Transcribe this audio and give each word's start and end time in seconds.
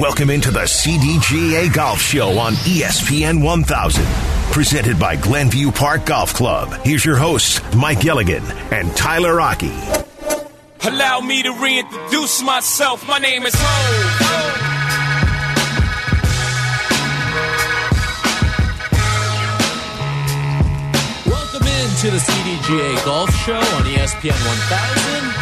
Welcome 0.00 0.28
into 0.28 0.50
the 0.50 0.64
CDGA 0.64 1.72
Golf 1.72 2.00
Show 2.00 2.36
on 2.36 2.54
ESPN 2.54 3.40
1000. 3.44 4.04
Presented 4.52 4.98
by 4.98 5.14
Glenview 5.14 5.70
Park 5.70 6.06
Golf 6.06 6.34
Club. 6.34 6.72
Here's 6.82 7.04
your 7.04 7.14
hosts, 7.14 7.60
Mike 7.76 8.00
Gilligan 8.00 8.42
and 8.72 8.90
Tyler 8.96 9.40
Aki. 9.40 9.72
Allow 10.82 11.20
me 11.20 11.44
to 11.44 11.52
reintroduce 11.52 12.42
myself. 12.42 13.06
My 13.06 13.18
name 13.18 13.44
is 13.44 13.54
Hov. 13.56 14.74
Welcome 21.24 21.68
in 21.68 21.90
to 22.00 22.10
the 22.10 22.18
CDGA 22.18 23.04
Golf 23.04 23.32
Show 23.46 23.54
on 23.54 23.84
ESPN 23.84 24.32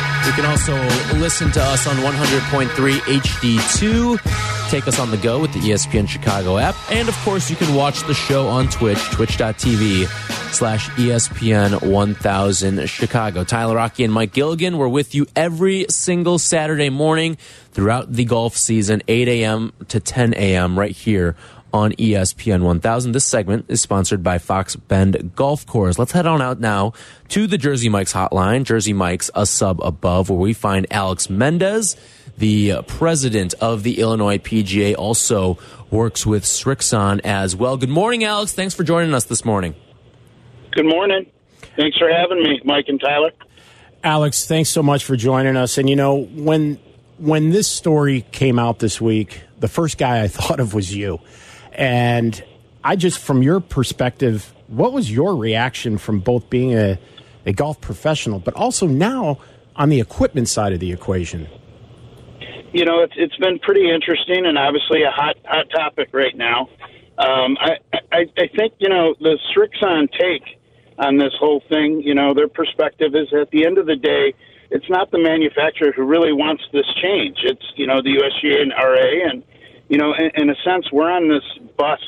1000. 0.03 0.12
You 0.25 0.33
can 0.33 0.45
also 0.45 0.75
listen 1.19 1.51
to 1.53 1.61
us 1.61 1.87
on 1.87 1.97
100.3 1.97 2.69
HD2. 2.69 4.71
Take 4.71 4.87
us 4.87 5.01
on 5.01 5.11
the 5.11 5.17
go 5.17 5.41
with 5.41 5.53
the 5.53 5.59
ESPN 5.59 6.09
Chicago 6.09 6.59
app. 6.59 6.77
And 6.91 7.09
of 7.09 7.17
course, 7.19 7.51
you 7.51 7.57
can 7.57 7.75
watch 7.75 8.07
the 8.07 8.15
show 8.15 8.47
on 8.47 8.69
Twitch, 8.69 9.01
twitch.tv 9.11 10.07
slash 10.53 10.89
ESPN 10.91 11.83
1000 11.83 12.89
Chicago. 12.89 13.43
Tyler 13.43 13.79
Aki 13.79 14.05
and 14.05 14.13
Mike 14.13 14.33
Gilligan, 14.33 14.79
we're 14.79 14.89
with 14.89 15.15
you 15.15 15.27
every 15.35 15.87
single 15.91 16.39
Saturday 16.39 16.89
morning 16.89 17.37
throughout 17.73 18.13
the 18.13 18.25
golf 18.25 18.57
season, 18.57 19.03
8 19.09 19.29
a.m. 19.29 19.73
to 19.89 19.99
10 19.99 20.35
a.m. 20.35 20.79
right 20.79 20.93
here 20.93 21.35
on 21.73 21.93
ESPN 21.93 22.63
1000. 22.63 23.13
This 23.13 23.25
segment 23.25 23.67
is 23.69 23.81
sponsored 23.81 24.23
by 24.23 24.39
Fox 24.39 24.77
Bend 24.77 25.33
Golf 25.35 25.67
Course. 25.67 25.99
Let's 25.99 26.13
head 26.13 26.27
on 26.27 26.43
out 26.43 26.61
now 26.61 26.93
to 27.29 27.47
the 27.47 27.59
Jersey 27.59 27.89
Mike's 27.89 28.13
hotline. 28.13 28.65
Jersey 28.65 28.93
Mike's 28.93 29.31
a 29.35 29.47
sub 29.47 29.81
above, 29.83 30.31
where 30.31 30.39
we 30.39 30.53
find 30.53 30.87
Alex 30.91 31.31
Mendez, 31.31 31.97
the 32.39 32.83
president 32.87 33.55
of 33.61 33.83
the 33.83 34.01
Illinois 34.01 34.39
PGA, 34.39 34.95
also 34.97 35.59
works 35.91 36.27
with 36.27 36.45
Srixon 36.45 37.21
as 37.25 37.55
well. 37.55 37.77
Good 37.77 37.89
morning, 37.89 38.25
Alex. 38.25 38.53
Thanks 38.53 38.75
for 38.75 38.85
joining 38.85 39.15
us 39.15 39.25
this 39.25 39.45
morning. 39.45 39.75
Good 40.73 40.87
morning. 40.87 41.27
Thanks 41.77 41.97
for 41.99 42.09
having 42.11 42.43
me, 42.43 42.61
Mike 42.65 42.87
and 42.89 43.01
Tyler. 43.01 43.31
Alex, 44.05 44.47
thanks 44.47 44.69
so 44.69 44.83
much 44.83 45.05
for 45.05 45.17
joining 45.17 45.57
us. 45.57 45.79
And 45.79 45.89
you 45.89 45.97
know, 45.97 46.17
when 46.17 46.79
when 47.19 47.51
this 47.51 47.69
story 47.69 48.23
came 48.33 48.59
out 48.59 48.81
this 48.81 49.01
week, 49.01 49.43
the 49.61 49.69
first 49.69 49.97
guy 49.97 50.23
I 50.23 50.29
thought 50.29 50.61
of 50.61 50.75
was 50.75 50.95
you. 50.95 51.21
And 51.75 52.43
I 52.85 52.97
just 52.97 53.19
from 53.19 53.43
your 53.43 53.61
perspective, 53.61 54.53
what 54.67 54.93
was 54.93 55.11
your 55.11 55.37
reaction 55.37 55.99
from 55.99 56.21
both 56.21 56.49
being 56.51 56.75
a, 56.75 56.99
a 57.47 57.53
golf 57.53 57.81
professional, 57.81 58.39
but 58.39 58.55
also 58.55 58.87
now 58.87 59.39
on 59.77 59.89
the 59.89 60.01
equipment 60.01 60.49
side 60.49 60.73
of 60.73 60.81
the 60.81 60.93
equation? 60.93 61.49
You 62.73 62.85
know, 62.85 63.01
it's 63.03 63.15
it's 63.17 63.37
been 63.37 63.59
pretty 63.59 63.91
interesting 63.91 64.47
and 64.47 64.57
obviously 64.57 65.03
a 65.03 65.11
hot 65.11 65.37
hot 65.45 65.67
topic 65.75 66.09
right 66.13 66.37
now. 66.37 66.69
Um, 67.19 67.57
I, 67.61 67.77
I 68.11 68.25
I 68.39 68.47
think 68.57 68.75
you 68.79 68.89
know 68.89 69.15
the 69.21 69.39
Srixon 69.55 70.09
take 70.19 70.59
on 70.99 71.19
this 71.19 71.33
whole 71.39 71.63
thing. 71.69 72.03
You 72.03 72.15
know, 72.15 72.33
their 72.33 72.49
perspective 72.49 73.15
is 73.15 73.29
at 73.39 73.51
the 73.51 73.67
end 73.67 73.77
of 73.79 73.87
the 73.87 73.97
day, 73.97 74.35
it's 74.71 74.89
not 74.89 75.11
the 75.11 75.19
manufacturer 75.19 75.93
who 75.93 76.05
really 76.05 76.33
wants 76.33 76.63
this 76.73 76.87
change. 77.03 77.39
It's 77.45 77.65
you 77.77 77.87
know 77.87 78.01
the 78.01 78.17
USGA 78.17 78.63
and 78.63 78.73
R&A, 78.73 79.31
and 79.31 79.43
you 79.93 79.99
know, 79.99 80.15
in, 80.15 80.31
in 80.45 80.49
a 80.49 80.55
sense, 80.65 80.91
we're 80.91 81.11
on 81.11 81.29
this 81.29 81.45
bus 81.77 82.01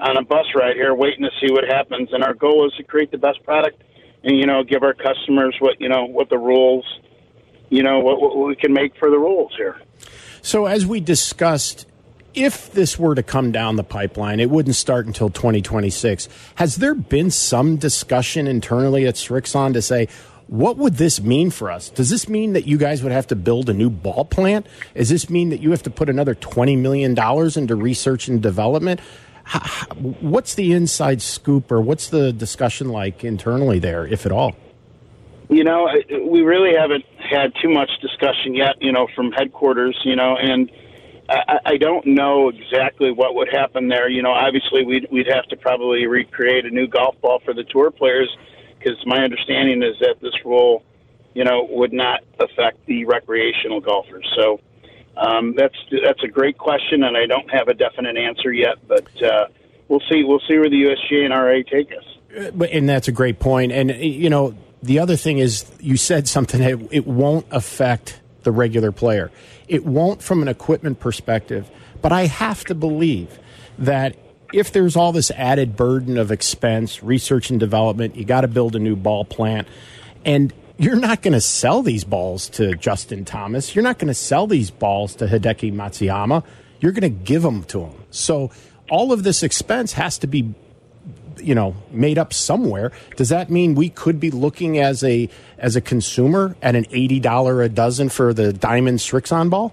on 0.00 0.16
a 0.16 0.22
bus 0.22 0.46
ride 0.54 0.74
here, 0.74 0.94
waiting 0.94 1.22
to 1.22 1.30
see 1.38 1.52
what 1.52 1.64
happens. 1.64 2.08
And 2.14 2.24
our 2.24 2.32
goal 2.32 2.66
is 2.66 2.72
to 2.78 2.82
create 2.82 3.10
the 3.10 3.18
best 3.18 3.44
product, 3.44 3.82
and 4.24 4.38
you 4.38 4.46
know, 4.46 4.64
give 4.64 4.82
our 4.82 4.94
customers 4.94 5.54
what 5.60 5.78
you 5.82 5.90
know 5.90 6.06
what 6.06 6.30
the 6.30 6.38
rules, 6.38 6.86
you 7.68 7.82
know, 7.82 7.98
what, 7.98 8.22
what 8.22 8.48
we 8.48 8.56
can 8.56 8.72
make 8.72 8.96
for 8.96 9.10
the 9.10 9.18
rules 9.18 9.52
here. 9.54 9.78
So 10.40 10.64
as 10.64 10.86
we 10.86 11.00
discussed, 11.00 11.86
if 12.32 12.72
this 12.72 12.98
were 12.98 13.14
to 13.14 13.22
come 13.22 13.52
down 13.52 13.76
the 13.76 13.84
pipeline, 13.84 14.40
it 14.40 14.48
wouldn't 14.48 14.76
start 14.76 15.06
until 15.06 15.28
2026. 15.28 16.26
Has 16.54 16.76
there 16.76 16.94
been 16.94 17.30
some 17.30 17.76
discussion 17.76 18.46
internally 18.46 19.06
at 19.06 19.16
Srixon 19.16 19.74
to 19.74 19.82
say, 19.82 20.08
what 20.50 20.76
would 20.78 20.94
this 20.94 21.20
mean 21.20 21.48
for 21.50 21.70
us? 21.70 21.90
Does 21.90 22.10
this 22.10 22.28
mean 22.28 22.54
that 22.54 22.66
you 22.66 22.76
guys 22.76 23.04
would 23.04 23.12
have 23.12 23.28
to 23.28 23.36
build 23.36 23.70
a 23.70 23.72
new 23.72 23.88
ball 23.88 24.24
plant? 24.24 24.66
Does 24.96 25.08
this 25.08 25.30
mean 25.30 25.50
that 25.50 25.60
you 25.60 25.70
have 25.70 25.84
to 25.84 25.90
put 25.90 26.08
another 26.08 26.34
$20 26.34 26.76
million 26.76 27.16
into 27.56 27.76
research 27.76 28.26
and 28.26 28.42
development? 28.42 28.98
What's 30.20 30.56
the 30.56 30.72
inside 30.72 31.22
scoop 31.22 31.70
or 31.70 31.80
what's 31.80 32.08
the 32.08 32.32
discussion 32.32 32.88
like 32.88 33.22
internally 33.22 33.78
there, 33.78 34.04
if 34.04 34.26
at 34.26 34.32
all? 34.32 34.56
You 35.48 35.62
know, 35.62 35.88
we 36.26 36.40
really 36.40 36.76
haven't 36.76 37.04
had 37.18 37.52
too 37.62 37.68
much 37.68 37.90
discussion 38.02 38.56
yet, 38.56 38.74
you 38.80 38.90
know, 38.90 39.06
from 39.14 39.30
headquarters, 39.30 39.96
you 40.04 40.16
know, 40.16 40.36
and 40.36 40.68
I, 41.28 41.58
I 41.64 41.76
don't 41.76 42.04
know 42.06 42.48
exactly 42.48 43.12
what 43.12 43.36
would 43.36 43.48
happen 43.52 43.86
there. 43.86 44.08
You 44.08 44.22
know, 44.22 44.32
obviously 44.32 44.84
we'd, 44.84 45.06
we'd 45.12 45.28
have 45.28 45.46
to 45.46 45.56
probably 45.56 46.08
recreate 46.08 46.64
a 46.64 46.70
new 46.70 46.88
golf 46.88 47.20
ball 47.20 47.38
for 47.44 47.54
the 47.54 47.62
tour 47.62 47.92
players 47.92 48.36
because 48.80 48.98
my 49.06 49.22
understanding 49.22 49.82
is 49.82 49.98
that 50.00 50.16
this 50.20 50.34
rule, 50.44 50.82
you 51.34 51.44
know, 51.44 51.66
would 51.70 51.92
not 51.92 52.20
affect 52.38 52.84
the 52.86 53.04
recreational 53.04 53.80
golfers. 53.80 54.26
So 54.36 54.60
um, 55.16 55.54
that's 55.56 55.76
that's 56.04 56.22
a 56.24 56.28
great 56.28 56.58
question, 56.58 57.04
and 57.04 57.16
I 57.16 57.26
don't 57.26 57.50
have 57.50 57.68
a 57.68 57.74
definite 57.74 58.16
answer 58.16 58.52
yet, 58.52 58.76
but 58.88 59.22
uh, 59.22 59.46
we'll 59.88 60.02
see. 60.10 60.24
We'll 60.24 60.42
see 60.48 60.58
where 60.58 60.70
the 60.70 60.82
USGA 60.82 61.24
and 61.24 61.32
R&A 61.32 61.62
take 61.62 61.92
us. 61.92 62.04
And 62.70 62.88
that's 62.88 63.08
a 63.08 63.12
great 63.12 63.38
point. 63.38 63.72
And 63.72 63.90
you 63.90 64.30
know, 64.30 64.54
the 64.82 65.00
other 65.00 65.16
thing 65.16 65.38
is, 65.38 65.70
you 65.80 65.96
said 65.96 66.28
something 66.28 66.60
that 66.60 66.88
it 66.92 67.06
won't 67.06 67.46
affect 67.50 68.20
the 68.44 68.52
regular 68.52 68.92
player. 68.92 69.30
It 69.68 69.84
won't 69.84 70.22
from 70.22 70.42
an 70.42 70.48
equipment 70.48 71.00
perspective. 71.00 71.70
But 72.00 72.12
I 72.12 72.26
have 72.26 72.64
to 72.64 72.74
believe 72.74 73.38
that 73.78 74.16
if 74.52 74.72
there's 74.72 74.96
all 74.96 75.12
this 75.12 75.30
added 75.32 75.76
burden 75.76 76.18
of 76.18 76.30
expense, 76.30 77.02
research 77.02 77.50
and 77.50 77.60
development, 77.60 78.16
you 78.16 78.24
got 78.24 78.42
to 78.42 78.48
build 78.48 78.76
a 78.76 78.78
new 78.78 78.96
ball 78.96 79.24
plant, 79.24 79.68
and 80.24 80.52
you're 80.78 80.96
not 80.96 81.22
going 81.22 81.32
to 81.32 81.40
sell 81.40 81.82
these 81.82 82.04
balls 82.04 82.48
to 82.50 82.74
Justin 82.74 83.24
Thomas. 83.24 83.74
You're 83.74 83.84
not 83.84 83.98
going 83.98 84.08
to 84.08 84.14
sell 84.14 84.46
these 84.46 84.70
balls 84.70 85.14
to 85.16 85.26
Hideki 85.26 85.72
Matsuyama. 85.72 86.42
You're 86.80 86.92
going 86.92 87.02
to 87.02 87.24
give 87.24 87.42
them 87.42 87.64
to 87.64 87.84
him. 87.84 87.94
So 88.10 88.50
all 88.88 89.12
of 89.12 89.22
this 89.22 89.42
expense 89.42 89.92
has 89.92 90.18
to 90.18 90.26
be 90.26 90.54
you 91.38 91.54
know 91.54 91.74
made 91.90 92.18
up 92.18 92.34
somewhere 92.34 92.92
does 93.16 93.30
that 93.30 93.48
mean 93.48 93.74
we 93.74 93.88
could 93.88 94.20
be 94.20 94.30
looking 94.30 94.78
as 94.78 95.02
a 95.02 95.26
as 95.56 95.74
a 95.74 95.80
consumer 95.80 96.54
at 96.60 96.76
an 96.76 96.84
$80 96.84 97.64
a 97.64 97.68
dozen 97.70 98.10
for 98.10 98.34
the 98.34 98.52
diamond 98.52 98.98
Srixon 98.98 99.48
ball 99.48 99.72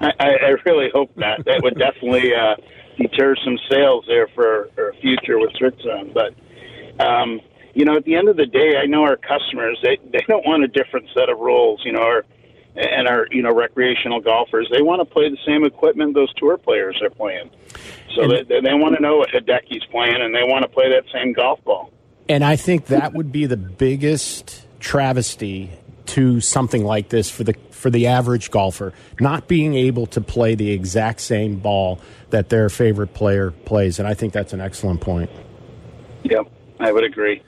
I, 0.00 0.12
I 0.20 0.56
really 0.64 0.90
hope 0.92 1.16
not. 1.16 1.44
That 1.44 1.62
would 1.62 1.78
definitely 1.78 2.34
uh, 2.34 2.54
deter 2.98 3.34
some 3.44 3.58
sales 3.70 4.04
there 4.06 4.28
for, 4.34 4.68
a 4.76 4.92
future 5.00 5.38
with 5.38 5.50
Srixon. 5.52 6.12
But 6.12 6.34
um, 7.04 7.40
you 7.74 7.84
know, 7.84 7.96
at 7.96 8.04
the 8.04 8.16
end 8.16 8.28
of 8.28 8.36
the 8.36 8.46
day, 8.46 8.76
I 8.82 8.86
know 8.86 9.02
our 9.02 9.16
customers 9.16 9.78
they 9.82 9.98
they 10.12 10.24
don't 10.26 10.46
want 10.46 10.64
a 10.64 10.68
different 10.68 11.08
set 11.14 11.28
of 11.28 11.38
rules. 11.38 11.80
You 11.84 11.92
know, 11.92 12.02
our 12.02 12.24
and 12.76 13.08
our 13.08 13.26
you 13.30 13.42
know 13.42 13.54
recreational 13.54 14.20
golfers 14.20 14.68
they 14.70 14.82
want 14.82 15.00
to 15.00 15.04
play 15.04 15.28
the 15.28 15.38
same 15.46 15.64
equipment 15.64 16.14
those 16.14 16.32
tour 16.34 16.58
players 16.58 17.00
are 17.02 17.10
playing. 17.10 17.50
So 18.14 18.26
they, 18.26 18.42
they, 18.42 18.60
they 18.60 18.74
want 18.74 18.96
to 18.96 19.02
know 19.02 19.18
what 19.18 19.30
Hideki's 19.30 19.84
playing, 19.90 20.20
and 20.20 20.34
they 20.34 20.42
want 20.42 20.62
to 20.62 20.68
play 20.68 20.88
that 20.90 21.04
same 21.12 21.32
golf 21.32 21.62
ball. 21.64 21.92
and 22.28 22.44
i 22.44 22.56
think 22.56 22.86
that 22.86 23.14
would 23.14 23.32
be 23.32 23.46
the 23.46 23.56
biggest 23.56 24.66
travesty 24.80 25.70
to 26.06 26.40
something 26.40 26.84
like 26.84 27.10
this 27.10 27.30
for 27.30 27.44
the 27.44 27.54
for 27.78 27.90
the 27.90 28.06
average 28.06 28.50
golfer 28.50 28.92
not 29.20 29.48
being 29.48 29.74
able 29.74 30.06
to 30.06 30.20
play 30.20 30.54
the 30.54 30.70
exact 30.70 31.20
same 31.20 31.58
ball 31.58 32.00
that 32.30 32.48
their 32.48 32.68
favorite 32.68 33.14
player 33.14 33.50
plays 33.50 33.98
and 33.98 34.06
i 34.06 34.14
think 34.14 34.32
that's 34.32 34.52
an 34.52 34.60
excellent 34.60 35.00
point 35.00 35.30
Yep, 36.24 36.50
I 36.80 36.92
would 36.92 37.04
agree. 37.04 37.42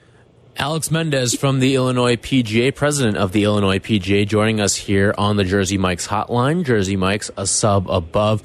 Alex 0.57 0.91
Mendez 0.91 1.35
from 1.35 1.59
the 1.59 1.75
Illinois 1.75 2.15
PGA, 2.15 2.73
president 2.75 3.17
of 3.17 3.31
the 3.31 3.43
Illinois 3.43 3.79
PGA, 3.79 4.27
joining 4.27 4.59
us 4.59 4.75
here 4.75 5.13
on 5.17 5.37
the 5.37 5.43
Jersey 5.43 5.77
Mike's 5.77 6.07
hotline. 6.07 6.65
Jersey 6.65 6.95
Mike's 6.95 7.31
a 7.37 7.47
sub 7.47 7.89
above. 7.89 8.43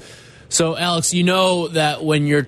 So, 0.49 0.77
Alex, 0.77 1.13
you 1.13 1.23
know 1.23 1.67
that 1.69 2.03
when 2.03 2.25
you're, 2.25 2.47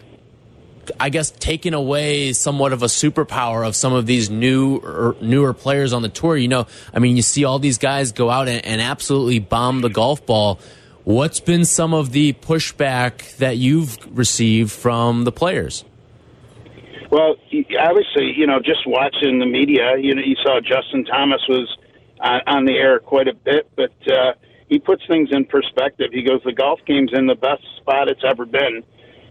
I 1.00 1.09
guess, 1.09 1.31
taking 1.31 1.74
away 1.74 2.33
somewhat 2.33 2.74
of 2.74 2.83
a 2.83 2.88
superpower 2.88 3.68
of 3.68 3.75
some 3.75 3.94
of 3.94 4.06
these 4.06 4.30
new 4.30 4.77
or 4.77 5.15
newer 5.21 5.53
players 5.53 5.94
on 5.94 6.01
the 6.01 6.09
tour, 6.09 6.38
you 6.38 6.47
know, 6.47 6.68
I 6.94 7.00
mean, 7.00 7.15
you 7.15 7.21
see 7.21 7.44
all 7.44 7.59
these 7.59 7.77
guys 7.77 8.12
go 8.12 8.30
out 8.30 8.47
and, 8.47 8.65
and 8.65 8.81
absolutely 8.81 9.39
bomb 9.39 9.81
the 9.81 9.89
golf 9.89 10.25
ball. 10.25 10.59
What's 11.03 11.39
been 11.39 11.65
some 11.65 11.94
of 11.94 12.12
the 12.12 12.33
pushback 12.33 13.38
that 13.38 13.57
you've 13.57 13.97
received 14.18 14.71
from 14.71 15.24
the 15.24 15.31
players? 15.31 15.83
Well, 17.09 17.36
obviously, 17.80 18.33
you 18.36 18.45
know, 18.45 18.59
just 18.59 18.86
watching 18.86 19.39
the 19.39 19.45
media, 19.45 19.97
you 19.97 20.13
know, 20.13 20.21
you 20.21 20.36
saw 20.44 20.59
Justin 20.59 21.06
Thomas 21.06 21.41
was 21.50 21.75
on, 22.19 22.41
on 22.45 22.65
the 22.65 22.74
air 22.74 23.00
quite 23.00 23.27
a 23.27 23.33
bit, 23.33 23.68
but 23.75 23.91
uh, 24.07 24.33
he 24.68 24.77
puts 24.77 25.01
things 25.07 25.30
in 25.31 25.45
perspective. 25.45 26.12
He 26.13 26.21
goes, 26.21 26.41
"The 26.45 26.53
golf 26.53 26.80
game's 26.86 27.12
in 27.13 27.25
the 27.25 27.36
best 27.36 27.63
spot 27.77 28.07
it's 28.07 28.24
ever 28.24 28.45
been," 28.45 28.83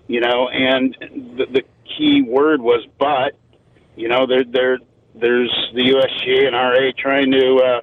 you 0.09 0.21
know, 0.21 0.49
and 0.49 0.97
the, 1.01 1.47
the 1.47 1.63
key 1.97 2.23
word 2.23 2.61
was 2.61 2.87
"but." 2.99 3.35
You 3.97 4.07
know, 4.07 4.29
there, 4.29 4.45
there, 4.45 4.79
there's 5.17 5.53
the 5.75 5.81
USGA 5.81 6.47
and 6.47 6.55
R&A 6.55 6.93
trying 6.93 7.33
to, 7.33 7.57
uh, 7.57 7.81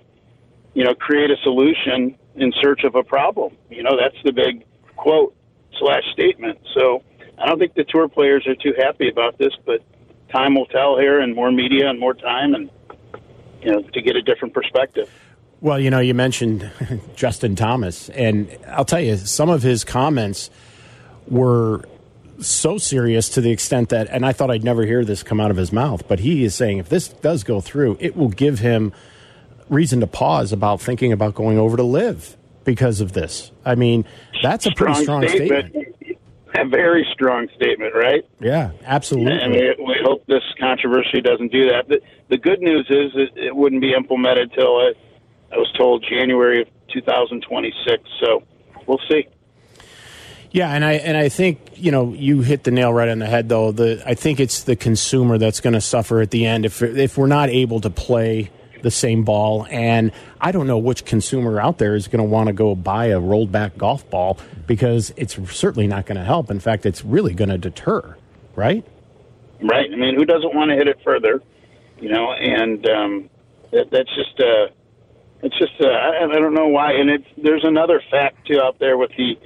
you 0.73 0.85
know, 0.85 0.95
create 0.95 1.29
a 1.29 1.35
solution 1.43 2.17
in 2.35 2.53
search 2.61 2.85
of 2.85 2.95
a 2.95 3.03
problem. 3.03 3.57
You 3.69 3.83
know, 3.83 3.97
that's 3.99 4.15
the 4.23 4.31
big 4.31 4.63
quote 4.95 5.35
slash 5.77 6.03
statement. 6.13 6.59
So 6.73 7.03
I 7.37 7.45
don't 7.45 7.59
think 7.59 7.73
the 7.73 7.83
tour 7.83 8.07
players 8.07 8.47
are 8.47 8.55
too 8.55 8.73
happy 8.77 9.09
about 9.09 9.37
this, 9.37 9.51
but 9.65 9.81
time 10.31 10.55
will 10.55 10.67
tell 10.67 10.97
here, 10.97 11.19
and 11.19 11.35
more 11.35 11.51
media 11.51 11.89
and 11.89 11.99
more 11.99 12.13
time, 12.13 12.53
and 12.53 12.69
you 13.61 13.71
know, 13.71 13.81
to 13.81 14.01
get 14.01 14.15
a 14.15 14.21
different 14.21 14.53
perspective. 14.53 15.09
Well, 15.61 15.79
you 15.79 15.89
know, 15.89 15.99
you 15.99 16.13
mentioned 16.13 16.71
Justin 17.15 17.55
Thomas, 17.55 18.09
and 18.09 18.55
I'll 18.67 18.85
tell 18.85 19.01
you, 19.01 19.17
some 19.17 19.49
of 19.49 19.63
his 19.63 19.83
comments 19.83 20.49
were 21.27 21.83
so 22.39 22.77
serious 22.77 23.29
to 23.29 23.41
the 23.41 23.51
extent 23.51 23.89
that, 23.89 24.07
and 24.09 24.25
I 24.25 24.33
thought 24.33 24.51
I'd 24.51 24.63
never 24.63 24.85
hear 24.85 25.05
this 25.05 25.23
come 25.23 25.39
out 25.39 25.51
of 25.51 25.57
his 25.57 25.71
mouth, 25.71 26.07
but 26.07 26.19
he 26.19 26.43
is 26.43 26.55
saying 26.55 26.77
if 26.77 26.89
this 26.89 27.07
does 27.07 27.43
go 27.43 27.61
through, 27.61 27.97
it 27.99 28.15
will 28.15 28.29
give 28.29 28.59
him 28.59 28.93
reason 29.69 29.99
to 29.99 30.07
pause 30.07 30.51
about 30.51 30.81
thinking 30.81 31.11
about 31.11 31.35
going 31.35 31.57
over 31.57 31.77
to 31.77 31.83
LIV 31.83 32.37
because 32.63 33.01
of 33.01 33.13
this. 33.13 33.51
I 33.63 33.75
mean, 33.75 34.05
that's 34.43 34.65
a 34.65 34.71
pretty 34.71 35.01
strong 35.01 35.27
statement. 35.27 35.69
statement. 35.69 36.17
A 36.57 36.65
very 36.65 37.05
strong 37.11 37.49
statement, 37.55 37.93
right? 37.93 38.23
Yeah, 38.39 38.71
absolutely. 38.85 39.33
And 39.33 39.51
we, 39.51 39.75
we 39.77 39.95
hope 40.03 40.25
this 40.25 40.43
controversy 40.57 41.19
doesn't 41.19 41.51
do 41.51 41.69
that. 41.69 41.89
The, 41.89 41.99
the 42.29 42.37
good 42.37 42.61
news 42.61 42.87
is 42.89 43.11
it, 43.13 43.37
it 43.37 43.55
wouldn't 43.55 43.81
be 43.81 43.93
implemented 43.93 44.53
till 44.53 44.77
uh, 44.77 44.93
I, 45.51 45.55
I 45.55 45.57
was 45.57 45.69
told 45.77 46.05
January 46.09 46.61
of 46.61 46.67
2026. 46.93 48.03
So 48.21 48.43
we'll 48.87 49.01
see. 49.09 49.27
Yeah, 50.55 50.69
and 50.69 50.85
I 50.85 50.93
and 50.93 51.17
I 51.17 51.27
think 51.27 51.59
you 51.75 51.91
know 51.91 52.13
you 52.13 52.39
hit 52.39 52.63
the 52.63 52.71
nail 52.71 52.93
right 52.93 53.09
on 53.09 53.19
the 53.19 53.25
head 53.25 53.49
though. 53.49 53.73
The 53.73 54.01
I 54.05 54.13
think 54.13 54.39
it's 54.39 54.63
the 54.63 54.77
consumer 54.77 55.37
that's 55.37 55.59
going 55.59 55.73
to 55.73 55.81
suffer 55.81 56.21
at 56.21 56.31
the 56.31 56.45
end 56.45 56.63
if 56.63 56.81
if 56.81 57.17
we're 57.17 57.27
not 57.27 57.49
able 57.49 57.81
to 57.81 57.89
play 57.89 58.51
the 58.81 58.89
same 58.89 59.25
ball. 59.25 59.67
And 59.69 60.13
I 60.39 60.53
don't 60.53 60.65
know 60.65 60.77
which 60.77 61.03
consumer 61.03 61.59
out 61.59 61.77
there 61.77 61.93
is 61.93 62.07
going 62.07 62.23
to 62.23 62.23
want 62.23 62.47
to 62.47 62.53
go 62.53 62.73
buy 62.73 63.07
a 63.07 63.19
rolled 63.19 63.51
back 63.51 63.77
golf 63.77 64.09
ball 64.09 64.37
because 64.65 65.11
it's 65.17 65.37
certainly 65.53 65.87
not 65.87 66.05
going 66.05 66.17
to 66.17 66.23
help. 66.23 66.49
In 66.49 66.61
fact, 66.61 66.85
it's 66.85 67.03
really 67.03 67.33
going 67.33 67.49
to 67.49 67.57
deter, 67.57 68.15
right? 68.55 68.85
Right. 69.61 69.91
I 69.91 69.95
mean, 69.97 70.15
who 70.15 70.23
doesn't 70.23 70.55
want 70.55 70.71
to 70.71 70.77
hit 70.77 70.87
it 70.87 70.99
further? 71.03 71.43
You 71.99 72.07
know, 72.07 72.31
and 72.31 72.87
um, 72.87 73.29
that, 73.71 73.91
that's 73.91 74.15
just 74.15 74.39
uh, 74.39 74.67
it's 75.43 75.57
just 75.59 75.73
uh, 75.81 75.87
I, 75.87 76.23
I 76.23 76.39
don't 76.39 76.53
know 76.53 76.67
why. 76.67 76.93
And 76.93 77.09
it's 77.09 77.27
there's 77.35 77.65
another 77.65 78.01
fact 78.09 78.47
too 78.47 78.61
out 78.61 78.79
there 78.79 78.97
with 78.97 79.11
the. 79.17 79.37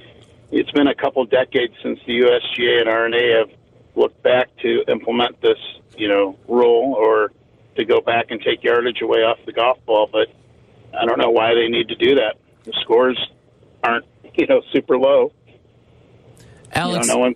It's 0.50 0.70
been 0.72 0.88
a 0.88 0.94
couple 0.94 1.24
decades 1.24 1.74
since 1.82 1.98
the 2.06 2.20
USGA 2.20 2.80
and 2.80 2.88
R&A 2.88 3.38
have 3.38 3.50
looked 3.94 4.22
back 4.22 4.48
to 4.62 4.84
implement 4.88 5.40
this, 5.40 5.58
you 5.96 6.08
know, 6.08 6.36
rule 6.48 6.94
or 6.94 7.32
to 7.76 7.84
go 7.84 8.00
back 8.00 8.26
and 8.30 8.40
take 8.40 8.62
yardage 8.62 9.00
away 9.00 9.20
off 9.20 9.38
the 9.46 9.52
golf 9.52 9.78
ball, 9.86 10.08
but 10.10 10.28
I 10.98 11.06
don't 11.06 11.18
know 11.18 11.30
why 11.30 11.54
they 11.54 11.68
need 11.68 11.88
to 11.88 11.94
do 11.94 12.16
that. 12.16 12.36
The 12.64 12.72
scores 12.82 13.18
aren't, 13.82 14.04
you 14.34 14.46
know, 14.46 14.62
super 14.72 14.98
low. 14.98 15.32
Alex, 16.72 17.06
you 17.06 17.12
know, 17.12 17.18
no 17.18 17.20
one, 17.20 17.34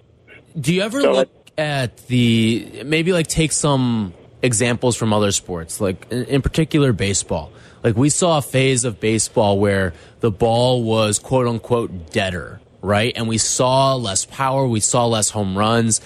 do 0.59 0.73
you 0.73 0.83
ever 0.83 1.03
look 1.03 1.31
at 1.59 1.97
the 2.07 2.83
maybe 2.85 3.13
like 3.13 3.27
take 3.27 3.53
some 3.53 4.15
examples 4.43 4.97
from 4.97 5.13
other 5.13 5.33
sports, 5.33 5.81
like 5.81 6.07
in, 6.11 6.25
in 6.25 6.43
particular 6.43 6.93
baseball? 6.93 7.53
Like 7.83 7.97
we 7.97 8.09
saw 8.09 8.39
a 8.39 8.43
phase 8.43 8.85
of 8.85 9.01
baseball 9.01 9.59
where 9.59 9.93
the 10.21 10.31
ball 10.31 10.83
was 10.83 11.19
quote 11.19 11.47
unquote 11.47 12.13
deader, 12.13 12.61
right? 12.85 13.13
And 13.17 13.29
we 13.29 13.39
saw 13.39 13.95
less 13.95 14.25
power, 14.25 14.67
we 14.67 14.81
saw 14.81 15.07
less 15.07 15.31
home 15.31 15.57
runs 15.57 16.01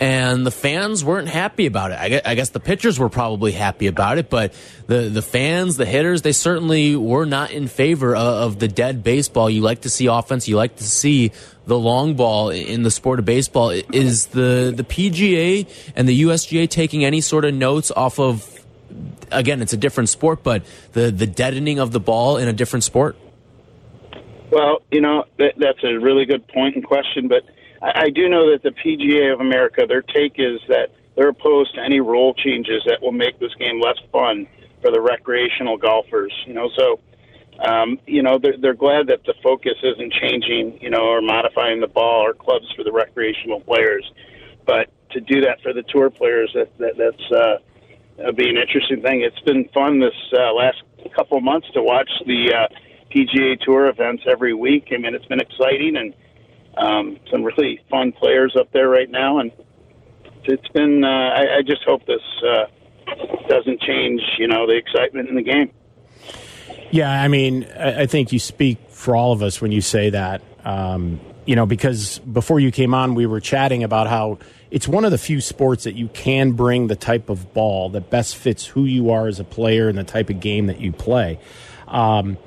and 0.00 0.44
the 0.44 0.50
fans 0.50 1.04
weren't 1.04 1.28
happy 1.28 1.66
about 1.66 1.92
it. 1.92 1.98
I 1.98 2.08
guess, 2.08 2.22
I 2.24 2.34
guess, 2.34 2.50
the 2.50 2.60
pitchers 2.60 2.98
were 2.98 3.08
probably 3.08 3.52
happy 3.52 3.86
about 3.86 4.18
it, 4.18 4.28
but 4.28 4.52
the 4.86 5.02
the 5.02 5.22
fans, 5.22 5.76
the 5.76 5.86
hitters, 5.86 6.22
they 6.22 6.32
certainly 6.32 6.96
were 6.96 7.26
not 7.26 7.52
in 7.52 7.68
favor 7.68 8.14
of, 8.14 8.26
of, 8.26 8.58
the 8.58 8.68
dead 8.68 9.04
baseball. 9.04 9.48
You 9.48 9.60
like 9.60 9.82
to 9.82 9.90
see 9.90 10.06
offense. 10.06 10.48
You 10.48 10.56
like 10.56 10.76
to 10.76 10.84
see 10.84 11.32
the 11.66 11.78
long 11.78 12.14
ball 12.14 12.50
in 12.50 12.82
the 12.82 12.90
sport 12.90 13.18
of 13.18 13.24
baseball. 13.24 13.70
Is 13.70 14.26
the 14.26 14.72
the 14.74 14.84
PGA 14.84 15.68
and 15.94 16.08
the 16.08 16.22
USGA 16.22 16.68
taking 16.68 17.04
any 17.04 17.20
sort 17.20 17.44
of 17.44 17.54
notes 17.54 17.90
off 17.90 18.18
of? 18.18 18.50
Again, 19.30 19.62
it's 19.62 19.72
a 19.72 19.76
different 19.76 20.08
sport, 20.08 20.42
but 20.42 20.64
the 20.92 21.10
the 21.10 21.26
deadening 21.26 21.78
of 21.78 21.92
the 21.92 22.00
ball 22.00 22.36
in 22.36 22.48
a 22.48 22.52
different 22.52 22.84
sport. 22.84 23.16
Well, 24.54 24.82
you 24.92 25.00
know 25.00 25.24
that, 25.38 25.54
that's 25.56 25.82
a 25.82 25.98
really 25.98 26.26
good 26.26 26.46
point 26.46 26.76
and 26.76 26.84
question, 26.84 27.26
but 27.26 27.42
I, 27.82 28.04
I 28.04 28.10
do 28.10 28.28
know 28.28 28.52
that 28.52 28.62
the 28.62 28.70
PGA 28.70 29.32
of 29.32 29.40
America, 29.40 29.84
their 29.84 30.00
take 30.00 30.34
is 30.36 30.60
that 30.68 30.92
they're 31.16 31.30
opposed 31.30 31.74
to 31.74 31.80
any 31.80 31.98
rule 31.98 32.34
changes 32.34 32.84
that 32.86 33.02
will 33.02 33.10
make 33.10 33.40
this 33.40 33.52
game 33.56 33.80
less 33.80 33.98
fun 34.12 34.46
for 34.80 34.92
the 34.92 35.00
recreational 35.00 35.76
golfers. 35.76 36.32
You 36.46 36.54
know, 36.54 36.70
so 36.78 37.00
um, 37.66 37.98
you 38.06 38.22
know 38.22 38.38
they're, 38.38 38.56
they're 38.56 38.74
glad 38.74 39.08
that 39.08 39.24
the 39.24 39.34
focus 39.42 39.74
isn't 39.82 40.12
changing, 40.12 40.78
you 40.80 40.88
know, 40.88 41.02
or 41.02 41.20
modifying 41.20 41.80
the 41.80 41.88
ball 41.88 42.24
or 42.24 42.32
clubs 42.32 42.70
for 42.76 42.84
the 42.84 42.92
recreational 42.92 43.60
players. 43.60 44.08
But 44.64 44.88
to 45.10 45.20
do 45.20 45.40
that 45.40 45.62
for 45.62 45.72
the 45.72 45.82
tour 45.82 46.10
players, 46.10 46.52
that, 46.54 46.78
that 46.78 46.96
that's 46.96 47.32
uh, 47.32 48.30
be 48.30 48.48
an 48.48 48.56
interesting 48.56 49.02
thing. 49.02 49.22
It's 49.22 49.40
been 49.40 49.68
fun 49.74 49.98
this 49.98 50.14
uh, 50.32 50.52
last 50.52 50.80
couple 51.16 51.40
months 51.40 51.66
to 51.74 51.82
watch 51.82 52.10
the 52.24 52.54
uh, 52.54 52.68
PGA 53.14 53.60
Tour 53.60 53.88
events 53.88 54.24
every 54.26 54.54
week. 54.54 54.88
I 54.92 54.98
mean, 54.98 55.14
it's 55.14 55.26
been 55.26 55.40
exciting 55.40 55.96
and 55.96 56.14
um, 56.76 57.18
some 57.30 57.44
really 57.44 57.80
fun 57.88 58.12
players 58.12 58.56
up 58.58 58.72
there 58.72 58.88
right 58.88 59.10
now, 59.10 59.38
and 59.38 59.52
it's 60.44 60.68
been. 60.68 61.04
Uh, 61.04 61.08
I, 61.08 61.58
I 61.58 61.62
just 61.64 61.82
hope 61.84 62.04
this 62.06 62.22
uh, 62.46 62.64
doesn't 63.48 63.80
change, 63.80 64.20
you 64.38 64.48
know, 64.48 64.66
the 64.66 64.76
excitement 64.76 65.28
in 65.28 65.36
the 65.36 65.42
game. 65.42 65.70
Yeah, 66.90 67.10
I 67.10 67.28
mean, 67.28 67.64
I 67.76 68.06
think 68.06 68.32
you 68.32 68.38
speak 68.38 68.78
for 68.88 69.16
all 69.16 69.32
of 69.32 69.42
us 69.42 69.60
when 69.60 69.72
you 69.72 69.80
say 69.80 70.10
that. 70.10 70.42
Um, 70.64 71.20
you 71.44 71.56
know, 71.56 71.66
because 71.66 72.20
before 72.20 72.58
you 72.60 72.70
came 72.70 72.94
on, 72.94 73.14
we 73.14 73.26
were 73.26 73.40
chatting 73.40 73.84
about 73.84 74.06
how 74.06 74.38
it's 74.70 74.88
one 74.88 75.04
of 75.04 75.10
the 75.10 75.18
few 75.18 75.40
sports 75.40 75.84
that 75.84 75.94
you 75.94 76.08
can 76.08 76.52
bring 76.52 76.86
the 76.86 76.96
type 76.96 77.28
of 77.28 77.52
ball 77.52 77.90
that 77.90 78.10
best 78.10 78.36
fits 78.36 78.64
who 78.66 78.84
you 78.84 79.10
are 79.10 79.26
as 79.26 79.40
a 79.40 79.44
player 79.44 79.88
and 79.88 79.98
the 79.98 80.04
type 80.04 80.30
of 80.30 80.40
game 80.40 80.66
that 80.66 80.80
you 80.80 80.92
play. 80.92 81.38
Um, 81.86 82.38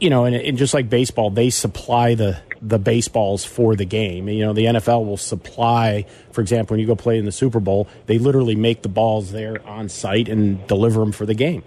you 0.00 0.10
know, 0.10 0.24
and, 0.24 0.34
and 0.34 0.58
just 0.58 0.74
like 0.74 0.88
baseball, 0.88 1.30
they 1.30 1.50
supply 1.50 2.14
the 2.14 2.40
the 2.60 2.78
baseballs 2.78 3.44
for 3.44 3.76
the 3.76 3.84
game. 3.84 4.28
You 4.28 4.46
know, 4.46 4.52
the 4.52 4.64
NFL 4.64 5.06
will 5.06 5.16
supply, 5.16 6.06
for 6.32 6.40
example, 6.40 6.74
when 6.74 6.80
you 6.80 6.86
go 6.86 6.96
play 6.96 7.18
in 7.18 7.24
the 7.24 7.32
Super 7.32 7.60
Bowl, 7.60 7.88
they 8.06 8.18
literally 8.18 8.56
make 8.56 8.82
the 8.82 8.88
balls 8.88 9.30
there 9.32 9.64
on 9.66 9.88
site 9.88 10.28
and 10.28 10.66
deliver 10.66 11.00
them 11.00 11.12
for 11.12 11.24
the 11.24 11.34
game. 11.34 11.62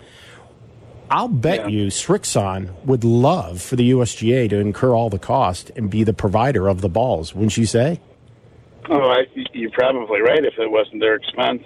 I'll 1.09 1.27
bet 1.27 1.61
yeah. 1.61 1.67
you 1.67 1.87
Srixon 1.87 2.73
would 2.85 3.03
love 3.03 3.61
for 3.61 3.75
the 3.75 3.91
USGA 3.91 4.49
to 4.49 4.57
incur 4.59 4.93
all 4.93 5.09
the 5.09 5.19
cost 5.19 5.69
and 5.75 5.89
be 5.89 6.03
the 6.03 6.13
provider 6.13 6.69
of 6.69 6.81
the 6.81 6.89
balls, 6.89 7.35
wouldn't 7.35 7.57
you 7.57 7.65
say? 7.65 7.99
Oh, 8.89 9.09
I, 9.09 9.25
you're 9.53 9.71
probably 9.71 10.21
right 10.21 10.43
if 10.43 10.57
it 10.57 10.71
wasn't 10.71 11.01
their 11.01 11.15
expense. 11.15 11.63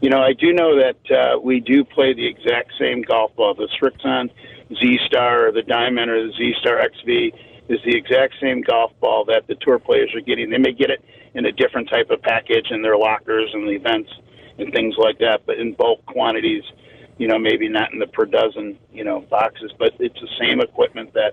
You 0.00 0.10
know, 0.10 0.20
I 0.20 0.32
do 0.32 0.52
know 0.52 0.76
that 0.78 1.10
uh, 1.10 1.38
we 1.38 1.60
do 1.60 1.84
play 1.84 2.12
the 2.12 2.26
exact 2.26 2.72
same 2.78 3.02
golf 3.02 3.34
ball. 3.36 3.54
The 3.54 3.68
Srixon 3.80 4.30
Z 4.80 4.98
Star 5.06 5.48
or 5.48 5.52
the 5.52 5.62
Diamond 5.62 6.10
or 6.10 6.26
the 6.26 6.32
Z 6.32 6.54
Star 6.60 6.80
XV 6.82 7.38
is 7.68 7.78
the 7.84 7.96
exact 7.96 8.34
same 8.40 8.60
golf 8.62 8.92
ball 9.00 9.24
that 9.26 9.46
the 9.46 9.54
tour 9.60 9.78
players 9.78 10.12
are 10.14 10.20
getting. 10.20 10.50
They 10.50 10.58
may 10.58 10.72
get 10.72 10.90
it 10.90 11.04
in 11.34 11.46
a 11.46 11.52
different 11.52 11.88
type 11.88 12.10
of 12.10 12.20
package 12.22 12.66
in 12.70 12.82
their 12.82 12.96
lockers 12.96 13.50
and 13.52 13.66
the 13.66 13.72
events 13.72 14.10
and 14.58 14.72
things 14.72 14.94
like 14.98 15.18
that, 15.18 15.46
but 15.46 15.58
in 15.58 15.72
bulk 15.72 16.04
quantities, 16.06 16.62
you 17.18 17.26
know, 17.28 17.38
maybe 17.38 17.68
not 17.68 17.92
in 17.92 17.98
the 17.98 18.06
per 18.06 18.26
dozen, 18.26 18.78
you 18.92 19.04
know, 19.04 19.20
boxes, 19.20 19.72
but 19.78 19.94
it's 19.98 20.20
the 20.20 20.28
same 20.38 20.60
equipment 20.60 21.14
that 21.14 21.32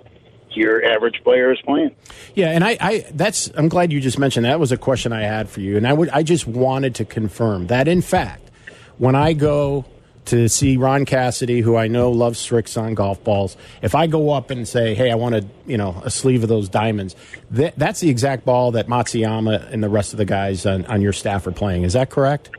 your 0.51 0.83
average 0.85 1.21
player 1.23 1.51
is 1.51 1.59
playing. 1.61 1.95
Yeah, 2.35 2.49
and 2.49 2.63
I, 2.63 2.77
I 2.79 3.05
that's 3.11 3.51
I'm 3.55 3.69
glad 3.69 3.91
you 3.91 3.99
just 3.99 4.17
mentioned 4.17 4.45
that. 4.45 4.51
that 4.51 4.59
was 4.59 4.71
a 4.71 4.77
question 4.77 5.13
I 5.13 5.21
had 5.21 5.49
for 5.49 5.61
you, 5.61 5.77
and 5.77 5.87
I 5.87 5.93
would 5.93 6.09
I 6.09 6.23
just 6.23 6.47
wanted 6.47 6.95
to 6.95 7.05
confirm 7.05 7.67
that 7.67 7.87
in 7.87 8.01
fact, 8.01 8.49
when 8.97 9.15
I 9.15 9.33
go 9.33 9.85
to 10.29 10.47
see 10.47 10.77
Ron 10.77 11.05
Cassidy, 11.05 11.61
who 11.61 11.75
I 11.75 11.87
know 11.87 12.11
loves 12.11 12.39
Srixon 12.39 12.93
golf 12.93 13.23
balls. 13.23 13.57
If 13.81 13.95
I 13.95 14.05
go 14.05 14.29
up 14.29 14.51
and 14.51 14.67
say, 14.67 14.93
"Hey, 14.93 15.11
I 15.11 15.15
want 15.15 15.35
a 15.35 15.45
you 15.65 15.77
know 15.77 15.99
a 16.03 16.11
sleeve 16.11 16.43
of 16.43 16.49
those 16.49 16.69
diamonds," 16.69 17.15
that, 17.51 17.77
that's 17.77 17.99
the 17.99 18.09
exact 18.09 18.45
ball 18.45 18.71
that 18.71 18.87
Matsuyama 18.87 19.71
and 19.71 19.83
the 19.83 19.89
rest 19.89 20.13
of 20.13 20.17
the 20.17 20.25
guys 20.25 20.67
on, 20.67 20.85
on 20.85 21.01
your 21.01 21.13
staff 21.13 21.47
are 21.47 21.51
playing. 21.51 21.83
Is 21.83 21.93
that 21.93 22.11
correct? 22.11 22.51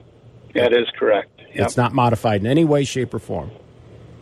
That 0.55 0.73
is 0.73 0.89
correct. 0.99 1.31
Yep. 1.55 1.67
It's 1.67 1.77
not 1.77 1.95
modified 1.95 2.41
in 2.41 2.49
any 2.49 2.65
way, 2.65 2.83
shape, 2.83 3.15
or 3.15 3.21
form. 3.21 3.53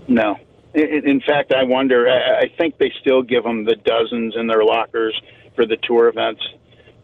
No. 0.07 0.37
In 0.75 1.21
fact, 1.26 1.52
I 1.52 1.64
wonder. 1.64 2.07
I 2.09 2.49
think 2.59 2.76
they 2.76 2.93
still 3.00 3.23
give 3.23 3.45
them 3.45 3.64
the 3.64 3.76
dozens 3.76 4.37
in 4.37 4.47
their 4.47 4.62
lockers 4.62 5.19
for 5.57 5.64
the 5.64 5.78
tour 5.78 6.09
events, 6.09 6.43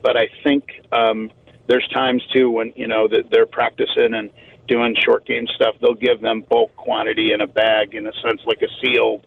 but 0.02 0.16
I 0.16 0.28
think 0.42 0.64
um, 0.92 1.30
there's 1.68 1.88
times 1.88 2.22
too 2.32 2.50
when 2.50 2.74
you 2.76 2.86
know 2.86 3.08
that 3.08 3.30
they're 3.30 3.46
practicing 3.46 4.12
and 4.12 4.30
doing 4.68 4.96
short 5.04 5.26
game 5.26 5.46
stuff, 5.54 5.74
they'll 5.80 5.94
give 5.94 6.20
them 6.20 6.44
bulk 6.48 6.74
quantity 6.76 7.32
in 7.32 7.40
a 7.40 7.46
bag, 7.46 7.94
in 7.94 8.06
a 8.06 8.12
sense, 8.22 8.40
like 8.46 8.62
a 8.62 8.68
sealed 8.82 9.26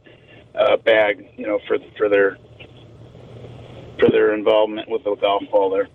uh, 0.56 0.77
bag, 0.77 1.29
you 1.38 1.46
know, 1.46 1.60
for 1.67 1.77
for 1.98 2.10
their 2.10 2.38
for 4.00 4.10
their 4.10 4.34
involvement 4.34 4.89
with 4.89 5.03
the 5.03 5.15
golf 5.15 5.44
ball 5.51 5.70
there. 5.70 5.88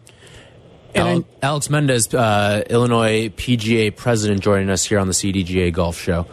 And 0.95 1.25
Alex 1.41 1.71
Mendez, 1.71 2.13
uh, 2.13 2.65
Illinois 2.69 3.31
PGA 3.31 3.95
president, 3.97 4.41
joining 4.41 4.69
us 4.69 4.85
here 4.85 4.99
on 4.99 5.07
the 5.07 5.15
CDGA 5.15 5.73
Golf 5.73 5.99
Show. 5.99 6.27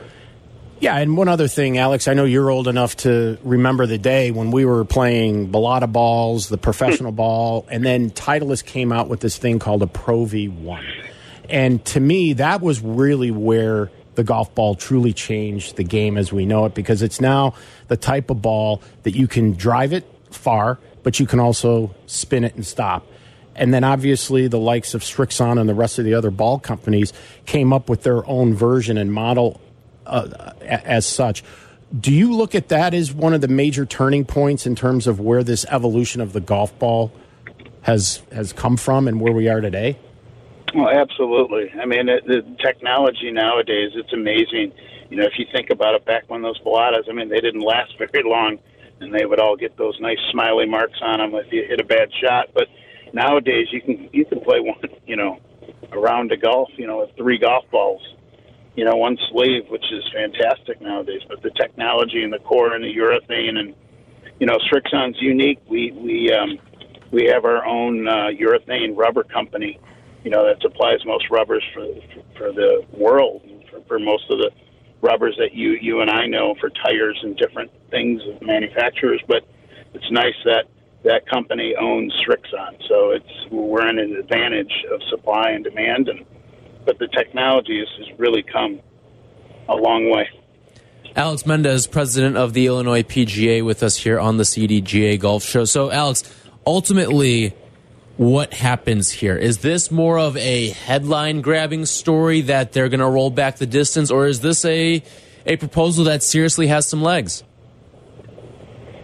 Yeah, 0.81 0.97
and 0.97 1.17
one 1.17 1.27
other 1.27 1.47
thing, 1.47 1.77
Alex, 1.77 2.07
I 2.07 2.13
know 2.13 2.23
you're 2.23 2.49
old 2.49 2.67
enough 2.67 2.95
to 2.97 3.37
remember 3.43 3.85
the 3.85 3.97
day 3.97 4.31
when 4.31 4.51
we 4.51 4.63
were 4.63 4.85
playing 4.85 5.51
Balata 5.51 5.91
balls, 5.91 6.47
the 6.47 6.57
professional 6.57 7.11
ball, 7.13 7.65
and 7.69 7.85
then 7.85 8.11
Titleist 8.11 8.65
came 8.65 8.91
out 8.91 9.09
with 9.09 9.19
this 9.19 9.37
thing 9.37 9.59
called 9.59 9.81
a 9.81 9.87
Pro 9.87 10.25
V1. 10.25 11.08
And 11.49 11.83
to 11.85 11.99
me, 11.99 12.33
that 12.33 12.61
was 12.61 12.81
really 12.81 13.31
where 13.31 13.91
the 14.15 14.23
golf 14.23 14.53
ball 14.53 14.75
truly 14.75 15.13
changed 15.13 15.77
the 15.77 15.83
game 15.83 16.17
as 16.17 16.31
we 16.31 16.45
know 16.45 16.65
it 16.65 16.75
because 16.75 17.01
it's 17.01 17.21
now 17.21 17.53
the 17.87 17.97
type 17.97 18.29
of 18.29 18.41
ball 18.41 18.81
that 19.03 19.15
you 19.15 19.27
can 19.27 19.53
drive 19.53 19.93
it 19.93 20.05
far, 20.29 20.77
but 21.03 21.19
you 21.19 21.25
can 21.25 21.39
also 21.39 21.95
spin 22.05 22.43
it 22.43 22.55
and 22.55 22.65
stop. 22.65 23.07
And 23.55 23.73
then 23.73 23.83
obviously 23.83 24.47
the 24.47 24.59
likes 24.59 24.93
of 24.93 25.01
Srixon 25.01 25.59
and 25.59 25.67
the 25.67 25.73
rest 25.73 25.99
of 25.99 26.05
the 26.05 26.13
other 26.13 26.31
ball 26.31 26.59
companies 26.59 27.13
came 27.45 27.73
up 27.73 27.89
with 27.89 28.03
their 28.03 28.25
own 28.27 28.53
version 28.53 28.97
and 28.97 29.11
model 29.11 29.59
uh, 30.05 30.53
as 30.61 31.05
such. 31.05 31.43
Do 31.97 32.13
you 32.13 32.33
look 32.33 32.55
at 32.55 32.69
that 32.69 32.93
as 32.93 33.11
one 33.11 33.33
of 33.33 33.41
the 33.41 33.47
major 33.47 33.85
turning 33.85 34.23
points 34.23 34.67
in 34.67 34.75
terms 34.75 35.07
of 35.07 35.19
where 35.19 35.43
this 35.43 35.65
evolution 35.69 36.21
of 36.21 36.33
the 36.33 36.39
golf 36.39 36.77
ball 36.77 37.11
has 37.81 38.21
has 38.31 38.53
come 38.53 38.77
from 38.77 39.07
and 39.07 39.19
where 39.19 39.33
we 39.33 39.47
are 39.49 39.61
today? 39.61 39.97
Well, 40.73 40.89
absolutely. 40.89 41.71
I 41.79 41.85
mean, 41.85 42.09
it, 42.09 42.25
the 42.27 42.41
technology 42.63 43.31
nowadays, 43.31 43.91
it's 43.95 44.13
amazing. 44.13 44.71
You 45.09 45.17
know, 45.17 45.23
if 45.23 45.33
you 45.37 45.45
think 45.51 45.69
about 45.71 45.95
it, 45.95 46.05
back 46.05 46.29
when 46.29 46.41
those 46.41 46.59
Balatas, 46.59 47.09
I 47.09 47.13
mean, 47.13 47.29
they 47.29 47.39
didn't 47.39 47.61
last 47.73 47.93
very 47.97 48.23
long, 48.23 48.59
and 48.99 49.13
they 49.13 49.25
would 49.25 49.39
all 49.39 49.55
get 49.55 49.77
those 49.77 49.97
nice 49.99 50.19
smiley 50.31 50.65
marks 50.65 50.99
on 51.01 51.19
them 51.19 51.33
if 51.35 51.51
you 51.51 51.65
hit 51.67 51.79
a 51.79 51.83
bad 51.83 52.09
shot. 52.23 52.49
But 52.53 52.67
nowadays, 53.13 53.67
you 53.71 53.81
can 53.81 54.09
you 54.13 54.25
can 54.25 54.41
play 54.41 54.59
one, 54.61 54.79
you 55.07 55.15
know, 55.15 55.39
a 55.91 55.99
round 55.99 56.31
of 56.31 56.41
golf, 56.41 56.69
you 56.77 56.85
know, 56.85 56.99
with 56.99 57.15
three 57.17 57.39
golf 57.39 57.65
balls, 57.71 58.01
you 58.75 58.85
know, 58.85 58.95
one 58.95 59.17
sleeve, 59.31 59.63
which 59.69 59.85
is 59.91 60.03
fantastic 60.13 60.81
nowadays. 60.81 61.21
But 61.27 61.41
the 61.41 61.51
technology 61.51 62.23
and 62.23 62.31
the 62.31 62.39
core 62.39 62.73
and 62.73 62.83
the 62.83 62.93
urethane 62.95 63.57
and 63.57 63.73
you 64.39 64.47
know, 64.47 64.57
Srixon's 64.71 65.17
unique. 65.19 65.59
We 65.67 65.91
we 65.91 66.31
um, 66.31 66.59
we 67.11 67.25
have 67.25 67.45
our 67.45 67.65
own 67.65 68.07
uh, 68.07 68.27
urethane 68.39 68.95
rubber 68.95 69.23
company 69.23 69.79
you 70.29 70.35
know, 70.35 70.45
that 70.45 70.61
supplies 70.61 71.03
most 71.07 71.31
rubbers 71.31 71.63
for 71.73 71.87
for 72.37 72.51
the 72.51 72.85
world, 72.91 73.41
for, 73.71 73.81
for 73.87 73.97
most 73.97 74.29
of 74.29 74.37
the 74.37 74.51
rubbers 75.01 75.35
that 75.39 75.55
you 75.55 75.71
you 75.81 76.01
and 76.01 76.11
I 76.11 76.27
know 76.27 76.53
for 76.59 76.69
tires 76.69 77.19
and 77.23 77.35
different 77.35 77.71
things 77.89 78.21
of 78.27 78.39
manufacturers. 78.43 79.23
But 79.27 79.43
it's 79.95 80.11
nice 80.11 80.35
that 80.45 80.65
that 81.01 81.27
company 81.27 81.73
owns 81.75 82.13
Srixon, 82.23 82.77
so 82.87 83.09
it's 83.09 83.49
we're 83.49 83.87
in 83.87 83.97
an 83.97 84.17
advantage 84.17 84.85
of 84.93 85.01
supply 85.09 85.49
and 85.49 85.63
demand, 85.63 86.09
and 86.09 86.23
but 86.85 86.99
the 86.99 87.07
technology 87.07 87.79
has, 87.79 87.87
has 87.97 88.19
really 88.19 88.43
come 88.43 88.81
a 89.67 89.75
long 89.75 90.11
way. 90.11 90.29
Alex 91.15 91.43
Mendez, 91.43 91.87
president 91.87 92.37
of 92.37 92.53
the 92.53 92.67
Illinois 92.67 93.01
PGA, 93.01 93.65
with 93.65 93.81
us 93.81 93.97
here 93.97 94.19
on 94.19 94.37
the 94.37 94.43
CDGA 94.43 95.19
Golf 95.19 95.43
Show. 95.43 95.65
So, 95.65 95.89
Alex, 95.89 96.23
ultimately 96.67 97.55
what 98.19 98.53
happens 98.53 99.09
here? 99.09 99.37
Is 99.37 99.59
this 99.59 99.89
more 99.89 100.19
of 100.19 100.35
a 100.35 100.71
headline 100.71 101.39
grabbing 101.39 101.85
story 101.85 102.41
that 102.41 102.73
they're 102.73 102.89
going 102.89 102.99
to 102.99 103.07
roll 103.07 103.29
back 103.29 103.59
the 103.59 103.65
distance, 103.65 104.11
or 104.11 104.27
is 104.27 104.41
this 104.41 104.65
a 104.65 105.01
a 105.45 105.55
proposal 105.55 106.03
that 106.03 106.21
seriously 106.21 106.67
has 106.67 106.85
some 106.85 107.01
legs? 107.01 107.45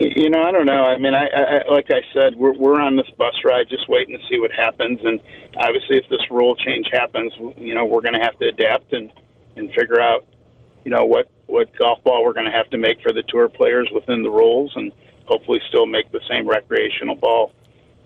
You 0.01 0.29
know, 0.29 0.43
I 0.43 0.51
don't 0.51 0.65
know. 0.65 0.83
I 0.83 0.97
mean, 0.97 1.13
I, 1.13 1.27
I 1.27 1.71
like 1.71 1.89
I 1.91 2.01
said, 2.13 2.35
we're 2.35 2.57
we're 2.57 2.81
on 2.81 2.97
this 2.97 3.09
bus 3.17 3.35
ride, 3.45 3.69
just 3.69 3.87
waiting 3.87 4.19
to 4.19 4.27
see 4.27 4.37
what 4.37 4.51
happens. 4.51 4.99
And 5.01 5.21
obviously, 5.55 5.95
if 5.95 6.09
this 6.09 6.29
rule 6.29 6.57
change 6.57 6.87
happens, 6.91 7.31
you 7.55 7.73
know, 7.73 7.85
we're 7.85 8.01
going 8.01 8.15
to 8.15 8.19
have 8.19 8.37
to 8.39 8.49
adapt 8.49 8.91
and 8.91 9.13
and 9.55 9.69
figure 9.69 10.01
out, 10.01 10.25
you 10.83 10.91
know, 10.91 11.05
what 11.05 11.29
what 11.45 11.73
golf 11.77 12.03
ball 12.03 12.25
we're 12.25 12.33
going 12.33 12.47
to 12.47 12.51
have 12.51 12.69
to 12.71 12.77
make 12.77 12.99
for 13.01 13.13
the 13.13 13.23
tour 13.29 13.47
players 13.47 13.89
within 13.95 14.23
the 14.23 14.29
rules, 14.29 14.73
and 14.75 14.91
hopefully 15.23 15.61
still 15.69 15.85
make 15.85 16.11
the 16.11 16.19
same 16.29 16.45
recreational 16.45 17.15
ball 17.15 17.53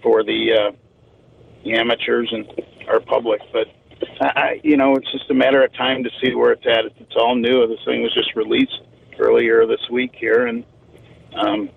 for 0.04 0.24
the 0.24 0.54
uh, 0.54 0.72
the 1.64 1.74
amateurs 1.74 2.30
and 2.32 2.48
our 2.88 3.00
public. 3.00 3.42
But 3.52 3.68
I, 4.22 4.60
you 4.64 4.78
know, 4.78 4.96
it's 4.96 5.12
just 5.12 5.30
a 5.30 5.34
matter 5.34 5.64
of 5.64 5.74
time 5.74 6.04
to 6.04 6.10
see 6.22 6.34
where 6.34 6.52
it's 6.52 6.66
at. 6.66 6.86
It's 7.00 7.16
all 7.16 7.36
new. 7.36 7.68
This 7.68 7.80
thing 7.86 8.02
was 8.02 8.14
just 8.14 8.36
released 8.36 8.82
earlier 9.20 9.66
this 9.66 9.90
week 9.92 10.14
here, 10.16 10.48
and 10.48 10.64
um, 11.34 11.70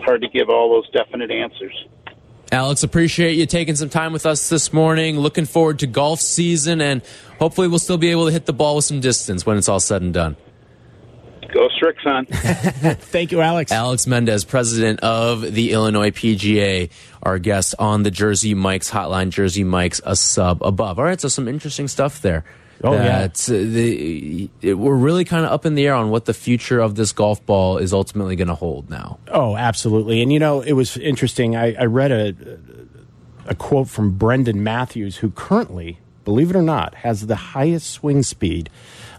hard 0.00 0.22
to 0.22 0.28
give 0.28 0.48
all 0.48 0.70
those 0.70 0.90
definite 0.90 1.30
answers. 1.30 1.86
Alex, 2.50 2.82
appreciate 2.82 3.38
you 3.38 3.46
taking 3.46 3.76
some 3.76 3.88
time 3.88 4.12
with 4.12 4.26
us 4.26 4.50
this 4.50 4.74
morning. 4.74 5.18
Looking 5.18 5.46
forward 5.46 5.78
to 5.78 5.86
golf 5.86 6.20
season, 6.20 6.82
and 6.82 7.02
hopefully, 7.38 7.66
we'll 7.66 7.78
still 7.78 7.98
be 7.98 8.10
able 8.10 8.26
to 8.26 8.32
hit 8.32 8.44
the 8.44 8.52
ball 8.52 8.76
with 8.76 8.84
some 8.84 9.00
distance 9.00 9.46
when 9.46 9.56
it's 9.56 9.68
all 9.68 9.80
said 9.80 10.02
and 10.02 10.12
done. 10.12 10.36
Go 11.62 11.68
Srixon. 11.80 12.26
Thank 12.98 13.30
you, 13.30 13.40
Alex. 13.40 13.70
Alex 13.70 14.08
Mendez, 14.08 14.44
president 14.44 14.98
of 15.00 15.42
the 15.42 15.70
Illinois 15.70 16.10
PGA, 16.10 16.90
our 17.22 17.38
guest 17.38 17.76
on 17.78 18.02
the 18.02 18.10
Jersey 18.10 18.54
Mike's 18.54 18.90
hotline. 18.90 19.30
Jersey 19.30 19.62
Mike's 19.62 20.00
a 20.04 20.16
sub 20.16 20.60
above. 20.64 20.98
All 20.98 21.04
right, 21.04 21.20
so 21.20 21.28
some 21.28 21.46
interesting 21.46 21.86
stuff 21.86 22.20
there. 22.20 22.44
Oh 22.82 22.94
yeah, 22.94 23.28
uh, 23.28 23.28
the, 23.46 24.50
it, 24.60 24.74
we're 24.74 24.96
really 24.96 25.24
kind 25.24 25.46
of 25.46 25.52
up 25.52 25.64
in 25.64 25.76
the 25.76 25.86
air 25.86 25.94
on 25.94 26.10
what 26.10 26.24
the 26.24 26.34
future 26.34 26.80
of 26.80 26.96
this 26.96 27.12
golf 27.12 27.44
ball 27.46 27.78
is 27.78 27.92
ultimately 27.92 28.34
going 28.34 28.48
to 28.48 28.56
hold 28.56 28.90
now. 28.90 29.20
Oh, 29.28 29.56
absolutely. 29.56 30.20
And 30.20 30.32
you 30.32 30.40
know, 30.40 30.62
it 30.62 30.72
was 30.72 30.96
interesting. 30.96 31.54
I, 31.54 31.74
I 31.74 31.84
read 31.84 32.10
a 32.10 32.34
a 33.46 33.54
quote 33.54 33.88
from 33.88 34.18
Brandon 34.18 34.64
Matthews, 34.64 35.18
who 35.18 35.30
currently, 35.30 36.00
believe 36.24 36.50
it 36.50 36.56
or 36.56 36.62
not, 36.62 36.96
has 36.96 37.28
the 37.28 37.36
highest 37.36 37.88
swing 37.88 38.24
speed 38.24 38.68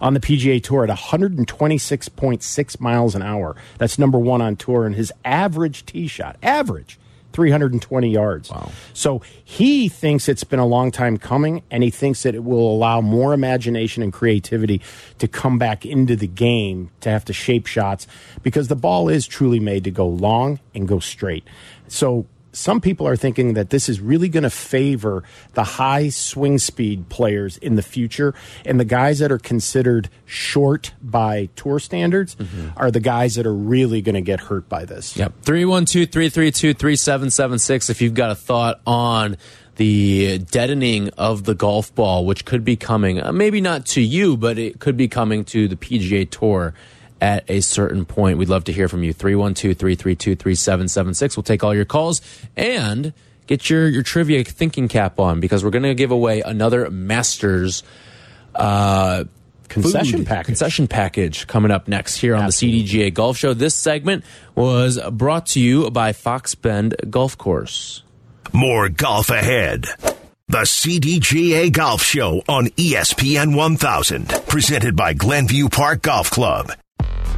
on 0.04 0.14
the 0.14 0.20
PGA 0.20 0.62
Tour 0.62 0.84
at 0.84 0.90
126.6 0.96 2.80
miles 2.82 3.16
an 3.16 3.22
hour. 3.22 3.56
That's 3.78 3.98
number 3.98 4.20
one 4.20 4.42
on 4.42 4.58
tour, 4.58 4.86
and 4.86 4.94
his 4.94 5.14
average 5.24 5.86
tee 5.86 6.08
shot, 6.08 6.36
average, 6.44 7.00
320 7.32 8.12
yards. 8.12 8.52
Wow. 8.52 8.70
So 8.94 9.22
he 9.44 9.88
thinks 9.88 10.28
it's 10.28 10.44
been 10.44 10.60
a 10.60 10.66
long 10.66 10.92
time 10.92 11.18
coming, 11.18 11.64
and 11.72 11.84
he 11.84 11.90
thinks 11.90 12.24
that 12.24 12.36
it 12.36 12.44
will 12.44 12.70
allow 12.70 13.00
more 13.00 13.34
imagination 13.34 14.04
and 14.04 14.12
creativity 14.12 14.82
to 15.20 15.28
come 15.30 15.58
back 15.58 15.86
into 15.86 16.18
the 16.18 16.28
game 16.28 16.92
to 17.00 17.10
have 17.10 17.24
to 17.26 17.34
shape 17.34 17.66
shots 17.66 18.06
because 18.44 18.68
the 18.68 18.76
ball 18.76 19.08
is 19.08 19.26
truly 19.26 19.62
made 19.62 19.86
to 19.86 19.92
go 19.92 20.06
long 20.06 20.60
and 20.76 20.86
go 20.86 21.00
straight. 21.00 21.48
So 21.88 22.28
some 22.54 22.80
people 22.80 23.08
are 23.08 23.16
thinking 23.16 23.56
that 23.56 23.72
this 23.72 23.90
is 23.90 24.00
really 24.00 24.30
going 24.30 24.44
to 24.44 24.50
favor 24.50 25.24
the 25.54 25.64
high 25.64 26.10
swing 26.10 26.60
speed 26.60 27.10
players 27.10 27.58
in 27.58 27.76
the 27.76 27.82
future. 27.82 28.34
And 28.66 28.80
the 28.80 28.86
guys 28.86 29.20
that 29.20 29.32
are 29.32 29.40
considered 29.40 30.10
short 30.26 30.94
by 31.02 31.50
tour 31.56 31.80
standards 31.80 32.36
mm-hmm. 32.36 32.70
are 32.78 32.92
the 32.92 33.00
guys 33.00 33.36
that 33.36 33.46
are 33.46 33.54
really 33.54 34.02
going 34.02 34.16
to 34.16 34.22
get 34.22 34.40
hurt 34.40 34.70
by 34.70 34.86
this. 34.86 35.18
Yep. 35.18 35.34
312 35.42 36.10
332 36.10 36.74
3776. 36.74 37.90
If 37.90 38.02
you've 38.02 38.14
got 38.14 38.32
a 38.32 38.36
thought 38.36 38.80
on 38.86 39.38
the 39.76 40.38
deadening 40.38 41.10
of 41.18 41.46
the 41.46 41.56
golf 41.56 41.94
ball, 41.96 42.26
which 42.26 42.46
could 42.46 42.64
be 42.64 42.76
coming, 42.76 43.20
uh, 43.20 43.32
maybe 43.32 43.60
not 43.60 43.86
to 43.88 44.02
you, 44.02 44.38
but 44.38 44.60
it 44.60 44.80
could 44.80 44.96
be 44.96 45.08
coming 45.08 45.44
to 45.46 45.68
the 45.68 45.76
PGA 45.76 46.30
Tour 46.30 46.76
at 47.24 47.50
a 47.50 47.62
certain 47.62 48.04
point. 48.04 48.38
We'd 48.38 48.50
love 48.50 48.66
to 48.66 48.74
hear 48.74 48.90
from 48.90 49.02
you. 49.02 49.14
312 49.14 49.78
332 49.78 50.36
3776. 50.36 51.38
We'll 51.38 51.44
take 51.44 51.64
all 51.64 51.74
your 51.74 51.86
calls 51.86 52.22
and 52.58 53.14
get 53.48 53.70
your, 53.70 53.88
your 53.88 54.04
trivia 54.04 54.44
thinking 54.44 54.90
cap 54.90 55.22
on 55.22 55.40
because 55.40 55.64
we're 55.64 55.70
going 55.70 55.84
to 55.84 55.96
give 55.96 56.12
away 56.12 56.42
another 56.42 56.92
Masters 56.92 57.84
uh, 58.56 59.24
concession 59.70 60.20
food, 60.20 60.28
package. 60.28 60.46
Concession 60.48 60.88
package 60.90 61.48
coming 61.48 61.72
up 61.72 61.88
next 61.88 62.18
here 62.18 62.36
on 62.36 62.44
Absolutely. 62.44 62.82
the 62.82 63.10
CDGA 63.10 63.14
Golf 63.14 63.38
Show. 63.38 63.54
This 63.54 63.74
segment 63.74 64.26
was 64.54 65.00
brought 65.10 65.46
to 65.48 65.62
you 65.62 65.90
by 65.92 66.12
Fox 66.12 66.56
Bend 66.56 66.94
Golf 67.10 67.38
Course. 67.38 68.04
More 68.52 68.90
golf 68.90 69.30
ahead. 69.30 69.86
The 70.50 70.64
CDGA 70.64 71.72
Golf 71.72 72.04
Show 72.04 72.42
on 72.50 72.68
ESPN 72.68 73.56
1000, 73.56 74.28
presented 74.46 74.98
by 74.98 75.14
Glenview 75.14 75.70
Park 75.70 76.02
Golf 76.02 76.30
Club. 76.30 76.74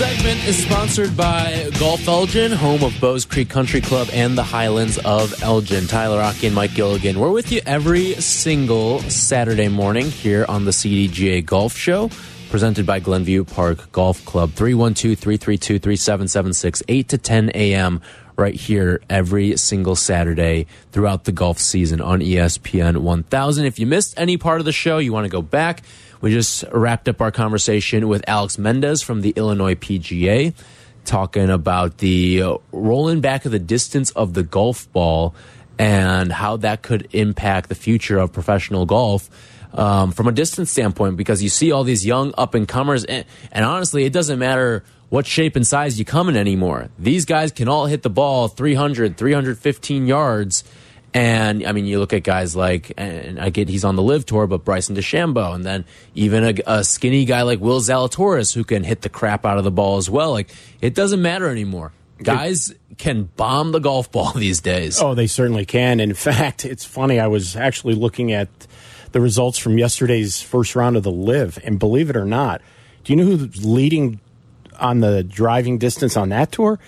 Segment 0.00 0.42
is 0.46 0.56
sponsored 0.56 1.14
by 1.14 1.68
Golf 1.78 2.08
Elgin, 2.08 2.52
home 2.52 2.82
of 2.82 2.98
Bowes 3.02 3.26
Creek 3.26 3.50
Country 3.50 3.82
Club 3.82 4.08
and 4.14 4.36
the 4.36 4.42
Highlands 4.42 4.96
of 4.96 5.42
Elgin. 5.42 5.86
Tyler 5.86 6.22
Aki 6.22 6.46
and 6.46 6.56
Mike 6.56 6.72
Gilligan. 6.72 7.20
We're 7.20 7.30
with 7.30 7.52
you 7.52 7.60
every 7.66 8.14
single 8.14 9.00
Saturday 9.00 9.68
morning 9.68 10.06
here 10.10 10.46
on 10.48 10.64
the 10.64 10.70
CDGA 10.70 11.44
Golf 11.44 11.76
Show, 11.76 12.08
presented 12.48 12.86
by 12.86 13.00
Glenview 13.00 13.44
Park 13.44 13.92
Golf 13.92 14.24
Club. 14.24 14.52
312 14.52 15.18
332 15.18 15.78
3776, 15.78 16.82
8 16.88 17.08
to 17.10 17.18
10 17.18 17.50
a.m. 17.54 18.00
right 18.36 18.54
here 18.54 19.02
every 19.10 19.58
single 19.58 19.96
Saturday 19.96 20.66
throughout 20.92 21.24
the 21.24 21.32
golf 21.32 21.58
season 21.58 22.00
on 22.00 22.20
ESPN 22.20 23.02
1000. 23.02 23.66
If 23.66 23.78
you 23.78 23.86
missed 23.86 24.14
any 24.16 24.38
part 24.38 24.60
of 24.60 24.64
the 24.64 24.72
show, 24.72 24.96
you 24.96 25.12
want 25.12 25.26
to 25.26 25.30
go 25.30 25.42
back. 25.42 25.82
We 26.20 26.32
just 26.32 26.64
wrapped 26.70 27.08
up 27.08 27.20
our 27.20 27.30
conversation 27.30 28.06
with 28.08 28.22
Alex 28.28 28.58
Mendez 28.58 29.02
from 29.02 29.22
the 29.22 29.30
Illinois 29.36 29.74
PGA, 29.74 30.54
talking 31.04 31.48
about 31.48 31.98
the 31.98 32.58
rolling 32.72 33.20
back 33.20 33.46
of 33.46 33.52
the 33.52 33.58
distance 33.58 34.10
of 34.10 34.34
the 34.34 34.42
golf 34.42 34.92
ball 34.92 35.34
and 35.78 36.30
how 36.30 36.58
that 36.58 36.82
could 36.82 37.08
impact 37.12 37.70
the 37.70 37.74
future 37.74 38.18
of 38.18 38.32
professional 38.32 38.84
golf 38.84 39.30
um, 39.72 40.12
from 40.12 40.28
a 40.28 40.32
distance 40.32 40.70
standpoint 40.70 41.16
because 41.16 41.42
you 41.42 41.48
see 41.48 41.72
all 41.72 41.84
these 41.84 42.04
young 42.04 42.34
up 42.36 42.54
and 42.54 42.68
comers, 42.68 43.04
and, 43.04 43.24
and 43.50 43.64
honestly, 43.64 44.04
it 44.04 44.12
doesn't 44.12 44.38
matter 44.38 44.84
what 45.08 45.26
shape 45.26 45.56
and 45.56 45.66
size 45.66 45.98
you 45.98 46.04
come 46.04 46.28
in 46.28 46.36
anymore. 46.36 46.88
These 46.98 47.24
guys 47.24 47.50
can 47.50 47.68
all 47.68 47.86
hit 47.86 48.02
the 48.02 48.10
ball 48.10 48.48
300, 48.48 49.16
315 49.16 50.06
yards. 50.06 50.64
And 51.12 51.66
I 51.66 51.72
mean, 51.72 51.86
you 51.86 51.98
look 51.98 52.12
at 52.12 52.22
guys 52.22 52.54
like, 52.54 52.92
and 52.96 53.40
I 53.40 53.50
get 53.50 53.68
he's 53.68 53.84
on 53.84 53.96
the 53.96 54.02
LIV 54.02 54.26
tour, 54.26 54.46
but 54.46 54.64
Bryson 54.64 54.94
DeChambeau, 54.94 55.54
and 55.54 55.64
then 55.64 55.84
even 56.14 56.44
a, 56.44 56.54
a 56.66 56.84
skinny 56.84 57.24
guy 57.24 57.42
like 57.42 57.58
Will 57.58 57.80
Zalatoris 57.80 58.54
who 58.54 58.62
can 58.62 58.84
hit 58.84 59.02
the 59.02 59.08
crap 59.08 59.44
out 59.44 59.58
of 59.58 59.64
the 59.64 59.72
ball 59.72 59.96
as 59.96 60.08
well. 60.08 60.30
Like, 60.30 60.50
it 60.80 60.94
doesn't 60.94 61.20
matter 61.20 61.48
anymore. 61.48 61.92
Guys 62.22 62.72
can 62.98 63.24
bomb 63.24 63.72
the 63.72 63.80
golf 63.80 64.12
ball 64.12 64.32
these 64.36 64.60
days. 64.60 65.00
Oh, 65.00 65.14
they 65.14 65.26
certainly 65.26 65.64
can. 65.64 65.98
In 65.98 66.14
fact, 66.14 66.64
it's 66.64 66.84
funny. 66.84 67.18
I 67.18 67.26
was 67.26 67.56
actually 67.56 67.94
looking 67.94 68.32
at 68.32 68.48
the 69.12 69.20
results 69.20 69.58
from 69.58 69.78
yesterday's 69.78 70.40
first 70.40 70.76
round 70.76 70.96
of 70.96 71.02
the 71.02 71.10
LIV, 71.10 71.58
and 71.64 71.78
believe 71.78 72.10
it 72.10 72.16
or 72.16 72.24
not, 72.24 72.62
do 73.02 73.12
you 73.12 73.16
know 73.16 73.24
who's 73.24 73.64
leading 73.64 74.20
on 74.78 75.00
the 75.00 75.24
driving 75.24 75.78
distance 75.78 76.16
on 76.16 76.28
that 76.28 76.52
tour? 76.52 76.78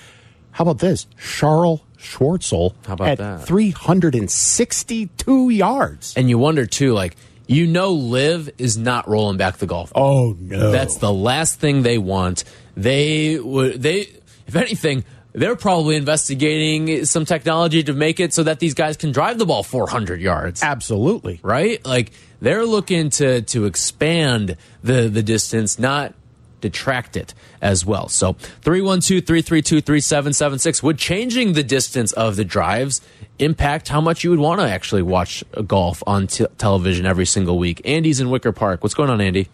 How 0.53 0.63
about 0.63 0.79
this? 0.79 1.07
Charles 1.19 1.81
Schwartzel 2.03 2.75
How 2.87 2.95
about 2.95 3.09
at 3.09 3.19
that? 3.19 3.47
362 3.47 5.51
yards. 5.51 6.15
And 6.17 6.29
you 6.29 6.39
wonder 6.39 6.67
too, 6.67 6.93
like, 6.93 7.17
you 7.47 7.67
know, 7.67 7.93
LIV 7.93 8.51
is 8.59 8.77
not 8.77 9.09
rolling 9.09 9.37
back 9.37 9.59
the 9.59 9.67
golf 9.67 9.93
ball. 9.93 10.05
Oh 10.05 10.37
no. 10.39 10.71
That's 10.71 10.97
the 10.97 11.13
last 11.13 11.61
thing 11.61 11.83
they 11.83 11.99
want. 11.99 12.45
They 12.77 13.39
would 13.39 13.83
they 13.83 14.09
if 14.47 14.57
anything, 14.57 15.05
they're 15.33 15.57
probably 15.57 15.97
investigating 15.97 17.05
some 17.05 17.25
technology 17.25 17.83
to 17.85 17.93
make 17.93 18.21
it 18.21 18.35
so 18.35 18.43
that 18.43 18.59
these 18.59 18.75
guys 18.75 18.97
can 18.97 19.13
drive 19.13 19.39
the 19.39 19.47
ball 19.47 19.63
400 19.63 20.21
yards. 20.21 20.63
absolutely. 20.63 21.41
Right? 21.43 21.85
Like 21.85 22.13
they're 22.41 22.67
looking 22.67 23.11
to 23.11 23.43
to 23.43 23.67
expand 23.67 24.57
the 24.83 25.09
the 25.09 25.23
distance, 25.23 25.79
not 25.79 26.15
detract 26.63 27.19
it 27.19 27.35
as 27.61 27.85
well. 27.85 28.09
So 28.09 28.33
312-332-3776 28.63 30.83
would 30.83 30.99
changing 30.99 31.53
the 31.53 31.63
distance 31.63 32.13
of 32.13 32.37
the 32.37 32.45
drives 32.45 33.01
impact 33.39 33.89
how 33.89 34.01
much 34.01 34.25
you 34.25 34.31
would 34.31 34.39
want 34.39 34.61
to 34.61 34.69
actually 34.69 35.03
watch 35.03 35.45
golf 35.67 36.03
on 36.07 36.27
t 36.27 36.47
television 36.59 37.07
every 37.07 37.27
single 37.27 37.59
week. 37.59 37.81
Andy's 37.85 38.21
in 38.21 38.31
Wicker 38.31 38.53
Park. 38.53 38.83
What's 38.83 38.95
going 38.95 39.11
on, 39.11 39.21
Andy? 39.21 39.49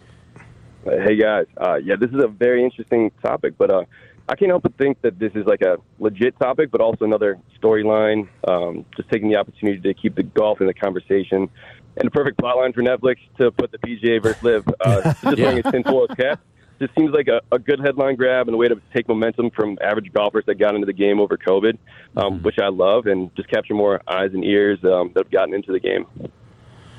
Hey 0.85 1.17
guys, 1.17 1.45
uh, 1.57 1.75
yeah, 1.75 1.95
this 1.99 2.09
is 2.11 2.23
a 2.23 2.27
very 2.27 2.63
interesting 2.63 3.11
topic, 3.21 3.55
but 3.57 3.69
uh, 3.69 3.83
I 4.29 4.35
can't 4.35 4.49
help 4.49 4.63
but 4.63 4.77
think 4.77 5.01
that 5.01 5.19
this 5.19 5.31
is 5.35 5.45
like 5.45 5.61
a 5.61 5.77
legit 5.99 6.39
topic, 6.39 6.71
but 6.71 6.81
also 6.81 7.05
another 7.05 7.37
storyline. 7.61 8.27
Um, 8.47 8.85
just 8.95 9.09
taking 9.09 9.29
the 9.29 9.35
opportunity 9.35 9.79
to 9.81 9.93
keep 9.93 10.15
the 10.15 10.23
golf 10.23 10.61
in 10.61 10.67
the 10.67 10.73
conversation, 10.73 11.49
and 11.97 12.07
a 12.07 12.11
perfect 12.11 12.39
plotline 12.39 12.73
for 12.73 12.81
Netflix 12.81 13.17
to 13.39 13.51
put 13.51 13.71
the 13.71 13.77
PGA 13.79 14.21
versus 14.21 14.41
LIV. 14.41 14.69
Uh, 14.79 15.01
just 15.23 15.37
Yeah. 15.37 15.45
wearing 15.47 15.61
a 15.65 15.71
tinfoil 15.71 16.07
cap. 16.07 16.39
Just 16.79 16.95
seems 16.95 17.11
like 17.11 17.27
a, 17.27 17.41
a 17.53 17.59
good 17.59 17.79
headline 17.79 18.15
grab 18.15 18.47
and 18.47 18.55
a 18.55 18.57
way 18.57 18.69
to 18.69 18.79
take 18.93 19.07
momentum 19.07 19.51
from 19.51 19.77
average 19.81 20.11
golfers 20.13 20.45
that 20.45 20.55
got 20.55 20.75
into 20.75 20.85
the 20.85 20.93
game 20.93 21.19
over 21.19 21.37
COVID, 21.37 21.77
um, 22.15 22.41
which 22.41 22.57
I 22.57 22.69
love, 22.69 23.05
and 23.05 23.35
just 23.35 23.49
capture 23.49 23.73
more 23.73 24.01
eyes 24.07 24.31
and 24.33 24.45
ears 24.45 24.79
um, 24.83 25.11
that 25.13 25.25
have 25.25 25.31
gotten 25.31 25.53
into 25.53 25.71
the 25.71 25.79
game. 25.79 26.05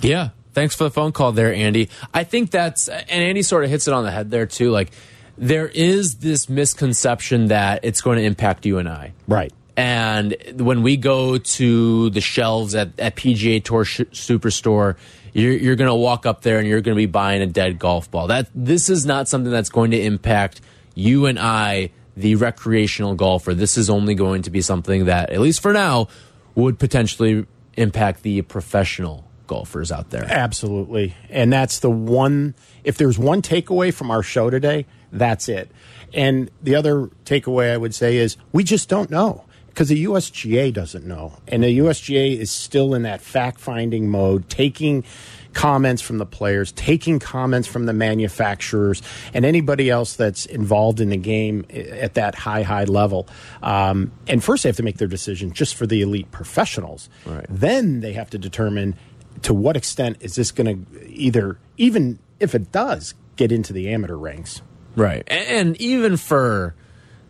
Yeah. 0.01 0.31
Thanks 0.53 0.75
for 0.75 0.85
the 0.85 0.91
phone 0.91 1.13
call 1.13 1.33
there, 1.33 1.55
Andy. 1.55 1.89
I 2.13 2.25
think 2.25 2.51
that's, 2.51 2.89
and 2.89 3.09
Andy 3.09 3.43
sort 3.43 3.65
of 3.65 3.71
hits 3.71 3.87
it 3.87 3.95
on 3.95 4.05
the 4.05 4.11
head 4.11 4.31
there, 4.31 4.47
too. 4.47 4.71
Like, 4.71 4.91
there 5.39 5.69
is 5.69 6.17
this 6.17 6.49
misconception 6.49 7.47
that 7.47 7.81
it's 7.85 8.01
going 8.01 8.19
to 8.19 8.25
impact 8.25 8.67
you 8.67 8.79
and 8.79 8.89
I. 8.89 9.13
Right. 9.27 9.53
And 9.77 10.37
when 10.57 10.83
we 10.83 10.99
go 10.99 11.39
to 11.39 12.11
the 12.11 12.21
shelves 12.21 12.75
at, 12.75 12.99
at 12.99 13.17
PGA 13.17 13.65
Tour 13.65 13.85
sh 13.85 14.01
Superstore, 14.11 14.97
you're, 15.33 15.53
you're 15.53 15.77
going 15.77 15.89
to 15.89 15.95
walk 15.95 16.27
up 16.27 16.43
there 16.43 16.59
and 16.59 16.69
you're 16.69 16.81
going 16.81 16.95
to 16.95 17.01
be 17.01 17.07
buying 17.07 17.43
a 17.43 17.47
dead 17.47 17.79
golf 17.79 18.11
ball. 18.11 18.27
That 18.27 18.49
this 18.55 18.89
is 18.89 19.07
not 19.07 19.29
something 19.29 19.51
that's 19.51 19.71
going 19.71 19.91
to 19.93 20.01
impact 20.01 20.61
you 20.95 21.27
and 21.27 21.39
I, 21.39 21.91
the 22.17 22.35
recreational 22.35 23.15
golfer. 23.15 23.55
This 23.55 23.77
is 23.77 23.89
only 23.89 24.15
going 24.15 24.43
to 24.43 24.51
be 24.51 24.61
something 24.61 25.07
that, 25.07 25.31
at 25.31 25.41
least 25.41 25.61
for 25.61 25.73
now, 25.73 26.09
would 26.55 26.79
potentially 26.79 27.47
impact 27.77 28.23
the 28.23 28.43
professional 28.43 29.25
golfers 29.47 29.91
out 29.91 30.11
there. 30.11 30.27
Absolutely. 30.29 31.15
And 31.29 31.53
that's 31.53 31.81
the 31.81 31.91
one, 31.91 32.55
if 32.85 32.99
there's 32.99 33.19
one 33.19 33.43
takeaway 33.43 33.93
from 33.93 34.11
our 34.11 34.23
show 34.23 34.51
today, 34.51 34.87
that's 35.13 35.49
it. 35.49 35.71
And 36.13 36.51
the 36.63 36.75
other 36.75 37.07
takeaway 37.25 37.73
I 37.73 37.77
would 37.77 37.95
say 37.95 38.17
is 38.17 38.37
we 38.53 38.65
just 38.65 38.89
don't 38.89 39.11
know 39.11 39.45
because 39.71 39.89
the 39.89 40.05
USGA 40.05 40.73
doesn't 40.73 41.07
know. 41.07 41.33
And 41.49 41.63
the 41.63 41.79
USGA 41.79 42.37
is 42.37 42.51
still 42.51 42.95
in 42.95 43.03
that 43.03 43.21
fact 43.21 43.61
finding 43.61 44.09
mode, 44.09 44.49
taking 44.49 45.05
comments 45.53 46.03
from 46.03 46.19
the 46.19 46.27
players, 46.27 46.73
taking 46.73 47.19
comments 47.19 47.67
from 47.67 47.87
the 47.87 47.93
manufacturers, 47.93 49.03
and 49.33 49.45
anybody 49.45 49.91
else 49.91 50.15
that's 50.15 50.47
involved 50.47 51.01
in 51.01 51.09
the 51.11 51.17
game 51.17 51.65
at 51.71 52.15
that 52.15 52.35
high, 52.35 52.63
high 52.63 52.85
level. 52.85 53.29
Um, 53.63 54.13
and 54.29 54.43
first, 54.43 54.63
they 54.63 54.69
have 54.69 54.77
to 54.77 54.83
make 54.83 54.99
their 54.99 55.09
decision 55.09 55.53
just 55.53 55.75
for 55.75 55.87
the 55.87 56.03
elite 56.03 56.31
professionals. 56.31 57.09
Right. 57.25 57.47
Then 57.49 58.01
they 58.01 58.13
have 58.13 58.31
to 58.31 58.39
determine 58.39 58.97
to 59.43 59.55
what 59.55 59.77
extent 59.77 60.19
is 60.21 60.35
this 60.35 60.51
going 60.51 60.85
to 60.85 61.09
either, 61.09 61.59
even 61.77 62.19
if 62.39 62.55
it 62.55 62.73
does, 62.73 63.15
get 63.37 63.51
into 63.51 63.73
the 63.73 63.89
amateur 63.89 64.17
ranks. 64.17 64.63
Right. 64.97 65.23
And, 65.27 65.69
and 65.69 65.81
even 65.81 66.17
for 66.17 66.75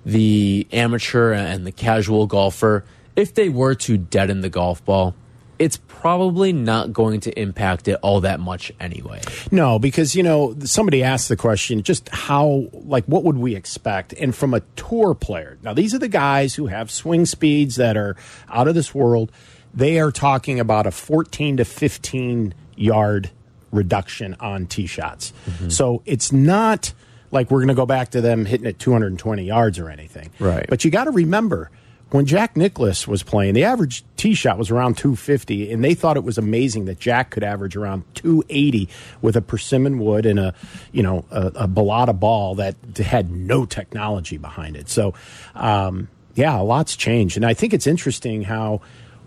the 0.04 0.66
amateur 0.72 1.32
and 1.32 1.66
the 1.66 1.72
casual 1.72 2.26
golfer, 2.26 2.84
if 3.16 3.34
they 3.34 3.48
were 3.48 3.74
to 3.74 3.96
deaden 3.96 4.40
the 4.40 4.48
golf 4.48 4.84
ball, 4.84 5.14
it's 5.58 5.76
probably 5.88 6.54
not 6.54 6.90
going 6.90 7.20
to 7.20 7.38
impact 7.38 7.86
it 7.86 7.98
all 8.00 8.22
that 8.22 8.40
much 8.40 8.72
anyway. 8.80 9.20
No, 9.50 9.78
because 9.78 10.16
you 10.16 10.22
know 10.22 10.56
somebody 10.64 11.02
asked 11.02 11.28
the 11.28 11.36
question, 11.36 11.82
just 11.82 12.08
how 12.08 12.68
like 12.72 13.04
what 13.04 13.24
would 13.24 13.36
we 13.36 13.54
expect? 13.54 14.14
And 14.14 14.34
from 14.34 14.54
a 14.54 14.60
tour 14.74 15.14
player, 15.14 15.58
now 15.62 15.74
these 15.74 15.94
are 15.94 15.98
the 15.98 16.08
guys 16.08 16.54
who 16.54 16.68
have 16.68 16.90
swing 16.90 17.26
speeds 17.26 17.76
that 17.76 17.98
are 17.98 18.16
out 18.48 18.68
of 18.68 18.74
this 18.74 18.94
world. 18.94 19.30
They 19.74 20.00
are 20.00 20.10
talking 20.10 20.58
about 20.58 20.86
a 20.86 20.90
14 20.90 21.58
to 21.58 21.64
15 21.66 22.54
yard 22.76 23.30
reduction 23.70 24.36
on 24.40 24.66
tee 24.66 24.86
shots. 24.86 25.34
Mm-hmm. 25.46 25.68
So 25.68 26.02
it's 26.06 26.32
not 26.32 26.94
like 27.30 27.50
we're 27.50 27.58
going 27.58 27.68
to 27.68 27.74
go 27.74 27.86
back 27.86 28.10
to 28.10 28.20
them 28.20 28.44
hitting 28.44 28.66
at 28.66 28.78
220 28.78 29.44
yards 29.44 29.78
or 29.78 29.88
anything. 29.88 30.30
Right. 30.38 30.66
But 30.68 30.84
you 30.84 30.90
got 30.90 31.04
to 31.04 31.10
remember 31.10 31.70
when 32.10 32.26
Jack 32.26 32.56
Nicklaus 32.56 33.06
was 33.06 33.22
playing, 33.22 33.54
the 33.54 33.64
average 33.64 34.04
tee 34.16 34.34
shot 34.34 34.58
was 34.58 34.70
around 34.70 34.96
250, 34.96 35.72
and 35.72 35.84
they 35.84 35.94
thought 35.94 36.16
it 36.16 36.24
was 36.24 36.38
amazing 36.38 36.86
that 36.86 36.98
Jack 36.98 37.30
could 37.30 37.44
average 37.44 37.76
around 37.76 38.02
280 38.14 38.88
with 39.22 39.36
a 39.36 39.40
persimmon 39.40 39.98
wood 40.00 40.26
and 40.26 40.38
a, 40.38 40.54
you 40.90 41.02
know, 41.02 41.24
a, 41.30 41.46
a 41.46 41.68
Balata 41.68 42.18
ball 42.18 42.56
that 42.56 42.74
had 42.96 43.30
no 43.30 43.64
technology 43.64 44.38
behind 44.38 44.76
it. 44.76 44.88
So, 44.88 45.14
um, 45.54 46.08
yeah, 46.34 46.60
a 46.60 46.62
lot's 46.62 46.96
changed, 46.96 47.36
and 47.36 47.46
I 47.46 47.54
think 47.54 47.72
it's 47.72 47.86
interesting 47.86 48.42
how 48.42 48.80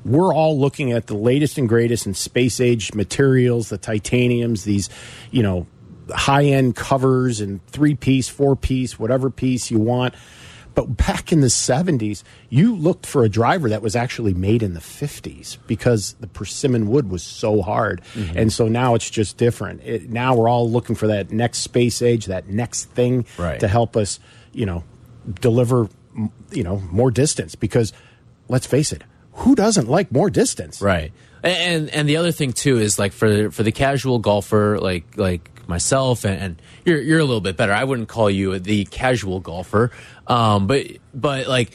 we're 0.03 0.33
all 0.33 0.59
looking 0.59 0.91
at 0.91 1.07
the 1.07 1.15
latest 1.15 1.57
and 1.57 1.69
greatest 1.69 2.05
in 2.05 2.13
space 2.13 2.59
age 2.59 2.93
materials, 2.93 3.69
the 3.69 3.77
titaniums, 3.77 4.65
these, 4.65 4.89
you 5.31 5.41
know, 5.41 5.65
high 6.09 6.45
end 6.45 6.75
covers 6.75 7.39
and 7.41 7.65
three 7.67 7.95
piece, 7.95 8.27
four 8.29 8.55
piece, 8.55 8.97
whatever 8.99 9.29
piece 9.29 9.71
you 9.71 9.79
want. 9.79 10.13
But 10.75 10.97
back 10.97 11.31
in 11.31 11.41
the 11.41 11.47
70s, 11.47 12.23
you 12.49 12.75
looked 12.75 13.05
for 13.05 13.23
a 13.23 13.29
driver 13.29 13.69
that 13.69 13.83
was 13.83 13.95
actually 13.95 14.33
made 14.33 14.63
in 14.63 14.73
the 14.73 14.79
50s 14.79 15.59
because 15.67 16.13
the 16.19 16.25
persimmon 16.25 16.87
wood 16.87 17.11
was 17.11 17.21
so 17.21 17.61
hard. 17.61 18.01
Mm-hmm. 18.15 18.37
And 18.39 18.51
so 18.51 18.67
now 18.67 18.95
it's 18.95 19.07
just 19.07 19.37
different. 19.37 19.81
It, 19.83 20.09
now 20.09 20.35
we're 20.35 20.49
all 20.49 20.67
looking 20.67 20.95
for 20.95 21.05
that 21.07 21.31
next 21.31 21.59
space 21.59 22.01
age, 22.01 22.25
that 22.25 22.47
next 22.49 22.85
thing 22.85 23.25
Right. 23.37 23.59
to 23.59 23.67
help 23.67 23.95
us, 23.95 24.19
you 24.51 24.65
know, 24.65 24.83
deliver, 25.39 25.89
you 26.51 26.63
know, 26.63 26.79
more 26.91 27.11
distance 27.11 27.53
because 27.53 27.93
let's 28.47 28.65
face 28.65 28.91
it, 28.91 29.03
who 29.33 29.53
doesn't 29.53 29.87
like 29.87 30.11
more 30.11 30.31
distance? 30.31 30.81
Right. 30.81 31.11
And 31.43 31.89
and 31.91 32.07
the 32.09 32.17
other 32.17 32.31
thing 32.31 32.51
too 32.53 32.79
is 32.79 32.97
like 32.97 33.11
for 33.11 33.51
for 33.51 33.63
the 33.63 33.71
casual 33.71 34.17
golfer 34.19 34.79
like 34.79 35.17
like 35.17 35.49
myself 35.67 36.25
and, 36.25 36.41
and 36.41 36.61
you're 36.85 37.01
you're 37.01 37.19
a 37.19 37.25
little 37.25 37.41
bit 37.41 37.57
better. 37.57 37.73
I 37.73 37.83
wouldn't 37.83 38.09
call 38.09 38.29
you 38.29 38.59
the 38.59 38.85
casual 38.85 39.39
golfer. 39.39 39.91
Um 40.27 40.67
but 40.67 40.87
but 41.13 41.47
like 41.47 41.71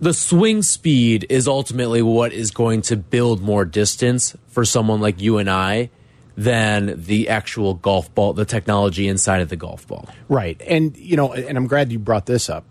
the 0.00 0.14
swing 0.14 0.62
speed 0.62 1.26
is 1.28 1.48
ultimately 1.48 2.02
what 2.02 2.32
is 2.32 2.52
going 2.52 2.82
to 2.82 2.96
build 2.96 3.40
more 3.40 3.64
distance 3.64 4.36
for 4.46 4.64
someone 4.64 5.00
like 5.00 5.20
you 5.20 5.38
and 5.38 5.50
I 5.50 5.90
than 6.36 7.02
the 7.02 7.28
actual 7.28 7.74
golf 7.74 8.14
ball, 8.14 8.32
the 8.32 8.44
technology 8.44 9.08
inside 9.08 9.40
of 9.40 9.48
the 9.48 9.56
golf 9.56 9.88
ball. 9.88 10.08
Right. 10.28 10.62
And, 10.68 10.96
you 10.96 11.16
know, 11.16 11.32
and 11.32 11.58
I'm 11.58 11.66
glad 11.66 11.90
you 11.90 11.98
brought 11.98 12.26
this 12.26 12.48
up. 12.48 12.64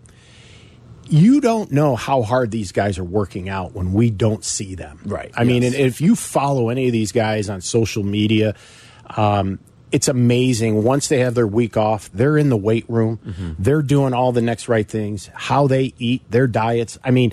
you 1.10 1.40
don't 1.40 1.72
know 1.72 1.96
how 1.96 2.22
hard 2.22 2.50
these 2.50 2.72
guys 2.72 2.98
are 2.98 3.04
working 3.04 3.48
out 3.48 3.72
when 3.72 3.92
we 3.92 4.10
don't 4.10 4.44
see 4.44 4.74
them. 4.74 5.00
Right, 5.04 5.30
I 5.34 5.44
mean, 5.44 5.62
and 5.62 5.74
if 5.74 6.00
you 6.00 6.14
follow 6.14 6.68
any 6.68 6.86
of 6.86 6.92
these 6.92 7.12
guys 7.12 7.48
on 7.48 7.60
social 7.60 8.02
media, 8.02 8.54
um, 9.16 9.58
it's 9.92 10.08
amazing. 10.08 10.82
Once 10.82 11.08
they 11.08 11.20
have 11.20 11.34
their 11.34 11.46
week 11.46 11.76
off, 11.76 12.10
they're 12.12 12.36
in 12.36 12.48
the 12.48 12.56
weight 12.56 12.84
room. 12.88 13.18
Mm-hmm. 13.24 13.52
They're 13.58 13.82
doing 13.82 14.12
all 14.12 14.32
the 14.32 14.42
next 14.42 14.68
right 14.68 14.86
things, 14.86 15.30
how 15.34 15.66
they 15.66 15.94
eat, 15.98 16.22
their 16.30 16.46
diets. 16.46 16.98
I 17.02 17.10
mean, 17.10 17.32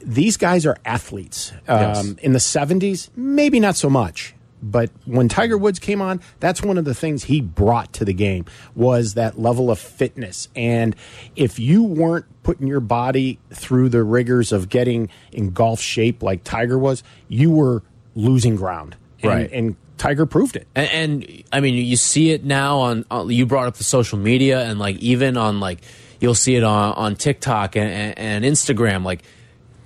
these 0.00 0.36
guys 0.36 0.66
are 0.66 0.76
athletes. 0.84 1.52
Yes. 1.68 1.98
Um, 1.98 2.18
in 2.22 2.32
the 2.32 2.38
70s, 2.38 3.10
maybe 3.16 3.60
not 3.60 3.76
so 3.76 3.88
much. 3.88 4.34
But 4.62 4.90
when 5.06 5.28
Tiger 5.28 5.58
Woods 5.58 5.80
came 5.80 6.00
on, 6.00 6.20
that's 6.38 6.62
one 6.62 6.78
of 6.78 6.84
the 6.84 6.94
things 6.94 7.24
he 7.24 7.40
brought 7.40 7.92
to 7.94 8.04
the 8.04 8.12
game 8.12 8.44
was 8.76 9.14
that 9.14 9.38
level 9.38 9.72
of 9.72 9.78
fitness. 9.80 10.48
And 10.54 10.94
if 11.34 11.58
you 11.58 11.82
weren't 11.82 12.26
putting 12.44 12.68
your 12.68 12.80
body 12.80 13.40
through 13.50 13.88
the 13.88 14.04
rigors 14.04 14.52
of 14.52 14.68
getting 14.68 15.08
in 15.32 15.50
golf 15.50 15.80
shape 15.80 16.22
like 16.22 16.44
Tiger 16.44 16.78
was, 16.78 17.02
you 17.26 17.50
were 17.50 17.82
losing 18.14 18.54
ground. 18.54 18.96
And, 19.20 19.30
Right. 19.30 19.50
And 19.52 19.76
Tiger 19.98 20.26
proved 20.26 20.56
it. 20.56 20.66
And, 20.74 21.24
and 21.24 21.44
I 21.52 21.60
mean, 21.60 21.74
you 21.74 21.96
see 21.96 22.30
it 22.30 22.44
now 22.44 22.80
on, 22.80 23.04
on. 23.10 23.30
You 23.30 23.46
brought 23.46 23.66
up 23.66 23.76
the 23.76 23.84
social 23.84 24.18
media, 24.18 24.64
and 24.64 24.78
like 24.78 24.96
even 24.96 25.36
on 25.36 25.60
like 25.60 25.80
you'll 26.20 26.34
see 26.34 26.56
it 26.56 26.64
on 26.64 26.94
on 26.94 27.16
TikTok 27.16 27.76
and, 27.76 27.90
and, 27.90 28.18
and 28.18 28.44
Instagram. 28.44 29.04
Like, 29.04 29.22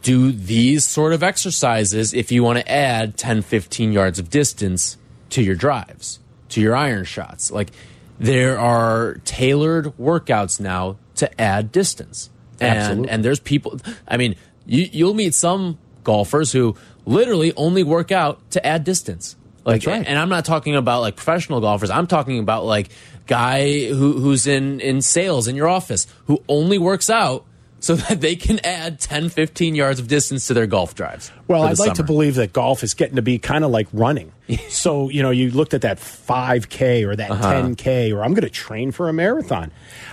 do 0.02 0.30
these 0.30 0.84
sort 0.84 1.12
of 1.12 1.22
exercises 1.22 2.14
if 2.14 2.30
you 2.30 2.44
want 2.44 2.58
to 2.58 2.70
add 2.70 3.16
10, 3.16 3.42
15 3.42 3.92
yards 3.92 4.18
of 4.18 4.30
distance 4.30 4.96
to 5.30 5.42
your 5.42 5.56
drives, 5.56 6.20
to 6.50 6.60
your 6.60 6.76
iron 6.76 7.04
shots. 7.04 7.50
Like, 7.50 7.72
there 8.18 8.58
are 8.58 9.14
tailored 9.24 9.86
workouts 9.98 10.60
now 10.60 10.96
to 11.16 11.40
add 11.40 11.72
distance. 11.72 12.30
And, 12.60 12.78
Absolutely. 12.78 13.10
and 13.10 13.24
there's 13.24 13.40
people. 13.40 13.80
I 14.08 14.16
mean, 14.16 14.36
you, 14.64 14.88
you'll 14.92 15.14
meet 15.14 15.34
some 15.34 15.78
golfers 16.04 16.52
who 16.52 16.76
literally 17.04 17.52
only 17.56 17.82
work 17.82 18.12
out 18.12 18.48
to 18.52 18.64
add 18.64 18.84
distance. 18.84 19.36
Like, 19.66 19.82
That's 19.82 19.86
right. 19.88 20.06
and 20.06 20.16
I'm 20.16 20.28
not 20.28 20.44
talking 20.44 20.76
about 20.76 21.00
like 21.00 21.16
professional 21.16 21.60
golfers. 21.60 21.90
I'm 21.90 22.06
talking 22.06 22.38
about 22.38 22.64
like 22.64 22.88
guy 23.26 23.86
who 23.86 24.12
who's 24.12 24.46
in 24.46 24.78
in 24.80 25.02
sales 25.02 25.48
in 25.48 25.56
your 25.56 25.66
office 25.66 26.06
who 26.26 26.40
only 26.48 26.78
works 26.78 27.10
out 27.10 27.44
so 27.80 27.94
that 28.08 28.20
they 28.20 28.36
can 28.36 28.58
add 28.64 28.98
10, 29.00 29.28
15 29.28 29.74
yards 29.74 30.00
of 30.00 30.08
distance 30.08 30.46
to 30.48 30.54
their 30.54 30.66
golf 30.66 30.94
drives. 30.94 31.30
Well, 31.48 31.62
I'd 31.62 31.78
like 31.78 31.94
to 31.94 32.02
believe 32.02 32.34
that 32.36 32.52
golf 32.52 32.82
is 32.82 32.94
getting 32.94 33.16
to 33.16 33.22
be 33.22 33.38
kind 33.38 33.64
of 33.64 33.70
like 33.70 33.86
running. 33.92 34.32
so, 34.68 35.08
you 35.08 35.22
know, 35.22 35.30
you 35.30 35.50
looked 35.50 35.74
at 35.74 35.82
that 35.82 35.98
5K 35.98 37.06
or 37.06 37.16
that 37.16 37.30
Uh-huh. 37.30 37.52
10K, 37.52 38.12
or 38.14 38.22
I'm 38.24 38.32
going 38.34 38.42
to 38.44 38.50
train 38.50 38.92
for 38.92 39.08
a 39.08 39.12
marathon. 39.12 39.70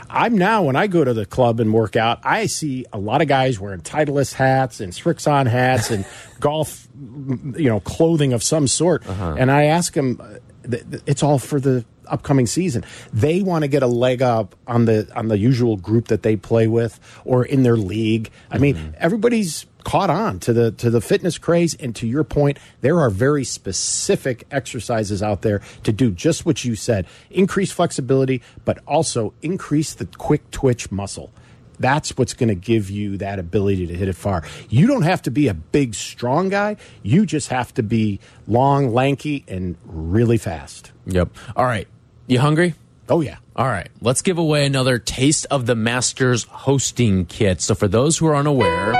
I'm 0.09 0.37
now, 0.37 0.63
when 0.63 0.75
I 0.75 0.85
go 0.87 1.03
to 1.03 1.13
the 1.13 1.25
club 1.25 1.59
and 1.59 1.73
work 1.73 1.95
out, 1.95 2.19
I 2.23 2.45
see 2.45 2.85
a 2.93 2.99
lot 2.99 3.21
of 3.21 3.27
guys 3.27 3.59
wearing 3.59 3.81
Titleist 3.81 4.33
hats 4.33 4.79
and 4.79 4.93
Srixon 4.93 5.47
hats 5.47 5.89
and 5.89 6.05
golf, 6.39 6.87
you 6.95 7.69
know, 7.69 7.79
clothing 7.79 8.33
of 8.33 8.43
some 8.43 8.67
sort. 8.67 9.07
Uh-huh. 9.07 9.35
And 9.39 9.51
I 9.51 9.65
ask 9.65 9.93
them, 9.93 10.19
uh, 10.21 10.27
th- 10.27 10.39
th- 10.41 10.43
it's 10.63 11.23
all 11.23 11.39
for 11.39 11.59
the 11.59 11.85
upcoming 12.07 12.47
season. 12.47 12.83
They 13.11 13.41
want 13.41 13.63
to 13.63 13.67
get 13.67 13.83
a 13.83 13.87
leg 13.87 14.21
up 14.21 14.55
on 14.67 14.85
the 14.85 15.07
on 15.15 15.27
the 15.27 15.37
usual 15.37 15.77
group 15.77 16.07
that 16.07 16.23
they 16.23 16.35
play 16.35 16.67
with 16.67 16.99
or 17.25 17.45
in 17.45 17.63
their 17.63 17.77
league. 17.77 18.29
I 18.51 18.57
mean, 18.57 18.75
mm-hmm. 18.75 18.91
everybody's 18.97 19.65
caught 19.83 20.09
on 20.09 20.39
to 20.39 20.53
the 20.53 20.71
to 20.71 20.89
the 20.89 21.01
fitness 21.01 21.37
craze 21.37 21.73
and 21.75 21.95
to 21.97 22.07
your 22.07 22.23
point, 22.23 22.57
there 22.81 22.99
are 22.99 23.09
very 23.09 23.43
specific 23.43 24.45
exercises 24.51 25.21
out 25.21 25.41
there 25.41 25.61
to 25.83 25.91
do 25.91 26.11
just 26.11 26.45
what 26.45 26.63
you 26.63 26.75
said. 26.75 27.05
Increase 27.29 27.71
flexibility, 27.71 28.41
but 28.65 28.79
also 28.87 29.33
increase 29.41 29.93
the 29.93 30.05
quick 30.05 30.49
twitch 30.51 30.91
muscle. 30.91 31.31
That's 31.79 32.17
what's 32.17 32.33
going 32.33 32.49
to 32.49 32.55
give 32.55 32.89
you 32.89 33.17
that 33.17 33.39
ability 33.39 33.87
to 33.87 33.93
hit 33.93 34.07
it 34.07 34.15
far. 34.15 34.43
You 34.69 34.87
don't 34.87 35.03
have 35.03 35.21
to 35.23 35.31
be 35.31 35.47
a 35.47 35.53
big, 35.53 35.95
strong 35.95 36.49
guy. 36.49 36.77
You 37.01 37.25
just 37.25 37.49
have 37.49 37.73
to 37.75 37.83
be 37.83 38.19
long, 38.47 38.93
lanky, 38.93 39.43
and 39.47 39.75
really 39.85 40.37
fast. 40.37 40.91
Yep. 41.05 41.29
All 41.55 41.65
right. 41.65 41.87
You 42.27 42.39
hungry? 42.39 42.75
Oh, 43.09 43.21
yeah. 43.21 43.37
All 43.55 43.67
right, 43.67 43.89
let's 44.01 44.23
give 44.23 44.39
away 44.39 44.65
another 44.65 44.97
taste 44.97 45.45
of 45.51 45.67
the 45.67 45.75
Masters 45.75 46.45
hosting 46.45 47.27
kit. 47.27 47.61
So, 47.61 47.75
for 47.75 47.87
those 47.87 48.17
who 48.17 48.25
are 48.25 48.35
unaware, 48.35 48.93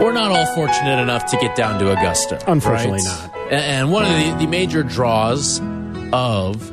we're 0.00 0.12
not 0.12 0.32
all 0.32 0.46
fortunate 0.56 1.00
enough 1.00 1.26
to 1.26 1.36
get 1.36 1.54
down 1.54 1.78
to 1.78 1.92
Augusta. 1.92 2.42
Unfortunately 2.50 2.98
right? 3.06 3.30
not. 3.30 3.52
And 3.52 3.92
one 3.92 4.04
of 4.04 4.10
the, 4.10 4.44
the 4.44 4.46
major 4.48 4.82
draws 4.82 5.60
of 6.12 6.72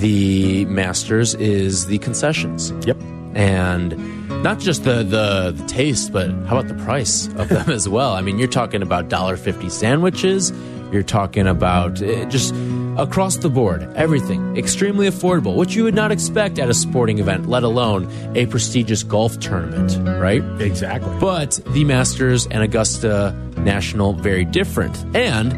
the 0.00 0.64
Masters 0.66 1.34
is 1.34 1.86
the 1.86 1.98
concessions. 1.98 2.72
Yep. 2.86 2.96
And 3.34 4.42
not 4.42 4.58
just 4.58 4.84
the, 4.84 5.02
the, 5.02 5.54
the 5.56 5.66
taste, 5.66 6.12
but 6.12 6.30
how 6.46 6.58
about 6.58 6.68
the 6.68 6.82
price 6.84 7.28
of 7.36 7.48
them 7.48 7.70
as 7.78 7.88
well? 7.88 8.12
I 8.14 8.20
mean, 8.20 8.38
you're 8.38 8.48
talking 8.48 8.82
about 8.82 9.08
$1.50 9.08 9.70
sandwiches. 9.70 10.52
You're 10.92 11.02
talking 11.02 11.46
about 11.46 12.02
uh, 12.02 12.24
just 12.26 12.54
across 12.98 13.36
the 13.38 13.48
board, 13.48 13.82
everything 13.94 14.56
extremely 14.56 15.08
affordable, 15.08 15.56
which 15.56 15.74
you 15.74 15.84
would 15.84 15.94
not 15.94 16.12
expect 16.12 16.58
at 16.58 16.68
a 16.68 16.74
sporting 16.74 17.18
event, 17.18 17.48
let 17.48 17.62
alone 17.62 18.08
a 18.36 18.46
prestigious 18.46 19.02
golf 19.02 19.38
tournament, 19.40 19.96
right? 20.20 20.42
Exactly. 20.60 21.16
But 21.18 21.60
the 21.68 21.84
Masters 21.84 22.46
and 22.46 22.62
Augusta 22.62 23.34
National 23.56 24.12
very 24.12 24.44
different. 24.44 24.96
And 25.16 25.52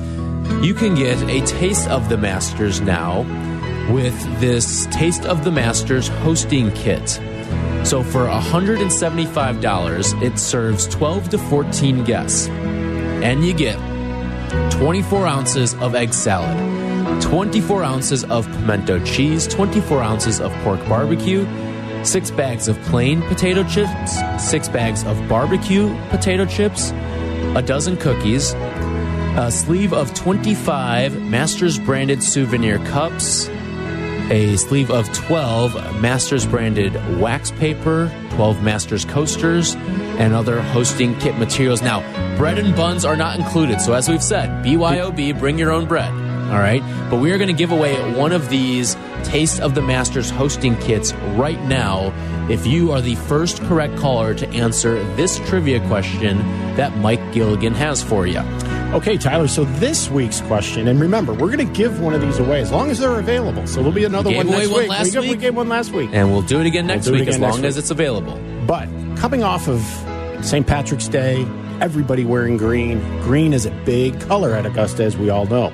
you 0.64 0.74
can 0.74 0.94
get 0.94 1.20
a 1.28 1.44
taste 1.46 1.88
of 1.88 2.08
the 2.08 2.16
Masters 2.16 2.80
now 2.80 3.22
with 3.92 4.14
this 4.40 4.86
Taste 4.86 5.24
of 5.24 5.44
the 5.44 5.50
Masters 5.50 6.08
hosting 6.08 6.70
kit. 6.72 7.20
So 7.84 8.02
for 8.02 8.26
$175, 8.26 10.22
it 10.22 10.38
serves 10.38 10.88
12 10.88 11.28
to 11.28 11.38
14 11.38 12.02
guests. 12.04 12.48
And 12.48 13.44
you 13.44 13.52
get 13.52 13.78
24 14.72 15.26
ounces 15.26 15.74
of 15.74 15.94
egg 15.94 16.14
salad, 16.14 17.22
24 17.22 17.84
ounces 17.84 18.24
of 18.24 18.46
pimento 18.46 19.04
cheese, 19.04 19.46
24 19.46 20.02
ounces 20.02 20.40
of 20.40 20.50
pork 20.62 20.80
barbecue, 20.88 21.46
six 22.04 22.30
bags 22.30 22.68
of 22.68 22.80
plain 22.82 23.20
potato 23.22 23.62
chips, 23.64 24.18
six 24.38 24.66
bags 24.68 25.04
of 25.04 25.28
barbecue 25.28 25.94
potato 26.08 26.46
chips, 26.46 26.90
a 27.54 27.62
dozen 27.62 27.98
cookies, 27.98 28.54
a 29.36 29.50
sleeve 29.50 29.92
of 29.92 30.14
25 30.14 31.20
Masters 31.20 31.78
branded 31.78 32.22
souvenir 32.22 32.78
cups, 32.86 33.48
a 34.30 34.56
sleeve 34.56 34.90
of 34.90 35.12
12 35.12 36.00
Masters 36.00 36.46
branded 36.46 36.94
wax 37.20 37.50
paper, 37.52 38.12
12 38.30 38.62
Masters 38.62 39.04
coasters, 39.04 39.74
and 39.74 40.32
other 40.32 40.60
hosting 40.60 41.18
kit 41.18 41.36
materials. 41.38 41.82
Now, 41.82 42.00
bread 42.36 42.58
and 42.58 42.74
buns 42.74 43.04
are 43.04 43.16
not 43.16 43.38
included. 43.38 43.80
So, 43.80 43.92
as 43.92 44.08
we've 44.08 44.22
said, 44.22 44.64
BYOB, 44.64 45.38
bring 45.38 45.58
your 45.58 45.72
own 45.72 45.86
bread. 45.86 46.12
All 46.50 46.60
right. 46.60 46.82
But 47.10 47.20
we 47.20 47.32
are 47.32 47.38
going 47.38 47.48
to 47.48 47.54
give 47.54 47.72
away 47.72 47.96
one 48.14 48.32
of 48.32 48.48
these 48.48 48.96
Taste 49.24 49.60
of 49.60 49.74
the 49.74 49.82
Masters 49.82 50.30
hosting 50.30 50.76
kits 50.76 51.14
right 51.34 51.60
now 51.62 52.12
if 52.50 52.66
you 52.66 52.92
are 52.92 53.00
the 53.00 53.14
first 53.14 53.62
correct 53.62 53.96
caller 53.96 54.34
to 54.34 54.46
answer 54.50 55.02
this 55.14 55.38
trivia 55.48 55.80
question 55.88 56.38
that 56.76 56.94
Mike 56.98 57.32
Gilligan 57.32 57.72
has 57.74 58.02
for 58.02 58.26
you. 58.26 58.42
Okay, 58.94 59.16
Tyler. 59.18 59.48
So 59.48 59.64
this 59.64 60.08
week's 60.08 60.40
question, 60.42 60.86
and 60.86 61.00
remember, 61.00 61.32
we're 61.32 61.50
going 61.54 61.66
to 61.66 61.72
give 61.74 62.00
one 62.00 62.14
of 62.14 62.20
these 62.20 62.38
away 62.38 62.60
as 62.60 62.70
long 62.70 62.90
as 62.92 63.00
they're 63.00 63.18
available. 63.18 63.66
So 63.66 63.76
there'll 63.80 63.90
be 63.90 64.04
another 64.04 64.30
one 64.30 64.46
next 64.46 64.68
one 64.70 64.88
week. 64.88 64.90
we, 65.02 65.10
gave- 65.10 65.30
we 65.30 65.36
gave 65.36 65.56
one 65.56 65.68
last 65.68 65.90
week. 65.90 66.10
And 66.12 66.30
we'll 66.30 66.42
do 66.42 66.60
it 66.60 66.66
again 66.66 66.86
next 66.86 67.06
do 67.06 67.14
it 67.14 67.18
week 67.20 67.28
as 67.28 67.34
again 67.36 67.40
next 67.48 67.56
long 67.56 67.64
as 67.64 67.76
it's 67.76 67.90
available. 67.90 68.40
But 68.66 68.86
coming 69.16 69.42
off 69.42 69.68
of 69.68 69.80
St. 70.44 70.64
Patrick's 70.64 71.08
Day, 71.08 71.42
everybody 71.80 72.24
wearing 72.24 72.56
green. 72.56 73.00
Green 73.22 73.52
is 73.52 73.66
a 73.66 73.72
big 73.84 74.20
color 74.20 74.52
at 74.52 74.64
Augusta, 74.64 75.02
as 75.02 75.16
we 75.16 75.28
all 75.28 75.46
know. 75.46 75.66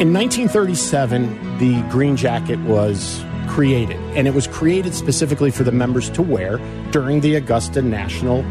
In 0.00 0.14
1937, 0.14 1.58
the 1.58 1.82
green 1.90 2.16
jacket 2.16 2.58
was 2.60 3.22
created, 3.48 3.96
and 4.16 4.26
it 4.26 4.32
was 4.32 4.46
created 4.46 4.94
specifically 4.94 5.50
for 5.50 5.62
the 5.64 5.72
members 5.72 6.08
to 6.10 6.22
wear 6.22 6.56
during 6.90 7.20
the 7.20 7.34
Augusta 7.34 7.82
National 7.82 8.42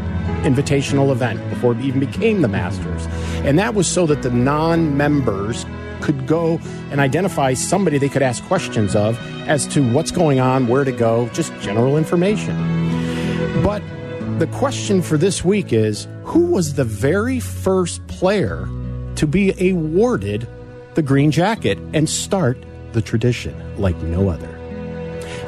Invitational 0.42 1.10
event 1.10 1.38
before 1.50 1.72
it 1.72 1.80
even 1.80 2.00
became 2.00 2.40
the 2.40 2.48
Masters. 2.48 3.06
And 3.44 3.58
that 3.58 3.74
was 3.74 3.86
so 3.86 4.06
that 4.06 4.22
the 4.22 4.30
non 4.30 4.96
members 4.96 5.64
could 6.00 6.26
go 6.26 6.60
and 6.90 7.00
identify 7.00 7.54
somebody 7.54 7.98
they 7.98 8.08
could 8.08 8.22
ask 8.22 8.42
questions 8.44 8.96
of 8.96 9.18
as 9.48 9.66
to 9.68 9.92
what's 9.92 10.10
going 10.10 10.40
on, 10.40 10.66
where 10.66 10.84
to 10.84 10.92
go, 10.92 11.28
just 11.28 11.52
general 11.60 11.96
information. 11.96 12.56
But 13.62 13.82
the 14.38 14.46
question 14.46 15.02
for 15.02 15.18
this 15.18 15.44
week 15.44 15.72
is 15.72 16.06
who 16.24 16.46
was 16.46 16.74
the 16.74 16.84
very 16.84 17.40
first 17.40 18.06
player 18.06 18.68
to 19.16 19.26
be 19.26 19.70
awarded 19.70 20.48
the 20.94 21.02
green 21.02 21.30
jacket 21.30 21.78
and 21.92 22.08
start 22.08 22.58
the 22.92 23.02
tradition 23.02 23.54
like 23.78 23.96
no 24.02 24.28
other? 24.28 24.48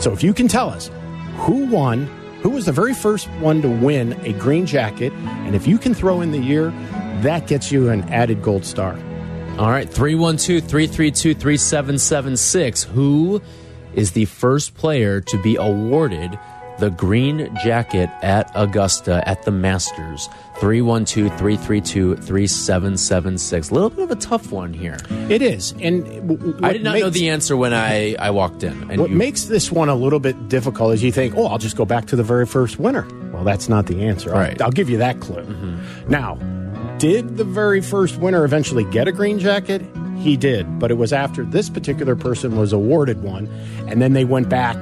So 0.01 0.13
if 0.13 0.23
you 0.23 0.35
can 0.35 0.49
tell 0.49 0.69
us 0.69 0.91
who 1.39 1.67
won, 1.67 2.07
who 2.43 2.51
was 2.51 2.67
the 2.67 2.73
very 2.73 2.95
first 2.95 3.29
one 3.41 3.63
to 3.63 3.69
win 3.69 4.13
a 4.25 4.33
green 4.33 4.67
jacket, 4.67 5.13
and 5.13 5.55
if 5.55 5.67
you 5.67 5.79
can 5.79 5.95
throw 5.95 6.21
in 6.21 6.33
the 6.33 6.39
year, 6.39 6.73
that 7.23 7.47
gets 7.47 7.73
you 7.73 7.89
an 7.91 8.03
added 8.11 8.43
gold 8.43 8.65
star. 8.65 8.93
All 9.59 9.71
right, 9.71 9.89
312 9.89 10.63
332 10.69 11.35
3776. 11.35 12.83
Who 12.85 13.43
is 13.95 14.13
the 14.13 14.25
first 14.27 14.75
player 14.75 15.21
to 15.21 15.43
be 15.43 15.57
awarded 15.57 16.39
the 16.79 16.89
green 16.91 17.55
jacket 17.63 18.09
at 18.23 18.51
Augusta 18.55 19.23
at 19.29 19.43
the 19.45 19.51
Masters. 19.53 20.29
312 20.59 21.29
332 21.39 22.17
3776. 22.17 23.71
A 23.71 23.75
little 23.75 23.91
bit 23.91 24.01
of 24.01 24.11
a 24.11 24.17
tough 24.17 24.51
one 24.51 24.73
here. 24.73 24.97
It 25.29 25.43
is. 25.43 25.73
And 25.81 26.05
I 26.65 26.73
did 26.73 26.83
not 26.83 26.99
know 26.99 27.11
the 27.11 27.29
answer 27.29 27.57
when 27.57 27.73
I, 27.75 28.17
I 28.19 28.31
walked 28.31 28.63
in. 28.65 28.91
And 28.91 29.01
What 29.01 29.11
you- 29.11 29.17
makes 29.17 29.45
this 29.45 29.71
one 29.71 29.91
a 29.91 29.95
little 29.95 30.19
bit 30.19 30.49
difficult 30.49 30.95
is 30.95 31.03
you 31.03 31.13
think, 31.13 31.35
oh, 31.37 31.47
I'll 31.47 31.59
just 31.59 31.77
go 31.77 31.85
back 31.85 32.07
to 32.07 32.17
the 32.17 32.25
very 32.25 32.47
first 32.47 32.79
winner. 32.79 33.07
Well, 33.33 33.45
that's 33.45 33.69
not 33.69 33.87
the 33.87 34.03
answer. 34.05 34.35
I'll- 34.35 34.43
Mm-hmm. 34.43 34.63
I'll, 34.63 34.71
give 34.73 34.89
you 34.91 34.97
that 34.99 35.21
clue. 35.21 35.45
Now, 36.09 36.37
did 37.03 37.37
the 37.37 37.43
very 37.43 37.81
first 37.81 38.19
winner 38.19 38.45
eventually 38.45 38.85
get 38.85 39.09
a 39.09 39.13
green 39.13 39.41
jacket? 39.41 39.83
He 40.19 40.37
did, 40.37 40.79
but 40.79 40.93
it 40.93 40.95
was 40.95 41.13
after 41.13 41.45
this 41.45 41.69
particular 41.69 42.15
person 42.15 42.57
was 42.57 42.73
awarded 42.73 43.25
one, 43.25 43.49
and 43.89 44.01
then 44.01 44.13
they 44.13 44.25
went 44.25 44.49
back 44.49 44.77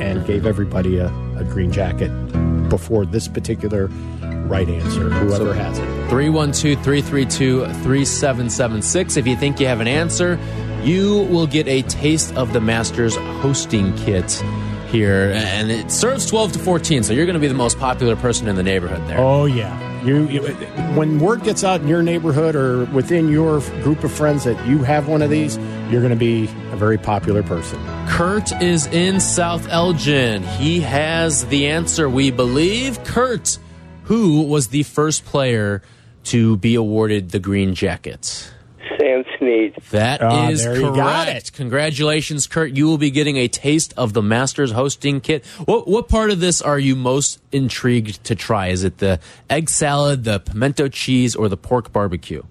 and 0.00 0.26
gave 0.26 0.46
everybody 0.46 0.96
a, 0.96 1.08
a 1.36 1.44
green 1.44 1.70
jacket 1.70 2.08
before 2.70 3.04
this 3.04 3.28
particular 3.28 3.88
right 4.48 4.66
answer, 4.70 5.10
whoever 5.10 5.52
has 5.52 5.78
it. 5.78 5.84
312 6.08 6.82
332 6.82 7.66
3776. 7.66 9.18
If 9.18 9.26
you 9.26 9.36
think 9.36 9.60
you 9.60 9.66
have 9.66 9.80
an 9.80 9.88
answer, 9.88 10.38
you 10.82 11.24
will 11.24 11.46
get 11.46 11.68
a 11.68 11.82
taste 11.82 12.34
of 12.36 12.54
the 12.54 12.60
Masters 12.62 13.16
hosting 13.42 13.94
kit 13.98 14.42
here. 14.88 15.30
And 15.34 15.70
it 15.70 15.90
serves 15.90 16.24
12 16.24 16.52
to 16.52 16.58
14, 16.58 17.02
so 17.02 17.12
you're 17.12 17.26
going 17.26 17.34
to 17.34 17.38
be 17.38 17.48
the 17.48 17.52
most 17.54 17.78
popular 17.78 18.16
person 18.16 18.48
in 18.48 18.56
the 18.56 18.62
neighborhood 18.62 19.06
there. 19.08 19.18
Oh 19.18 19.44
yeah. 19.44 19.91
You, 20.04 20.26
you 20.26 20.40
when 20.96 21.20
word 21.20 21.44
gets 21.44 21.62
out 21.62 21.80
in 21.80 21.88
your 21.88 22.02
neighborhood 22.02 22.56
or 22.56 22.86
within 22.86 23.28
your 23.28 23.60
group 23.82 24.02
of 24.02 24.10
friends 24.10 24.42
that 24.44 24.66
you 24.66 24.78
have 24.78 25.06
one 25.06 25.22
of 25.22 25.30
these, 25.30 25.56
you're 25.90 26.00
going 26.00 26.10
to 26.10 26.16
be 26.16 26.44
a 26.72 26.76
very 26.76 26.98
popular 26.98 27.42
person. 27.42 27.78
Kurt 28.08 28.50
is 28.60 28.86
in 28.86 29.20
South 29.20 29.68
Elgin. 29.68 30.42
He 30.42 30.80
has 30.80 31.46
the 31.46 31.68
answer, 31.68 32.08
we 32.08 32.32
believe. 32.32 33.02
Kurt, 33.04 33.58
who 34.04 34.42
was 34.42 34.68
the 34.68 34.82
first 34.82 35.24
player 35.24 35.82
to 36.24 36.56
be 36.56 36.74
awarded 36.74 37.30
the 37.30 37.38
green 37.38 37.74
jacket? 37.74 38.51
Sam 39.02 39.24
Snead. 39.38 39.74
That 39.90 40.22
Ah, 40.22 40.48
is 40.50 40.62
there 40.62 40.76
you 40.76 40.82
correct. 40.82 40.96
got 40.96 41.28
it. 41.28 41.52
Congratulations, 41.54 42.46
Kurt. 42.46 42.72
You 42.76 42.86
will 42.86 42.98
be 42.98 43.10
getting 43.10 43.36
a 43.36 43.48
taste 43.48 43.92
of 43.96 44.12
the 44.12 44.22
Masters 44.22 44.70
hosting 44.72 45.20
kit. 45.20 45.44
What 45.64 45.88
what 45.88 46.08
part 46.08 46.30
of 46.30 46.38
this 46.40 46.62
are 46.62 46.78
you 46.78 46.94
most 46.94 47.40
intrigued 47.50 48.22
to 48.24 48.34
try? 48.34 48.68
Is 48.68 48.84
it 48.84 48.98
the 48.98 49.18
egg 49.50 49.68
salad, 49.68 50.24
the 50.24 50.38
pimento 50.40 50.88
cheese, 50.88 51.34
or 51.34 51.48
the 51.48 51.56
pork 51.56 51.92
barbecue? 51.92 52.42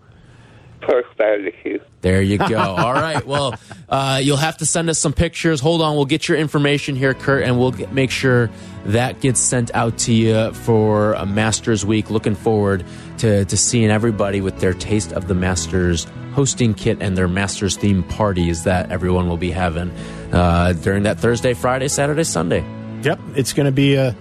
Pork 0.81 1.05
barbecue. 1.17 1.79
There 2.01 2.21
you 2.21 2.37
go. 2.37 2.57
All 2.59 2.93
right. 2.93 3.25
Well, 3.25 3.55
uh, 3.89 4.19
you'll 4.21 4.37
have 4.37 4.57
to 4.57 4.65
send 4.65 4.89
us 4.89 4.99
some 4.99 5.13
pictures. 5.13 5.59
Hold 5.59 5.81
on. 5.81 5.95
We'll 5.95 6.05
get 6.05 6.27
your 6.27 6.37
information 6.37 6.95
here, 6.95 7.13
Kurt, 7.13 7.43
and 7.43 7.59
we'll 7.59 7.71
get, 7.71 7.93
make 7.93 8.11
sure 8.11 8.49
that 8.85 9.21
gets 9.21 9.39
sent 9.39 9.73
out 9.75 9.97
to 9.99 10.13
you 10.13 10.53
for 10.53 11.13
a 11.13 11.25
Masters 11.25 11.85
Week. 11.85 12.09
Looking 12.09 12.35
forward 12.35 12.83
to, 13.19 13.45
to 13.45 13.57
seeing 13.57 13.91
everybody 13.91 14.41
with 14.41 14.59
their 14.59 14.73
taste 14.73 15.13
of 15.13 15.27
the 15.27 15.35
Masters 15.35 16.07
hosting 16.33 16.73
kit 16.73 16.97
and 17.01 17.17
their 17.17 17.27
Masters 17.27 17.75
theme 17.77 18.03
parties 18.03 18.63
that 18.63 18.91
everyone 18.91 19.27
will 19.27 19.37
be 19.37 19.51
having 19.51 19.91
uh, 20.31 20.73
during 20.73 21.03
that 21.03 21.19
Thursday, 21.19 21.53
Friday, 21.53 21.87
Saturday, 21.87 22.23
Sunday. 22.23 22.65
Yep, 23.03 23.19
it's 23.35 23.53
going 23.53 23.65
to 23.65 23.71
be 23.71 23.95
a, 23.95 24.15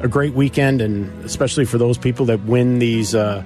a 0.00 0.08
great 0.08 0.34
weekend, 0.34 0.80
and 0.80 1.24
especially 1.24 1.64
for 1.64 1.78
those 1.78 1.98
people 1.98 2.26
that 2.26 2.42
win 2.44 2.78
these 2.78 3.14
uh, 3.14 3.44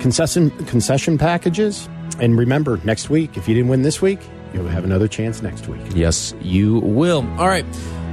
concession 0.00 0.50
concession 0.66 1.18
packages. 1.18 1.88
And 2.20 2.38
remember, 2.38 2.80
next 2.84 3.10
week, 3.10 3.36
if 3.36 3.48
you 3.48 3.54
didn't 3.54 3.68
win 3.68 3.82
this 3.82 4.00
week, 4.00 4.20
you'll 4.52 4.68
have 4.68 4.84
another 4.84 5.08
chance 5.08 5.42
next 5.42 5.68
week. 5.68 5.80
Yes, 5.94 6.34
you 6.40 6.78
will. 6.80 7.26
All 7.38 7.48
right. 7.48 7.64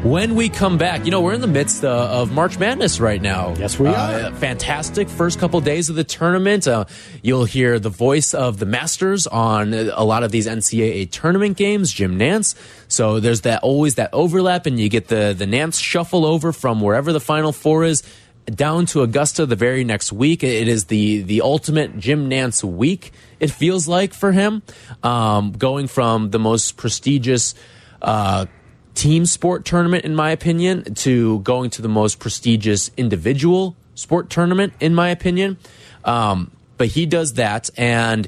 When 0.03 0.33
we 0.33 0.49
come 0.49 0.79
back, 0.79 1.05
you 1.05 1.11
know, 1.11 1.21
we're 1.21 1.33
in 1.33 1.41
the 1.41 1.47
midst 1.47 1.83
uh, 1.85 2.07
of 2.09 2.31
March 2.31 2.57
Madness 2.57 2.99
right 2.99 3.21
now. 3.21 3.53
Yes, 3.59 3.77
we 3.77 3.87
Uh, 3.87 4.31
fantastic 4.31 5.07
first 5.07 5.37
couple 5.37 5.61
days 5.61 5.89
of 5.89 5.95
the 5.95 6.03
tournament. 6.03 6.67
Uh, 6.67 6.85
you'll 7.21 7.45
hear 7.45 7.77
the 7.77 7.91
voice 7.91 8.33
of 8.33 8.57
the 8.57 8.65
Masters 8.65 9.27
on 9.27 9.75
a 9.75 10.03
lot 10.03 10.23
of 10.23 10.31
these 10.31 10.47
NCAA 10.47 11.11
tournament 11.11 11.55
games, 11.55 11.93
Jim 11.93 12.17
Nantz. 12.17 12.55
So 12.87 13.19
there's 13.19 13.41
that 13.41 13.61
always 13.61 13.93
that 13.95 14.09
overlap, 14.11 14.65
and 14.65 14.79
you 14.79 14.89
get 14.89 15.09
the 15.09 15.35
the 15.37 15.45
Nantz 15.45 15.79
shuffle 15.79 16.25
over 16.25 16.51
from 16.51 16.81
wherever 16.81 17.13
the 17.13 17.19
Final 17.19 17.51
Four 17.51 17.83
is 17.83 18.01
down 18.45 18.85
to 18.87 19.01
Augusta 19.01 19.45
the 19.45 19.55
very 19.55 19.83
next 19.83 20.11
week. 20.11 20.43
It 20.43 20.67
is 20.67 20.85
the 20.85 21.21
the 21.21 21.41
ultimate 21.41 21.97
Jim 21.97 22.29
Nantz 22.29 22.63
week. 22.63 23.11
It 23.39 23.51
feels 23.51 23.87
like 23.87 24.13
for 24.13 24.31
him, 24.31 24.63
um, 25.03 25.51
going 25.51 25.87
from 25.87 26.31
the 26.31 26.39
most 26.39 26.77
prestigious. 26.77 27.55
Uh, 28.01 28.47
team 28.93 29.25
sport 29.25 29.63
tournament, 29.63 30.03
in 30.03 30.13
my 30.15 30.31
opinion, 30.31 30.83
to 30.95 31.39
going 31.39 31.69
to 31.71 31.81
the 31.81 31.87
most 31.87 32.19
prestigious 32.19 32.91
individual 32.97 33.75
sport 33.95 34.29
tournament, 34.29 34.73
in 34.79 34.93
my 34.93 35.09
opinion. 35.09 35.57
Um, 36.03 36.51
but 36.77 36.87
he 36.87 37.05
does 37.05 37.33
that. 37.33 37.69
And 37.77 38.27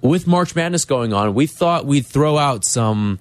with 0.00 0.26
March 0.26 0.54
Madness 0.54 0.84
going 0.84 1.12
on, 1.12 1.34
we 1.34 1.46
thought 1.46 1.86
we'd 1.86 2.06
throw 2.06 2.36
out 2.36 2.64
some 2.64 3.20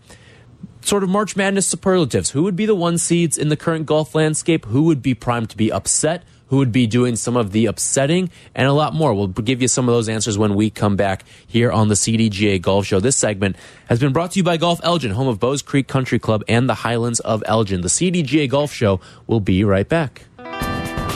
sort 0.81 1.03
of 1.03 1.09
March 1.09 1.35
Madness 1.35 1.67
superlatives. 1.67 2.31
Who 2.31 2.43
would 2.43 2.55
be 2.55 2.65
the 2.65 2.75
one 2.75 2.97
seeds 2.97 3.37
in 3.37 3.49
the 3.49 3.57
current 3.57 3.85
golf 3.85 4.15
landscape? 4.15 4.65
Who 4.65 4.83
would 4.83 5.01
be 5.01 5.13
primed 5.13 5.49
to 5.51 5.57
be 5.57 5.71
upset? 5.71 6.23
Who 6.51 6.57
would 6.57 6.73
be 6.73 6.85
doing 6.85 7.15
some 7.15 7.37
of 7.37 7.53
the 7.53 7.67
upsetting 7.67 8.29
and 8.53 8.67
a 8.67 8.73
lot 8.73 8.93
more? 8.93 9.13
We'll 9.13 9.27
give 9.27 9.61
you 9.61 9.69
some 9.69 9.87
of 9.87 9.95
those 9.95 10.09
answers 10.09 10.37
when 10.37 10.53
we 10.53 10.69
come 10.69 10.97
back 10.97 11.23
here 11.47 11.71
on 11.71 11.87
the 11.87 11.95
CDGA 11.95 12.61
Golf 12.61 12.85
Show. 12.85 12.99
This 12.99 13.15
segment 13.15 13.55
has 13.87 14.01
been 14.01 14.11
brought 14.11 14.31
to 14.31 14.39
you 14.39 14.43
by 14.43 14.57
Golf 14.57 14.81
Elgin, 14.83 15.11
home 15.11 15.29
of 15.29 15.39
Bowes 15.39 15.61
Creek 15.61 15.87
Country 15.87 16.19
Club 16.19 16.43
and 16.49 16.67
the 16.67 16.73
Highlands 16.73 17.21
of 17.21 17.41
Elgin. 17.47 17.79
The 17.79 17.87
CDGA 17.87 18.49
Golf 18.49 18.73
Show 18.73 18.99
will 19.27 19.39
be 19.39 19.63
right 19.63 19.87
back. 19.87 20.23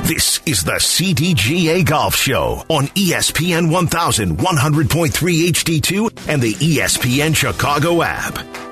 This 0.03 0.39
is 0.45 0.63
the 0.63 0.79
CDGA 0.79 1.85
Golf 1.85 2.15
Show 2.15 2.63
on 2.69 2.85
ESPN 2.95 3.71
1100.3 3.71 5.49
HD2 5.49 6.29
and 6.29 6.41
the 6.41 6.53
ESPN 6.53 7.35
Chicago 7.35 8.03
app. 8.03 8.64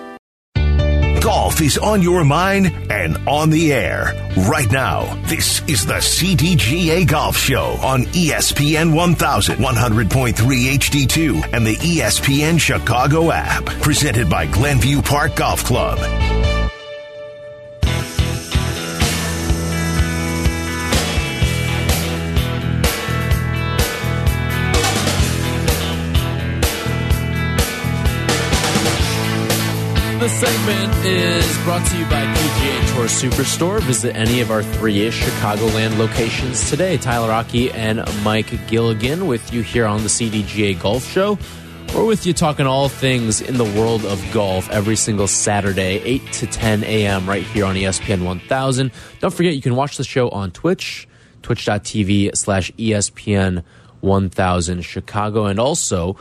Golf 1.23 1.61
is 1.61 1.77
on 1.77 2.01
your 2.01 2.25
mind 2.25 2.91
and 2.91 3.17
on 3.29 3.49
the 3.49 3.71
air 3.71 4.11
right 4.49 4.69
now. 4.69 5.05
This 5.27 5.61
is 5.69 5.85
the 5.85 5.93
CDGA 5.93 7.07
Golf 7.07 7.37
Show 7.37 7.77
on 7.81 8.03
ESPN 8.07 8.93
1000 8.93 9.55
100.3 9.55 10.33
HD2 10.33 11.53
and 11.53 11.65
the 11.65 11.77
ESPN 11.77 12.59
Chicago 12.59 13.31
app. 13.31 13.63
Presented 13.81 14.29
by 14.29 14.47
Glenview 14.47 15.01
Park 15.01 15.37
Golf 15.37 15.63
Club. 15.63 15.97
Segment 30.43 30.93
is 31.05 31.57
brought 31.59 31.87
to 31.87 31.97
you 31.97 32.03
by 32.07 32.25
PGA 32.25 32.93
Tour 32.93 33.05
Superstore. 33.05 33.79
Visit 33.83 34.13
any 34.13 34.41
of 34.41 34.51
our 34.51 34.61
three-ish 34.61 35.23
Chicagoland 35.23 35.97
locations 35.97 36.69
today. 36.69 36.97
Tyler 36.97 37.31
Aki 37.31 37.71
and 37.71 38.03
Mike 38.25 38.67
Gilligan 38.67 39.25
with 39.27 39.53
you 39.53 39.61
here 39.61 39.85
on 39.85 40.03
the 40.03 40.09
CDGA 40.09 40.77
Golf 40.81 41.05
Show. 41.05 41.39
We're 41.95 42.03
with 42.03 42.25
you 42.25 42.33
talking 42.33 42.67
all 42.67 42.89
things 42.89 43.39
in 43.39 43.55
the 43.55 43.63
world 43.63 44.03
of 44.03 44.21
golf 44.33 44.69
every 44.69 44.97
single 44.97 45.27
Saturday, 45.27 46.01
8 46.03 46.33
to 46.33 46.47
10 46.47 46.83
a.m. 46.83 47.25
right 47.25 47.43
here 47.43 47.63
on 47.63 47.75
ESPN 47.75 48.25
1000. 48.25 48.91
Don't 49.21 49.33
forget, 49.33 49.55
you 49.55 49.61
can 49.61 49.77
watch 49.77 49.95
the 49.95 50.03
show 50.03 50.27
on 50.27 50.51
Twitch, 50.51 51.07
twitch.tv 51.41 52.35
slash 52.35 52.69
ESPN 52.73 53.63
1000 54.01 54.81
Chicago. 54.81 55.45
And 55.45 55.57
also, 55.57 56.17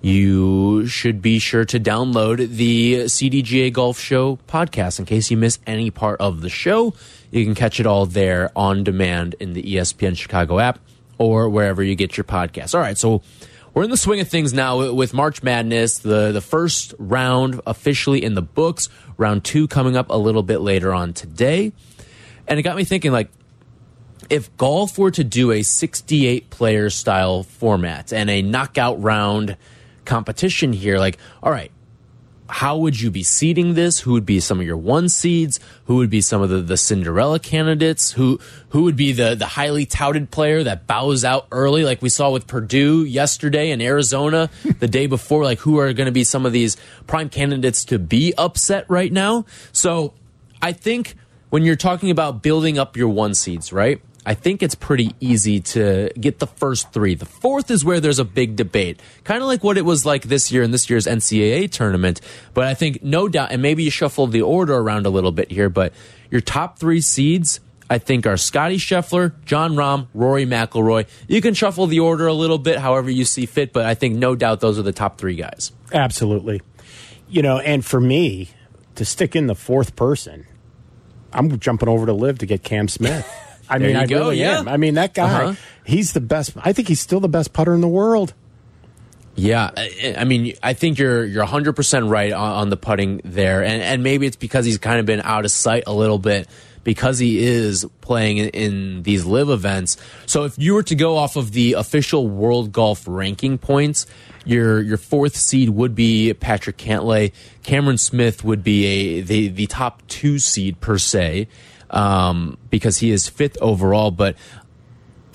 you 0.00 0.86
should 0.86 1.22
be 1.22 1.38
sure 1.38 1.64
to 1.64 1.80
download 1.80 2.56
the 2.56 3.04
CDGA 3.04 3.72
Golf 3.72 3.98
Show 3.98 4.38
podcast 4.46 4.98
in 4.98 5.04
case 5.04 5.30
you 5.30 5.36
miss 5.36 5.58
any 5.66 5.90
part 5.90 6.20
of 6.20 6.42
the 6.42 6.50
show. 6.50 6.94
You 7.30 7.44
can 7.44 7.54
catch 7.54 7.80
it 7.80 7.86
all 7.86 8.06
there 8.06 8.50
on 8.54 8.84
demand 8.84 9.34
in 9.40 9.52
the 9.52 9.62
ESPN 9.62 10.16
Chicago 10.16 10.58
app 10.58 10.78
or 11.18 11.48
wherever 11.48 11.82
you 11.82 11.94
get 11.94 12.16
your 12.16 12.24
podcasts. 12.24 12.74
All 12.74 12.80
right, 12.80 12.96
so 12.96 13.22
we're 13.74 13.84
in 13.84 13.90
the 13.90 13.96
swing 13.96 14.20
of 14.20 14.28
things 14.28 14.52
now 14.52 14.92
with 14.92 15.12
March 15.12 15.42
Madness. 15.42 15.98
The 15.98 16.32
the 16.32 16.40
first 16.40 16.94
round 16.98 17.60
officially 17.66 18.22
in 18.22 18.34
the 18.34 18.42
books. 18.42 18.88
Round 19.18 19.42
two 19.42 19.66
coming 19.66 19.96
up 19.96 20.10
a 20.10 20.16
little 20.16 20.42
bit 20.42 20.60
later 20.60 20.94
on 20.94 21.14
today, 21.14 21.72
and 22.46 22.58
it 22.58 22.62
got 22.62 22.76
me 22.76 22.84
thinking 22.84 23.12
like 23.12 23.30
if 24.30 24.54
golf 24.56 24.98
were 24.98 25.10
to 25.10 25.24
do 25.24 25.52
a 25.52 25.62
68 25.62 26.50
player 26.50 26.90
style 26.90 27.42
format 27.42 28.12
and 28.12 28.28
a 28.28 28.42
knockout 28.42 29.02
round 29.02 29.56
competition 30.06 30.72
here, 30.72 30.98
like, 30.98 31.18
all 31.42 31.52
right, 31.52 31.70
how 32.48 32.76
would 32.78 33.00
you 33.00 33.10
be 33.10 33.22
seeding 33.22 33.74
this? 33.74 34.00
Who 34.00 34.12
would 34.12 34.26
be 34.26 34.40
some 34.40 34.60
of 34.60 34.66
your 34.66 34.76
one 34.76 35.08
seeds? 35.08 35.58
Who 35.86 35.96
would 35.96 36.10
be 36.10 36.20
some 36.20 36.42
of 36.42 36.48
the, 36.48 36.60
the 36.60 36.76
Cinderella 36.76 37.38
candidates? 37.38 38.12
Who 38.12 38.38
who 38.70 38.82
would 38.84 38.96
be 38.96 39.12
the 39.12 39.34
the 39.34 39.46
highly 39.46 39.86
touted 39.86 40.30
player 40.30 40.62
that 40.62 40.86
bows 40.86 41.24
out 41.24 41.46
early, 41.50 41.84
like 41.84 42.02
we 42.02 42.08
saw 42.08 42.30
with 42.30 42.46
Purdue 42.46 43.04
yesterday 43.04 43.70
in 43.70 43.80
Arizona 43.80 44.50
the 44.78 44.88
day 44.88 45.06
before? 45.06 45.44
Like, 45.44 45.60
who 45.60 45.78
are 45.78 45.92
going 45.92 46.06
to 46.06 46.12
be 46.12 46.24
some 46.24 46.46
of 46.46 46.52
these 46.52 46.76
prime 47.06 47.28
candidates 47.28 47.84
to 47.86 47.98
be 47.98 48.32
upset 48.38 48.88
right 48.88 49.12
now? 49.12 49.44
So, 49.72 50.14
I 50.62 50.72
think 50.72 51.14
when 51.50 51.64
you're 51.64 51.76
talking 51.76 52.10
about 52.10 52.42
building 52.42 52.78
up 52.78 52.96
your 52.96 53.08
one 53.08 53.34
seeds, 53.34 53.72
right? 53.72 54.00
I 54.28 54.34
think 54.34 54.60
it's 54.60 54.74
pretty 54.74 55.14
easy 55.20 55.60
to 55.60 56.10
get 56.20 56.40
the 56.40 56.48
first 56.48 56.92
three. 56.92 57.14
The 57.14 57.24
fourth 57.24 57.70
is 57.70 57.84
where 57.84 58.00
there's 58.00 58.18
a 58.18 58.24
big 58.24 58.56
debate, 58.56 59.00
kind 59.22 59.40
of 59.40 59.46
like 59.46 59.62
what 59.62 59.78
it 59.78 59.84
was 59.84 60.04
like 60.04 60.24
this 60.24 60.50
year 60.50 60.64
in 60.64 60.72
this 60.72 60.90
year's 60.90 61.06
NCAA 61.06 61.70
tournament. 61.70 62.20
But 62.52 62.64
I 62.64 62.74
think 62.74 63.04
no 63.04 63.28
doubt, 63.28 63.52
and 63.52 63.62
maybe 63.62 63.84
you 63.84 63.90
shuffle 63.90 64.26
the 64.26 64.42
order 64.42 64.74
around 64.74 65.06
a 65.06 65.10
little 65.10 65.30
bit 65.30 65.52
here, 65.52 65.68
but 65.68 65.92
your 66.28 66.40
top 66.40 66.76
three 66.76 67.00
seeds, 67.00 67.60
I 67.88 67.98
think, 67.98 68.26
are 68.26 68.36
Scottie 68.36 68.78
Scheffler, 68.78 69.32
Jon 69.44 69.74
Rahm, 69.74 70.08
Rory 70.12 70.44
McIlroy. 70.44 71.06
You 71.28 71.40
can 71.40 71.54
shuffle 71.54 71.86
the 71.86 72.00
order 72.00 72.26
a 72.26 72.34
little 72.34 72.58
bit, 72.58 72.80
however 72.80 73.08
you 73.08 73.24
see 73.24 73.46
fit, 73.46 73.72
but 73.72 73.86
I 73.86 73.94
think 73.94 74.16
no 74.16 74.34
doubt 74.34 74.58
those 74.58 74.76
are 74.76 74.82
the 74.82 74.92
top 74.92 75.18
three 75.18 75.36
guys. 75.36 75.70
Absolutely. 75.92 76.62
You 77.28 77.42
know, 77.42 77.60
and 77.60 77.86
for 77.86 78.00
me 78.00 78.50
to 78.96 79.04
stick 79.04 79.36
in 79.36 79.46
the 79.46 79.54
fourth 79.54 79.94
person, 79.94 80.46
I'm 81.32 81.56
jumping 81.60 81.88
over 81.88 82.06
to 82.06 82.12
live 82.12 82.38
to 82.38 82.46
get 82.46 82.64
Cam 82.64 82.88
Smith. 82.88 83.24
I 83.68 83.78
There 83.78 83.88
mean, 83.88 83.96
I 83.96 84.06
go, 84.06 84.18
really 84.18 84.40
yeah. 84.40 84.58
am. 84.60 84.68
I 84.68 84.76
mean, 84.76 84.94
that 84.94 85.14
guy, 85.14 85.44
Uh-huh. 85.44 85.54
he's 85.84 86.12
the 86.12 86.20
best. 86.20 86.52
I 86.62 86.72
think 86.72 86.88
he's 86.88 87.00
still 87.00 87.20
the 87.20 87.28
best 87.28 87.52
putter 87.52 87.74
in 87.74 87.80
the 87.80 87.88
world. 87.88 88.32
Yeah, 89.38 89.70
I, 89.76 90.14
I 90.18 90.24
mean, 90.24 90.54
I 90.62 90.72
think 90.72 90.98
you're 90.98 91.24
you're 91.24 91.42
100 91.42 91.74
percent 91.74 92.06
right 92.06 92.32
on, 92.32 92.52
on 92.52 92.70
the 92.70 92.76
putting 92.78 93.20
there, 93.22 93.62
and 93.62 93.82
and 93.82 94.02
maybe 94.02 94.26
it's 94.26 94.36
because 94.36 94.64
he's 94.64 94.78
kind 94.78 94.98
of 94.98 95.04
been 95.04 95.20
out 95.20 95.44
of 95.44 95.50
sight 95.50 95.84
a 95.86 95.92
little 95.92 96.18
bit 96.18 96.48
because 96.84 97.18
he 97.18 97.40
is 97.44 97.84
playing 98.00 98.38
in, 98.38 98.48
in 98.50 99.02
these 99.02 99.26
LIV 99.26 99.50
events. 99.50 99.98
So 100.24 100.44
if 100.44 100.56
you 100.58 100.72
were 100.72 100.84
to 100.84 100.94
go 100.94 101.16
off 101.18 101.36
of 101.36 101.52
the 101.52 101.74
official 101.74 102.26
World 102.28 102.72
Golf 102.72 103.04
ranking 103.06 103.58
points, 103.58 104.06
your 104.46 104.80
your 104.80 104.96
fourth 104.96 105.36
seed 105.36 105.68
would 105.68 105.94
be 105.94 106.32
Patrick 106.32 106.78
Cantlay. 106.78 107.32
Cameron 107.62 107.98
Smith 107.98 108.42
would 108.42 108.64
be 108.64 108.86
a 108.86 109.20
the 109.20 109.48
the 109.48 109.66
top 109.66 110.02
two 110.08 110.38
seed 110.38 110.80
per 110.80 110.96
se 110.96 111.46
um, 111.96 112.58
because 112.70 112.98
he 112.98 113.10
is 113.10 113.28
fifth 113.28 113.56
overall, 113.60 114.10
but. 114.10 114.36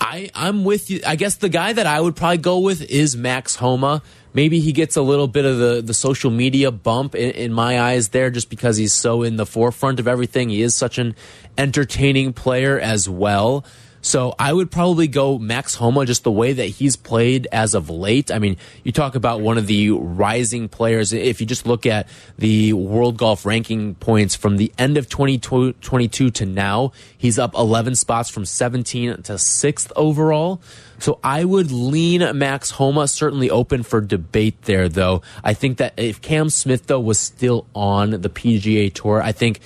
I, 0.04 0.30
I'm 0.34 0.64
with 0.64 0.90
you. 0.90 1.00
I 1.06 1.14
guess 1.14 1.36
the 1.36 1.48
guy 1.48 1.72
that 1.74 1.86
I 1.86 2.00
would 2.00 2.16
probably 2.16 2.38
go 2.38 2.58
with 2.58 2.82
is 2.82 3.16
Max 3.16 3.54
Homa. 3.54 4.02
Maybe 4.34 4.58
he 4.58 4.72
gets 4.72 4.96
a 4.96 5.00
little 5.00 5.28
bit 5.28 5.44
of 5.44 5.58
the, 5.58 5.80
the 5.80 5.94
social 5.94 6.30
media 6.30 6.72
bump 6.72 7.14
in, 7.14 7.30
in 7.30 7.52
my 7.52 7.80
eyes 7.80 8.08
there 8.08 8.28
just 8.28 8.50
because 8.50 8.76
he's 8.76 8.92
so 8.92 9.22
in 9.22 9.36
the 9.36 9.46
forefront 9.46 10.00
of 10.00 10.08
everything. 10.08 10.48
He 10.48 10.60
is 10.60 10.74
such 10.74 10.98
an 10.98 11.14
entertaining 11.56 12.32
player 12.32 12.80
as 12.80 13.08
well. 13.08 13.64
So 14.04 14.34
I 14.36 14.52
would 14.52 14.72
probably 14.72 15.06
go 15.06 15.38
Max 15.38 15.76
Homa 15.76 16.04
just 16.04 16.24
the 16.24 16.30
way 16.32 16.52
that 16.52 16.64
he's 16.66 16.96
played 16.96 17.46
as 17.52 17.72
of 17.72 17.88
late. 17.88 18.32
I 18.32 18.40
mean, 18.40 18.56
you 18.82 18.90
talk 18.90 19.14
about 19.14 19.40
one 19.40 19.58
of 19.58 19.68
the 19.68 19.90
rising 19.92 20.68
players. 20.68 21.12
If 21.12 21.40
you 21.40 21.46
just 21.46 21.66
look 21.66 21.86
at 21.86 22.08
the 22.36 22.72
world 22.72 23.16
golf 23.16 23.46
ranking 23.46 23.94
points 23.94 24.34
from 24.34 24.56
the 24.56 24.72
end 24.76 24.98
of 24.98 25.08
2022 25.08 26.30
to 26.30 26.44
now, 26.44 26.90
he's 27.16 27.38
up 27.38 27.54
11 27.54 27.94
spots 27.94 28.28
from 28.28 28.44
17 28.44 29.22
to 29.22 29.34
6th 29.34 29.92
overall. 29.94 30.60
So 30.98 31.20
I 31.22 31.44
would 31.44 31.70
lean 31.70 32.36
Max 32.36 32.72
Homa, 32.72 33.06
certainly 33.06 33.50
open 33.50 33.84
for 33.84 34.00
debate 34.00 34.62
there, 34.62 34.88
though. 34.88 35.22
I 35.44 35.54
think 35.54 35.78
that 35.78 35.94
if 35.96 36.20
Cam 36.20 36.50
Smith, 36.50 36.88
though, 36.88 37.00
was 37.00 37.20
still 37.20 37.66
on 37.72 38.10
the 38.10 38.28
PGA 38.28 38.92
Tour, 38.92 39.22
I 39.22 39.30
think 39.30 39.60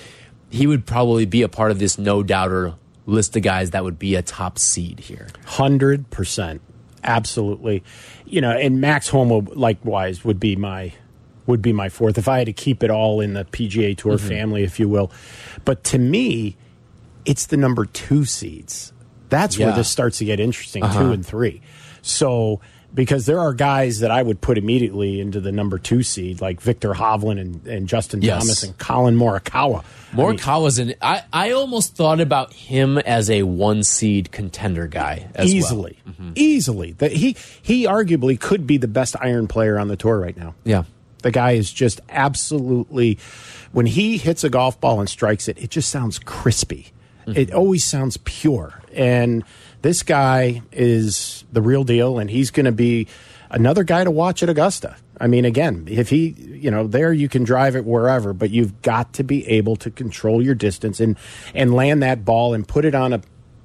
he 0.51 0.67
would 0.67 0.85
probably 0.85 1.25
be 1.25 1.41
a 1.41 1.49
part 1.49 1.71
of 1.71 1.79
this 1.79 1.97
no 1.97 2.21
doubter 2.21 2.75
list 3.07 3.35
of 3.35 3.41
guys 3.41 3.71
that 3.71 3.83
would 3.83 3.97
be 3.97 4.13
a 4.13 4.21
top 4.21 4.59
seed 4.59 4.99
here. 4.99 5.27
Hundred 5.45 6.09
percent, 6.11 6.61
absolutely. 7.03 7.83
You 8.25 8.41
know, 8.41 8.51
and 8.51 8.79
Max 8.79 9.07
Homa 9.09 9.37
likewise 9.53 10.23
would 10.23 10.39
be 10.39 10.55
my 10.55 10.93
would 11.47 11.61
be 11.61 11.71
my 11.73 11.87
fourth 11.89 12.17
if 12.17 12.27
I 12.27 12.39
had 12.39 12.47
to 12.47 12.53
keep 12.53 12.83
it 12.83 12.91
all 12.91 13.21
in 13.21 13.33
the 13.33 13.45
PGA 13.45 13.97
Tour 13.97 14.17
Mm-hmm. 14.17 14.27
family, 14.27 14.63
if 14.63 14.79
you 14.79 14.89
will. 14.89 15.11
But 15.65 15.83
to 15.85 15.97
me, 15.97 16.57
it's 17.25 17.45
the 17.47 17.57
number 17.57 17.85
two 17.85 18.25
seeds. 18.25 18.91
That's 19.29 19.57
where 19.57 19.71
this 19.73 19.89
starts 19.89 20.17
to 20.19 20.25
get 20.25 20.39
interesting, 20.39 20.83
Uh-huh. 20.83 20.99
two 20.99 21.11
and 21.11 21.25
three. 21.25 21.61
So 22.01 22.59
because 22.93 23.25
there 23.25 23.39
are 23.39 23.53
guys 23.53 23.99
that 23.99 24.11
I 24.11 24.23
would 24.23 24.41
put 24.41 24.57
immediately 24.57 25.19
into 25.19 25.39
the 25.39 25.51
number 25.51 25.77
two 25.77 26.03
seed, 26.03 26.41
like 26.41 26.61
Viktor 26.61 26.93
Hovland 26.93 27.39
and, 27.39 27.67
and 27.67 27.87
Justin 27.87 28.21
Yes. 28.21 28.41
Thomas 28.41 28.63
and 28.63 28.77
Collin 28.77 29.15
Morikawa. 29.15 29.83
I 30.13 30.15
mean, 30.15 30.37
Morikawa's 30.37 30.79
in. 30.79 30.95
I, 31.01 31.23
I 31.31 31.51
almost 31.51 31.95
thought 31.95 32.21
about 32.21 32.53
him 32.53 32.97
as 32.97 33.29
a 33.29 33.43
one 33.43 33.83
seed 33.83 34.31
contender 34.31 34.87
guy 34.87 35.29
as 35.35 35.53
easily, 35.53 35.99
well. 36.05 36.13
Mm-hmm. 36.15 36.31
easily. 36.35 36.91
That 36.93 37.11
he 37.11 37.35
he 37.61 37.85
arguably 37.85 38.39
could 38.39 38.65
be 38.65 38.77
the 38.77 38.87
best 38.87 39.15
iron 39.19 39.47
player 39.47 39.77
on 39.77 39.89
the 39.89 39.97
tour 39.97 40.19
right 40.19 40.35
now. 40.37 40.55
Yeah. 40.63 40.83
The 41.23 41.31
guy 41.31 41.51
is 41.51 41.71
just 41.71 41.99
absolutely 42.09 43.17
when 43.71 43.85
he 43.85 44.17
hits 44.17 44.43
a 44.43 44.49
golf 44.49 44.79
ball 44.79 44.99
and 44.99 45.09
strikes 45.09 45.47
it, 45.47 45.57
it 45.57 45.69
just 45.69 45.89
sounds 45.89 46.19
crispy. 46.19 46.87
Mm-hmm. 47.25 47.37
It 47.37 47.53
always 47.53 47.83
sounds 47.83 48.17
pure. 48.23 48.81
And 48.93 49.43
this 49.81 50.03
guy 50.03 50.61
is 50.71 51.45
the 51.51 51.61
real 51.61 51.83
deal 51.83 52.19
and 52.19 52.29
he's 52.29 52.51
going 52.51 52.65
to 52.65 52.71
be 52.71 53.07
another 53.49 53.83
guy 53.83 54.03
to 54.03 54.11
watch 54.11 54.43
at 54.43 54.49
Augusta. 54.49 54.95
I 55.19 55.27
mean 55.27 55.45
again, 55.45 55.87
if 55.89 56.09
he, 56.09 56.29
you 56.29 56.71
know, 56.71 56.87
there 56.87 57.11
you 57.13 57.29
can 57.29 57.43
drive 57.43 57.75
it 57.75 57.85
wherever, 57.85 58.33
but 58.33 58.49
you've 58.49 58.81
got 58.81 59.13
to 59.13 59.23
be 59.23 59.47
able 59.47 59.75
to 59.77 59.89
control 59.89 60.43
your 60.43 60.55
distance 60.55 60.99
and 60.99 61.17
and 61.53 61.73
land 61.73 62.03
that 62.03 62.25
ball 62.25 62.53
and 62.53 62.67
put 62.67 62.85
it 62.85 62.95
on 62.95 63.13
a 63.13 63.21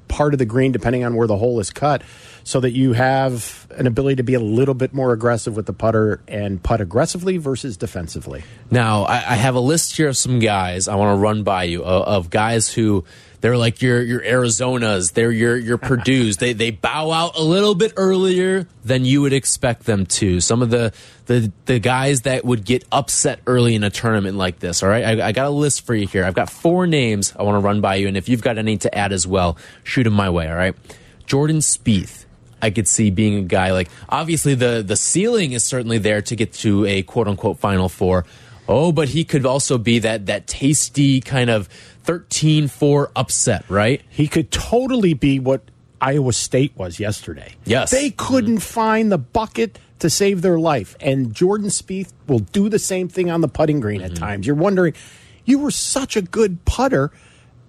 part 0.09 0.35
of 0.35 0.39
the 0.39 0.45
green 0.45 0.73
depending 0.73 1.05
on 1.05 1.17
where 1.17 1.27
the 1.27 1.37
hole 1.37 1.59
is 1.59 1.71
cut 1.71 2.03
so 2.45 2.61
that 2.61 2.73
you 2.73 2.93
have 2.93 3.67
an 3.77 3.87
ability 3.87 4.17
to 4.17 4.23
be 4.23 4.35
a 4.35 4.41
little 4.41 4.75
bit 4.75 4.93
more 4.93 5.13
aggressive 5.13 5.57
with 5.57 5.67
the 5.67 5.73
putter 5.73 6.23
and 6.29 6.63
putt 6.63 6.81
aggressively 6.81 7.39
versus 7.39 7.77
defensively. 7.77 8.45
Now, 8.71 9.05
I, 9.05 9.17
I 9.17 9.35
have 9.37 9.55
a 9.55 9.61
list 9.61 9.97
here 9.97 10.09
of 10.09 10.17
some 10.17 10.39
guys 10.39 10.87
I 10.87 10.97
want 10.97 11.17
to 11.17 11.21
run 11.21 11.45
by 11.45 11.65
you 11.65 11.83
of, 11.83 12.03
of 12.03 12.31
guys 12.31 12.73
who 12.73 13.05
they're 13.43 13.57
like 13.57 13.83
your 13.83 14.01
your 14.01 14.21
Arizonas, 14.21 15.13
they're 15.13 15.33
your 15.33 15.57
your 15.57 15.77
Purdue's. 15.77 16.37
They 16.37 16.53
they 16.53 16.71
bow 16.71 17.11
out 17.11 17.37
a 17.37 17.43
little 17.43 17.75
bit 17.75 17.93
earlier 17.97 18.69
than 18.85 19.05
you 19.05 19.21
would 19.23 19.33
expect 19.33 19.85
them 19.85 20.07
to. 20.07 20.41
Some 20.41 20.63
of 20.63 20.71
the 20.71 20.93
the 21.27 21.53
the 21.67 21.81
guys 21.81 22.23
that 22.23 22.45
would 22.45 22.65
get 22.65 22.85
upset 22.93 23.41
early 23.47 23.75
in 23.75 23.83
a 23.83 23.91
tournament 23.91 24.37
like 24.37 24.61
this. 24.61 24.85
All 24.85 24.89
right, 24.89 25.05
I, 25.21 25.29
I 25.29 25.33
got 25.33 25.47
a 25.47 25.51
list 25.51 25.85
for 25.85 25.95
you 25.95 26.07
here. 26.07 26.25
I've 26.25 26.35
got 26.35 26.51
four 26.51 26.87
names 26.87 27.35
I 27.37 27.43
want 27.43 27.57
to 27.57 27.67
run 27.67 27.81
by 27.81 27.97
you, 27.97 28.07
and 28.07 28.17
if 28.17 28.29
you've 28.29 28.43
got 28.43 28.59
any 28.59 28.79
to 28.79 28.97
add 28.97 29.13
as 29.13 29.27
well, 29.27 29.59
shoot 29.83 30.05
them 30.05 30.15
my 30.15 30.31
way. 30.31 30.49
All 30.49 30.57
right, 30.57 30.77
Jordan 31.27 31.59
Spieth. 31.59 32.25
I 32.63 32.71
could 32.71 32.87
see 32.87 33.11
being 33.11 33.39
a 33.39 33.43
guy 33.43 33.73
like 33.73 33.91
obviously 34.09 34.55
the 34.55 34.85
the 34.87 34.95
ceiling 34.95 35.51
is 35.51 35.65
certainly 35.65 35.99
there 35.99 36.23
to 36.23 36.37
get 36.37 36.53
to 36.55 36.87
a 36.87 37.03
quote 37.03 37.27
unquote 37.27 37.59
final 37.59 37.89
four. 37.89 38.25
Oh, 38.73 38.91
but 38.91 39.11
he 39.11 39.25
could 39.25 39.45
also 39.45 39.77
be 39.77 39.99
that 39.99 40.27
that 40.27 40.47
tasty 40.47 41.21
kind 41.21 41.51
of 41.51 41.69
13-4 42.07 43.13
upset, 43.15 43.69
right? 43.69 44.01
He 44.09 44.27
could 44.27 44.51
totally 44.51 45.13
be 45.13 45.39
what 45.39 45.63
Iowa 46.01 46.33
State 46.33 46.73
was 46.75 46.99
yesterday. 46.99 47.55
Yes. 47.65 47.91
They 47.91 48.09
mm-hmm. 48.09 48.27
couldn't 48.27 48.59
find 48.61 49.13
the 49.13 49.19
bucket 49.19 49.79
to 49.99 50.09
save 50.09 50.41
their 50.41 50.59
life. 50.59 50.97
And 51.01 51.35
Jordan 51.35 51.69
Spieth 51.69 52.13
will 52.27 52.41
do 52.41 52.71
the 52.71 52.79
same 52.79 53.09
thing 53.09 53.31
on 53.31 53.43
the 53.43 53.49
putting 53.49 53.79
green 53.81 54.01
at 54.01 54.13
mm-hmm. 54.13 54.25
times. 54.25 54.47
You're 54.47 54.57
wondering, 54.57 54.95
you 55.45 55.59
were 55.59 55.71
such 55.71 56.17
a 56.17 56.23
good 56.23 56.65
putter, 56.65 57.13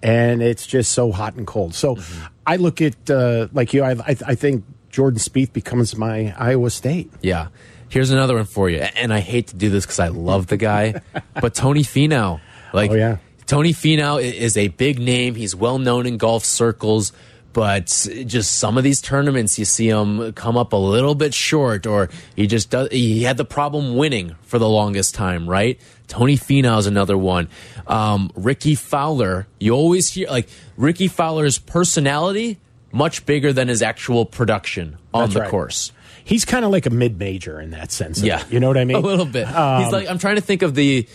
and 0.02 0.42
it's 0.42 0.66
just 0.66 0.92
so 0.92 1.12
hot 1.12 1.34
and 1.34 1.46
cold. 1.46 1.74
So 1.74 1.96
mm-hmm. 1.96 2.26
I 2.46 2.56
look 2.56 2.80
at, 2.80 3.10
uh, 3.10 3.48
like 3.52 3.74
you, 3.74 3.84
I, 3.84 3.92
I, 3.92 4.16
I 4.26 4.34
think 4.34 4.64
Jordan 4.88 5.20
Spieth 5.20 5.52
becomes 5.52 5.96
my 5.96 6.34
Iowa 6.38 6.70
State. 6.70 7.12
Yeah. 7.20 7.48
Here's 7.94 8.10
another 8.10 8.34
one 8.34 8.44
for 8.44 8.68
you. 8.68 8.78
And 8.78 9.14
I 9.14 9.20
hate 9.20 9.46
to 9.46 9.56
do 9.56 9.70
this 9.70 9.86
because 9.86 10.00
I 10.00 10.08
love 10.08 10.48
the 10.48 10.56
guy, 10.56 11.00
but 11.40 11.54
Tony 11.54 11.84
Finau. 11.84 12.40
Like, 12.72 12.90
Oh, 12.90 12.94
yeah. 12.94 13.18
Tony 13.46 13.72
Finau 13.72 14.20
is 14.20 14.56
a 14.56 14.66
big 14.66 14.98
name. 14.98 15.36
He's 15.36 15.54
well 15.54 15.78
known 15.78 16.04
in 16.04 16.16
golf 16.16 16.44
circles, 16.44 17.12
but 17.52 17.86
just 18.26 18.56
some 18.56 18.76
of 18.76 18.82
these 18.82 19.00
tournaments, 19.00 19.60
you 19.60 19.64
see 19.64 19.88
him 19.88 20.32
come 20.32 20.56
up 20.56 20.72
a 20.72 20.76
little 20.76 21.14
bit 21.14 21.34
short, 21.34 21.86
or 21.86 22.10
he 22.34 22.48
just 22.48 22.70
does. 22.70 22.88
He 22.90 23.22
had 23.22 23.36
the 23.36 23.44
problem 23.44 23.96
winning 23.96 24.34
for 24.42 24.58
the 24.58 24.68
longest 24.68 25.14
time, 25.14 25.48
right? 25.48 25.80
Tony 26.08 26.36
Finau 26.36 26.80
is 26.80 26.88
another 26.88 27.16
one. 27.16 27.48
Um, 27.86 28.32
Rickie 28.34 28.74
Fowler, 28.74 29.46
you 29.60 29.70
always 29.72 30.10
hear 30.10 30.28
like 30.28 30.48
Rickie 30.76 31.06
Fowler's 31.06 31.58
personality 31.58 32.58
much 32.90 33.24
bigger 33.24 33.52
than 33.52 33.68
his 33.68 33.82
actual 33.82 34.26
production 34.26 34.96
on 35.12 35.22
That's 35.26 35.34
the 35.34 35.40
right. 35.42 35.50
course. 35.50 35.92
He's 36.24 36.44
kind 36.44 36.64
of 36.64 36.70
like 36.70 36.86
a 36.86 36.90
mid 36.90 37.18
major 37.18 37.60
in 37.60 37.70
that 37.70 37.92
sense. 37.92 38.20
Yeah, 38.22 38.40
it. 38.40 38.52
You 38.52 38.60
know 38.60 38.68
what 38.68 38.78
I 38.78 38.84
mean? 38.84 38.96
A 38.98 39.00
little 39.00 39.26
bit. 39.26 39.46
he's 39.46 39.92
like 39.92 40.08
I'm 40.08 40.18
trying 40.18 40.36
to 40.36 40.40
think 40.42 40.62
of 40.62 40.74
the. 40.74 41.06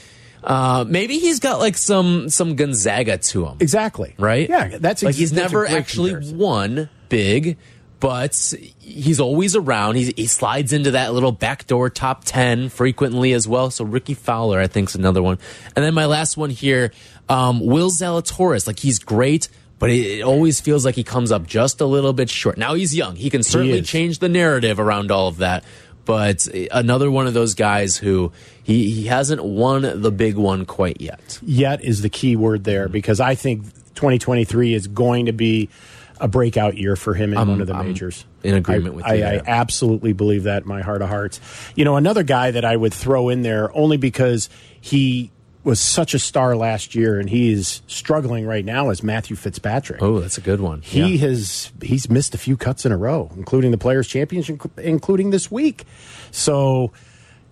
Uh, 0.41 0.85
maybe 0.87 1.19
he's 1.19 1.39
got 1.41 1.59
like 1.59 1.77
some 1.77 2.29
some 2.29 2.55
Gonzaga 2.55 3.17
to 3.17 3.45
him, 3.47 3.57
Exactly. 3.59 4.15
right? 4.17 4.47
Yeah, 4.47 4.77
that's 4.77 5.03
like 5.03 5.15
he's 5.15 5.31
that's 5.31 5.51
never 5.51 5.65
actually 5.67 6.11
comparison. 6.11 6.37
won 6.37 6.89
big, 7.09 7.57
but 7.99 8.33
he's 8.79 9.19
always 9.19 9.57
around. 9.57 9.95
He's, 9.95 10.13
he 10.15 10.27
slides 10.27 10.71
into 10.71 10.91
that 10.91 11.13
little 11.13 11.33
backdoor 11.33 11.89
top 11.89 12.23
ten 12.23 12.69
frequently 12.69 13.33
as 13.33 13.49
well. 13.49 13.69
So 13.69 13.83
Rickie 13.83 14.13
Fowler, 14.13 14.61
I 14.61 14.67
think, 14.67 14.87
is 14.87 14.95
another 14.95 15.21
one. 15.21 15.39
And 15.75 15.83
then 15.83 15.93
my 15.93 16.05
last 16.05 16.37
one 16.37 16.51
here, 16.51 16.93
um, 17.27 17.59
Will 17.59 17.89
Zalatoris. 17.91 18.65
Like 18.65 18.79
he's 18.79 18.99
great. 18.99 19.49
But 19.79 19.89
it, 19.91 20.21
always 20.21 20.59
feels 20.59 20.83
like 20.85 20.95
he 20.95 21.03
comes 21.03 21.31
up 21.31 21.47
just 21.47 21.79
a 21.81 21.85
little 21.85 22.11
bit 22.13 22.29
short. 22.29 22.57
Now 22.57 22.73
he's 22.73 22.93
young. 22.95 23.15
He 23.15 23.29
can 23.29 23.43
certainly 23.43 23.79
is. 23.79 23.87
change 23.87 24.19
the 24.19 24.29
narrative 24.29 24.79
around 24.79 25.09
all 25.09 25.29
of 25.29 25.37
that. 25.37 25.63
But 26.05 26.47
another 26.71 27.09
one 27.09 27.27
of 27.27 27.33
those 27.33 27.53
guys 27.53 27.95
who 27.95 28.31
he, 28.63 28.89
he 28.91 29.05
hasn't 29.05 29.43
won 29.43 30.01
the 30.01 30.11
big 30.11 30.35
one 30.35 30.65
quite 30.65 30.99
yet. 31.01 31.39
Yet 31.41 31.83
is 31.83 32.01
the 32.01 32.09
key 32.09 32.35
word 32.35 32.63
there 32.63 32.89
because 32.89 33.19
I 33.19 33.35
think 33.35 33.63
2023 33.95 34.73
is 34.73 34.87
going 34.87 35.27
to 35.27 35.33
be 35.33 35.69
a 36.19 36.27
breakout 36.27 36.77
year 36.77 36.95
for 36.95 37.13
him 37.13 37.31
in 37.31 37.37
I'm- 37.37 37.47
one 37.47 37.61
of 37.61 37.67
the 37.67 37.75
I'm 37.75 37.87
majors. 37.87 38.25
in 38.43 38.55
agreement 38.55 38.93
I, 38.93 38.95
with 38.97 39.05
I, 39.05 39.13
you 39.13 39.25
I 39.25 39.29
there. 39.31 39.43
absolutely 39.47 40.13
believe 40.13 40.43
that 40.43 40.63
in 40.63 40.67
my 40.67 40.81
heart 40.81 41.01
of 41.01 41.09
hearts. 41.09 41.39
You 41.75 41.85
know, 41.85 41.95
another 41.95 42.23
guy 42.23 42.51
that 42.51 42.65
I 42.65 42.75
would 42.75 42.93
throw 42.93 43.29
in 43.29 43.41
there 43.43 43.73
only 43.77 43.97
because 43.97 44.49
he 44.81 45.31
was 45.69 45.79
such 45.79 46.13
a 46.13 46.19
star 46.19 46.55
last 46.55 46.95
year 46.95 47.19
and 47.19 47.29
he 47.29 47.51
is 47.53 47.81
struggling 47.87 48.45
right 48.45 48.65
now 48.65 48.89
is 48.89 49.01
Matthew 49.03 49.35
Fitzpatrick. 49.35 50.01
Oh, 50.01 50.19
that's 50.19 50.37
a 50.37 50.41
good 50.41 50.59
one. 50.59 50.81
He 50.81 51.15
Yeah. 51.15 51.27
has 51.27 51.71
he's 51.81 52.09
missed 52.09 52.35
a 52.35 52.37
few 52.37 52.57
cuts 52.57 52.85
in 52.85 52.91
a 52.91 52.97
row, 52.97 53.31
including 53.37 53.71
the 53.71 53.77
Players 53.77 54.07
Championship, 54.07 54.59
including 54.77 55.29
this 55.29 55.49
week. 55.51 55.85
So 56.31 56.91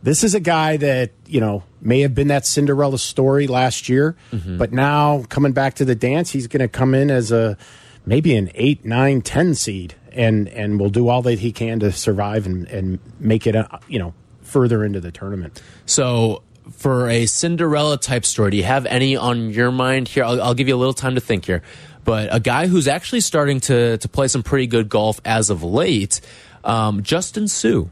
this 0.04 0.24
is 0.24 0.36
a 0.36 0.40
guy 0.40 0.78
that 0.78 1.12
you 1.26 1.40
know 1.40 1.64
may 1.82 2.02
have 2.02 2.14
been 2.14 2.28
that 2.28 2.46
Cinderella 2.46 2.98
story 3.00 3.48
last 3.48 3.88
year, 3.90 4.16
Mm-hmm. 4.32 4.58
but 4.58 4.72
now 4.72 5.24
coming 5.30 5.54
back 5.54 5.76
to 5.76 5.86
the 5.86 5.96
dance, 5.96 6.32
he's 6.32 6.48
going 6.48 6.62
to 6.62 6.68
come 6.68 6.94
in 6.94 7.10
as 7.10 7.32
a 7.32 7.58
maybe 8.06 8.36
an 8.36 8.50
eight, 8.56 8.86
nine, 8.86 9.22
ten 9.22 9.54
seed, 9.56 9.96
and 10.12 10.48
and 10.50 10.80
will 10.80 10.90
do 10.90 11.08
all 11.08 11.22
that 11.24 11.40
he 11.40 11.52
can 11.52 11.80
to 11.80 11.92
survive 11.92 12.46
and 12.46 12.68
and 12.68 13.00
make 13.20 13.46
it 13.48 13.56
a, 13.56 13.80
you 13.88 14.00
know 14.00 14.14
further 14.42 14.86
into 14.86 15.02
the 15.02 15.12
tournament. 15.12 15.62
So, 15.86 16.42
for 16.72 17.10
a 17.10 17.26
Cinderella 17.26 17.98
type 17.98 18.26
story, 18.26 18.52
do 18.52 18.58
you 18.58 18.64
have 18.64 18.86
any 18.86 19.16
on 19.16 19.50
your 19.52 19.72
mind 19.72 20.08
here? 20.08 20.24
I'll, 20.24 20.42
I'll 20.42 20.54
give 20.54 20.68
you 20.68 20.76
a 20.76 20.78
little 20.78 20.94
time 20.94 21.16
to 21.16 21.22
think 21.22 21.46
here. 21.46 21.62
But 22.04 22.34
a 22.34 22.40
guy 22.40 22.68
who's 22.68 22.88
actually 22.88 23.22
starting 23.22 23.60
to 23.62 23.98
to 23.98 24.08
play 24.08 24.28
some 24.30 24.42
pretty 24.42 24.68
good 24.68 24.88
golf 24.88 25.20
as 25.26 25.50
of 25.50 25.64
late, 25.64 26.22
um, 26.64 27.04
Justin 27.04 27.48
Suh. 27.48 27.86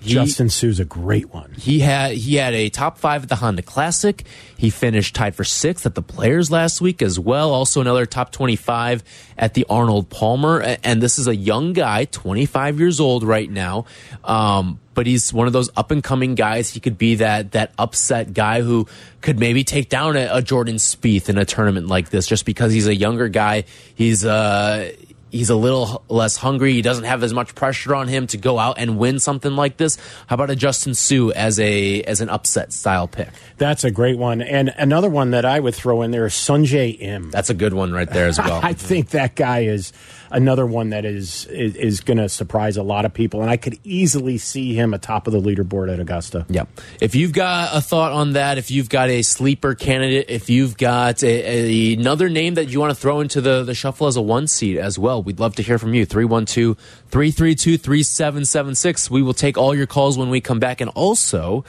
He- 0.00 0.14
Justin 0.14 0.48
Suh's 0.48 0.80
a 0.80 0.84
great 0.84 1.32
one. 1.32 1.52
He 1.58 1.80
had 1.80 2.12
he 2.12 2.36
had 2.36 2.54
a 2.54 2.68
top 2.68 2.98
five 2.98 3.24
at 3.24 3.28
the 3.28 3.36
Honda 3.36 3.62
Classic. 3.62 4.24
He 4.56 4.70
finished 4.70 5.14
tied 5.14 5.34
for 5.34 5.44
sixth 5.44 5.86
at 5.86 5.94
the 5.94 6.02
Players 6.02 6.50
last 6.50 6.80
week 6.80 7.02
as 7.02 7.18
well. 7.18 7.52
Also 7.52 7.80
another 7.80 8.06
top 8.06 8.32
twenty 8.32 8.56
five 8.56 9.02
at 9.36 9.54
the 9.54 9.66
Arnold 9.68 10.10
Palmer. 10.10 10.60
And 10.84 11.02
this 11.02 11.18
is 11.18 11.26
a 11.26 11.36
young 11.36 11.72
guy, 11.72 12.04
twenty 12.04 12.46
five 12.46 12.78
years 12.78 13.00
old 13.00 13.22
right 13.22 13.50
now. 13.50 13.86
Um, 14.24 14.80
but 14.94 15.06
he's 15.06 15.32
one 15.32 15.46
of 15.46 15.52
those 15.52 15.70
up 15.76 15.92
and 15.92 16.02
coming 16.02 16.34
guys. 16.34 16.70
He 16.70 16.80
could 16.80 16.98
be 16.98 17.16
that 17.16 17.52
that 17.52 17.72
upset 17.78 18.34
guy 18.34 18.62
who 18.62 18.86
could 19.20 19.38
maybe 19.38 19.62
take 19.62 19.88
down 19.88 20.16
a, 20.16 20.28
a 20.32 20.42
Jordan 20.42 20.76
Spieth 20.76 21.28
in 21.28 21.38
a 21.38 21.44
tournament 21.44 21.86
like 21.86 22.10
this, 22.10 22.26
just 22.26 22.44
because 22.44 22.72
he's 22.72 22.88
a 22.88 22.94
younger 22.94 23.28
guy. 23.28 23.64
He's 23.94 24.24
uh 24.24 24.92
he's 25.30 25.50
a 25.50 25.56
little 25.56 26.02
less 26.08 26.36
hungry. 26.36 26.72
He 26.72 26.82
doesn't 26.82 27.04
have 27.04 27.22
as 27.22 27.32
much 27.32 27.54
pressure 27.54 27.94
on 27.94 28.08
him 28.08 28.26
to 28.28 28.36
go 28.36 28.58
out 28.58 28.78
and 28.78 28.98
win 28.98 29.18
something 29.18 29.52
like 29.52 29.76
this. 29.76 29.96
How 30.26 30.34
about 30.34 30.50
a 30.50 30.56
Justin 30.56 30.94
Suh 30.94 31.30
as 31.30 31.58
a 31.60 32.02
as 32.02 32.20
an 32.20 32.28
upset 32.28 32.72
style 32.72 33.08
pick? 33.08 33.28
That's 33.56 33.84
a 33.84 33.90
great 33.90 34.18
one, 34.18 34.42
and 34.42 34.72
another 34.76 35.08
one 35.08 35.32
that 35.32 35.44
I 35.44 35.60
would 35.60 35.74
throw 35.74 36.02
in 36.02 36.10
there 36.10 36.26
is 36.26 36.34
Sungjae 36.34 37.00
Im. 37.00 37.30
That's 37.30 37.50
a 37.50 37.54
good 37.54 37.74
one 37.74 37.92
right 37.92 38.10
there 38.10 38.26
as 38.26 38.38
well. 38.38 38.60
I 38.64 38.72
think 38.72 39.10
that 39.10 39.34
guy 39.34 39.60
is 39.60 39.92
another 40.30 40.66
one 40.66 40.90
that 40.90 41.04
is 41.04 41.46
is, 41.46 41.76
is 41.76 42.00
going 42.00 42.18
to 42.18 42.28
surprise 42.28 42.76
a 42.76 42.82
lot 42.82 43.04
of 43.04 43.14
people, 43.14 43.42
and 43.42 43.50
I 43.50 43.56
could 43.56 43.78
easily 43.84 44.38
see 44.38 44.74
him 44.74 44.94
atop 44.94 45.26
of 45.26 45.32
the 45.32 45.40
leaderboard 45.40 45.92
at 45.92 46.00
Augusta. 46.00 46.46
Yep. 46.48 46.68
If 47.00 47.14
you've 47.14 47.32
got 47.32 47.76
a 47.76 47.80
thought 47.80 48.12
on 48.12 48.32
that, 48.32 48.58
if 48.58 48.70
you've 48.70 48.88
got 48.88 49.08
a 49.08 49.22
sleeper 49.22 49.74
candidate, 49.74 50.26
if 50.28 50.50
you've 50.50 50.76
got 50.76 51.22
a, 51.22 51.26
a- 51.28 51.94
another 51.94 52.28
name 52.28 52.54
that 52.54 52.68
you 52.68 52.80
want 52.80 52.90
to 52.90 53.00
throw 53.00 53.20
into 53.20 53.40
the, 53.40 53.64
the 53.64 53.74
shuffle 53.74 54.06
as 54.06 54.16
a 54.16 54.22
one 54.22 54.46
seed 54.46 54.76
as 54.76 54.98
well, 54.98 55.22
we'd 55.22 55.40
love 55.40 55.56
to 55.56 55.62
hear 55.62 55.78
from 55.78 55.94
you. 55.94 56.04
312 56.04 56.76
332 57.10 57.78
3776. 57.78 59.10
We 59.10 59.22
will 59.22 59.34
take 59.34 59.56
all 59.56 59.74
your 59.74 59.86
calls 59.86 60.18
when 60.18 60.30
we 60.30 60.40
come 60.40 60.58
back. 60.58 60.80
And 60.80 60.90
also, 60.90 61.64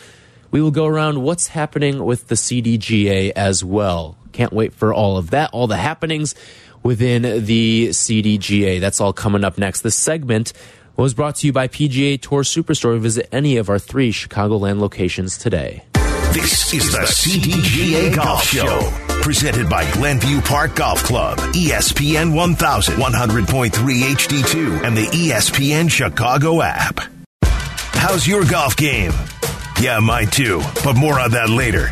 we 0.52 0.62
will 0.62 0.72
go 0.72 0.86
around 0.86 1.22
what's 1.22 1.48
happening 1.48 2.04
with 2.04 2.28
the 2.28 2.36
CDGA 2.36 3.32
as 3.36 3.64
well. 3.64 4.18
Can't 4.32 4.54
wait 4.54 4.74
for 4.74 4.94
all 4.94 5.18
of 5.18 5.32
that, 5.32 5.50
all 5.54 5.68
the 5.68 5.78
happenings 5.78 6.36
within 6.84 7.46
the 7.46 7.90
CDGA. 7.90 8.80
That's 8.80 9.02
all 9.02 9.14
coming 9.14 9.44
up 9.44 9.58
next. 9.58 9.82
This 9.82 9.96
segment 9.96 10.54
was 10.96 11.14
brought 11.14 11.36
to 11.38 11.48
you 11.48 11.54
by 11.54 11.68
PGA 11.68 12.22
Tour 12.22 12.44
Superstore. 12.44 13.00
Visit 13.00 13.30
any 13.32 13.58
of 13.58 13.70
our 13.70 13.80
three 13.80 14.12
Chicagoland 14.12 14.80
locations 14.80 15.38
today. 15.38 15.84
This 16.34 16.74
is 16.74 16.92
the 16.92 17.00
CDGA 17.00 18.16
Golf 18.16 18.44
Show. 18.44 18.92
Presented 19.22 19.70
by 19.70 19.90
Glenview 19.94 20.42
Park 20.42 20.76
Golf 20.76 21.04
Club, 21.04 21.38
ESPN 21.54 22.34
1000, 22.36 22.96
100.3 22.96 23.70
HD2, 23.72 24.84
and 24.84 24.96
the 24.96 25.06
ESPN 25.08 25.90
Chicago 25.90 26.62
app. 26.62 27.00
How's 27.94 28.26
your 28.26 28.46
golf 28.46 28.78
game? 28.78 29.12
Yeah, 29.82 30.00
mine 30.00 30.28
too, 30.28 30.62
but 30.84 30.96
more 30.96 31.20
on 31.20 31.32
that 31.32 31.50
later. 31.50 31.92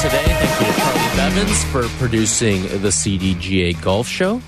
Today. 0.00 0.24
Thank 0.24 0.60
you 0.60 0.72
to 0.72 0.80
Charlie 0.80 1.16
Bevins 1.16 1.64
for 1.64 1.88
producing 1.98 2.62
the 2.62 2.88
CDGA 2.88 3.80
Golf 3.80 4.08
Show. 4.08 4.40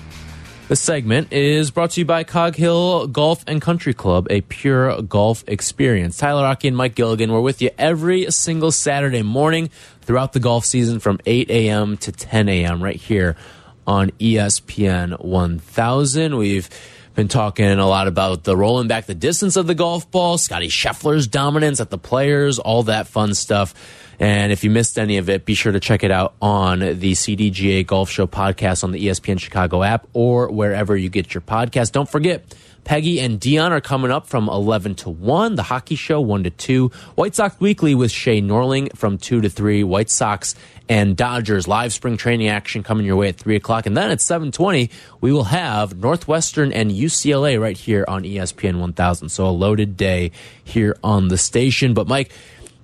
The 0.67 0.75
segment 0.75 1.31
is 1.31 1.71
brought 1.71 1.91
to 1.91 2.01
you 2.01 2.05
by 2.05 2.23
Cog 2.23 2.55
Hill 2.55 3.07
Golf 3.07 3.43
and 3.47 3.61
Country 3.61 3.93
Club, 3.93 4.27
a 4.29 4.41
pure 4.41 5.01
golf 5.03 5.43
experience. 5.47 6.17
Tyler 6.17 6.45
Aki 6.45 6.69
and 6.69 6.77
Mike 6.77 6.95
Gilligan 6.95 7.31
were 7.31 7.41
with 7.41 7.61
you 7.61 7.69
every 7.77 8.29
single 8.31 8.71
Saturday 8.71 9.21
morning 9.21 9.69
throughout 10.01 10.33
the 10.33 10.39
golf 10.39 10.65
season 10.65 10.99
from 10.99 11.19
8 11.25 11.49
a.m. 11.49 11.97
to 11.97 12.11
10 12.11 12.49
a.m. 12.49 12.83
right 12.83 12.95
here 12.95 13.37
on 13.85 14.09
ESPN 14.11 15.23
1000. 15.23 16.37
We've 16.37 16.69
been 17.13 17.27
talking 17.29 17.67
a 17.67 17.87
lot 17.87 18.07
about 18.07 18.43
the 18.43 18.57
rolling 18.57 18.87
back 18.87 19.05
the 19.05 19.15
distance 19.15 19.55
of 19.55 19.67
the 19.67 19.75
golf 19.75 20.11
ball, 20.11 20.37
Scottie 20.37 20.67
Scheffler's 20.67 21.27
dominance 21.27 21.79
at 21.79 21.89
the 21.89 21.97
players, 21.97 22.59
all 22.59 22.83
that 22.83 23.07
fun 23.07 23.33
stuff. 23.33 23.73
And 24.19 24.51
if 24.51 24.63
you 24.63 24.69
missed 24.69 24.97
any 24.97 25.17
of 25.17 25.29
it, 25.29 25.45
be 25.45 25.53
sure 25.53 25.71
to 25.71 25.79
check 25.79 26.03
it 26.03 26.11
out 26.11 26.35
on 26.41 26.79
the 26.79 27.11
CDGA 27.11 27.85
Golf 27.85 28.09
Show 28.09 28.27
podcast 28.27 28.83
on 28.83 28.91
the 28.91 29.07
ESPN 29.07 29.39
Chicago 29.39 29.83
app 29.83 30.07
or 30.13 30.51
wherever 30.51 30.95
you 30.95 31.09
get 31.09 31.33
your 31.33 31.41
podcast. 31.41 31.91
Don't 31.91 32.09
forget, 32.09 32.45
Peggy 32.85 33.19
and 33.19 33.39
Dion 33.39 33.73
are 33.73 33.81
coming 33.81 34.11
up 34.11 34.27
from 34.27 34.47
11 34.47 34.95
to 34.95 35.09
1. 35.09 35.55
The 35.55 35.63
Hockey 35.63 35.95
Show, 35.95 36.21
1 36.21 36.43
to 36.43 36.49
2. 36.51 36.91
White 37.15 37.33
Sox 37.33 37.59
Weekly 37.59 37.95
with 37.95 38.11
Shay 38.11 38.41
Norling 38.41 38.95
from 38.95 39.17
2 39.17 39.41
to 39.41 39.49
3. 39.49 39.83
White 39.83 40.11
Sox 40.11 40.53
and 40.87 41.17
Dodgers 41.17 41.67
live 41.67 41.91
spring 41.91 42.15
training 42.15 42.47
action 42.47 42.83
coming 42.83 43.07
your 43.07 43.15
way 43.15 43.29
at 43.29 43.37
3 43.37 43.55
o'clock. 43.55 43.87
And 43.87 43.97
then 43.97 44.11
at 44.11 44.21
720, 44.21 44.91
we 45.19 45.33
will 45.33 45.45
have 45.45 45.97
Northwestern 45.97 46.71
and 46.71 46.91
UCLA 46.91 47.59
right 47.59 47.75
here 47.75 48.05
on 48.07 48.23
ESPN 48.23 48.79
1000. 48.79 49.29
So 49.29 49.47
a 49.47 49.49
loaded 49.49 49.97
day 49.97 50.31
here 50.63 50.95
on 51.03 51.27
the 51.27 51.39
station. 51.39 51.95
But 51.95 52.07
Mike, 52.07 52.31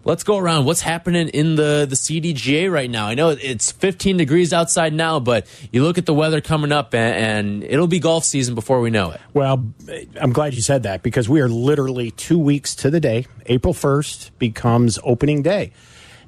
Let's 0.04 0.24
go 0.24 0.38
around. 0.40 0.66
What's 0.66 0.82
happening 0.82 1.28
in 1.28 1.56
the, 1.56 1.86
the 1.88 1.96
CDGA 1.96 2.72
right 2.72 2.90
now? 2.90 3.06
I 3.06 3.14
know 3.14 3.30
it's 3.30 3.72
15 3.72 4.18
degrees 4.18 4.52
outside 4.52 4.94
now, 4.94 5.20
but 5.20 5.46
you 5.72 5.84
look 5.84 6.00
at 6.00 6.08
the 6.08 6.14
weather 6.14 6.42
coming 6.42 6.72
up 6.72 6.96
and, 6.96 7.62
and 7.62 7.64
it'll 7.64 7.86
be 7.86 8.00
golf 8.00 8.26
season 8.26 8.56
before 8.56 8.82
we 8.82 8.90
know 8.90 9.12
it. 9.12 9.22
Well, 9.36 9.64
I'm 10.20 10.34
glad 10.34 10.56
you 10.56 10.62
said 10.62 10.84
that 10.84 11.04
because 11.04 11.30
we 11.30 11.40
are 11.40 11.48
literally 11.48 12.10
two 12.10 12.40
weeks 12.40 12.74
to 12.78 12.90
the 12.90 13.00
day. 13.00 13.28
April 13.46 13.76
1st 13.76 14.32
becomes 14.40 14.98
opening 15.04 15.44
day. 15.44 15.72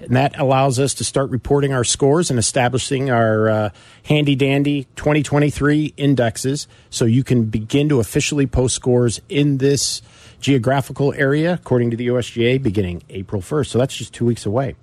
And 0.01 0.15
that 0.17 0.37
allows 0.37 0.79
us 0.79 0.93
to 0.95 1.03
start 1.03 1.31
reporting 1.31 1.73
our 1.73 1.83
scores 1.83 2.29
and 2.29 2.37
establishing 2.37 3.09
our 3.09 3.49
uh, 3.49 3.69
handy 4.03 4.35
dandy 4.35 4.83
2023 4.97 5.93
indexes 5.97 6.67
so 6.91 7.05
you 7.05 7.23
can 7.23 7.45
begin 7.45 7.89
to 7.89 7.99
officially 7.99 8.45
post 8.45 8.75
scores 8.75 9.19
in 9.29 9.57
this 9.57 10.01
geographical 10.43 11.13
area, 11.13 11.53
according 11.53 11.89
to 11.91 11.97
the 11.97 12.07
USGA, 12.07 12.61
beginning 12.61 13.01
April 13.09 13.41
1st. 13.41 13.67
So 13.67 13.79
that's 13.79 13.95
just 13.95 14.13
two 14.13 14.25
weeks 14.25 14.45
away. 14.45 14.75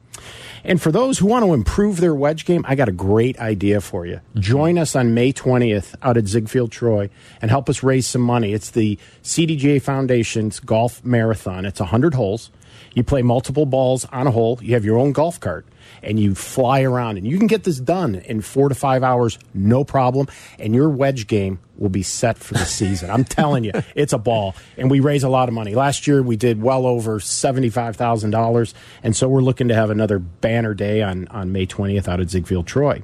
And 0.65 0.81
for 0.83 0.91
those 0.91 1.19
who 1.19 1.27
want 1.27 1.45
to 1.45 1.55
improve 1.55 2.01
their 2.01 2.15
wedge 2.15 2.45
game, 2.45 2.65
I 2.67 2.75
got 2.75 2.89
a 2.89 2.93
great 2.93 3.39
idea 3.39 3.81
for 3.81 4.05
you. 4.05 4.21
Join 4.37 4.79
us 4.79 4.97
on 4.97 5.15
May 5.15 5.33
20th 5.33 5.95
out 6.03 6.17
at 6.17 6.25
Zigfield 6.25 6.71
Troy 6.71 7.09
and 7.41 7.51
help 7.51 7.69
us 7.69 7.83
raise 7.83 8.07
some 8.07 8.23
money. 8.23 8.53
It's 8.53 8.71
the 8.71 8.99
CDGA 9.23 9.81
Foundation's 9.81 10.61
golf 10.61 11.05
marathon. 11.05 11.65
It's 11.65 11.81
100 11.81 12.15
holes. 12.15 12.51
You 12.95 13.05
play 13.05 13.23
multiple 13.23 13.67
balls 13.67 14.05
on 14.07 14.27
a 14.27 14.31
hole. 14.31 14.59
You 14.63 14.75
have 14.75 14.85
your 14.85 14.99
own 14.99 15.13
golf 15.13 15.39
cart. 15.41 15.67
And 16.03 16.19
you 16.19 16.35
fly 16.35 16.83
around. 16.83 17.19
And 17.19 17.27
you 17.27 17.39
can 17.39 17.47
get 17.47 17.65
this 17.65 17.79
done 17.79 18.17
in 18.17 18.41
four 18.41 18.69
to 18.69 18.75
five 18.75 19.03
hours, 19.03 19.39
no 19.55 19.85
problem. 19.85 20.29
And 20.59 20.75
your 20.75 20.89
wedge 20.89 21.27
game 21.27 21.59
will 21.77 21.89
be 21.89 22.03
set 22.03 22.39
for 22.39 22.55
the 22.55 22.65
season. 22.65 23.11
I'm 23.11 23.25
telling 23.25 23.65
you, 23.65 23.73
it's 23.95 24.13
a 24.13 24.19
ball. 24.19 24.55
And 24.77 24.91
we 24.91 25.01
raise 25.01 25.23
a 25.23 25.29
lot 25.29 25.49
of 25.49 25.55
money. 25.55 25.75
Last 25.75 26.07
year, 26.07 26.23
we 26.23 26.37
did 26.37 26.63
well 26.63 26.87
over 26.87 27.19
$75,000. 27.19 28.75
And 29.03 29.17
so 29.17 29.29
we're 29.29 29.41
looking 29.41 29.69
to 29.69 29.75
have 29.75 29.91
another 29.91 30.19
banner 30.19 30.75
day 30.75 31.03
on, 31.03 31.27
on 31.29 31.53
May 31.53 31.67
20th 31.67 32.09
out 32.09 32.21
at 32.21 32.29
Zigfield 32.29 32.67
Troy. 32.67 33.03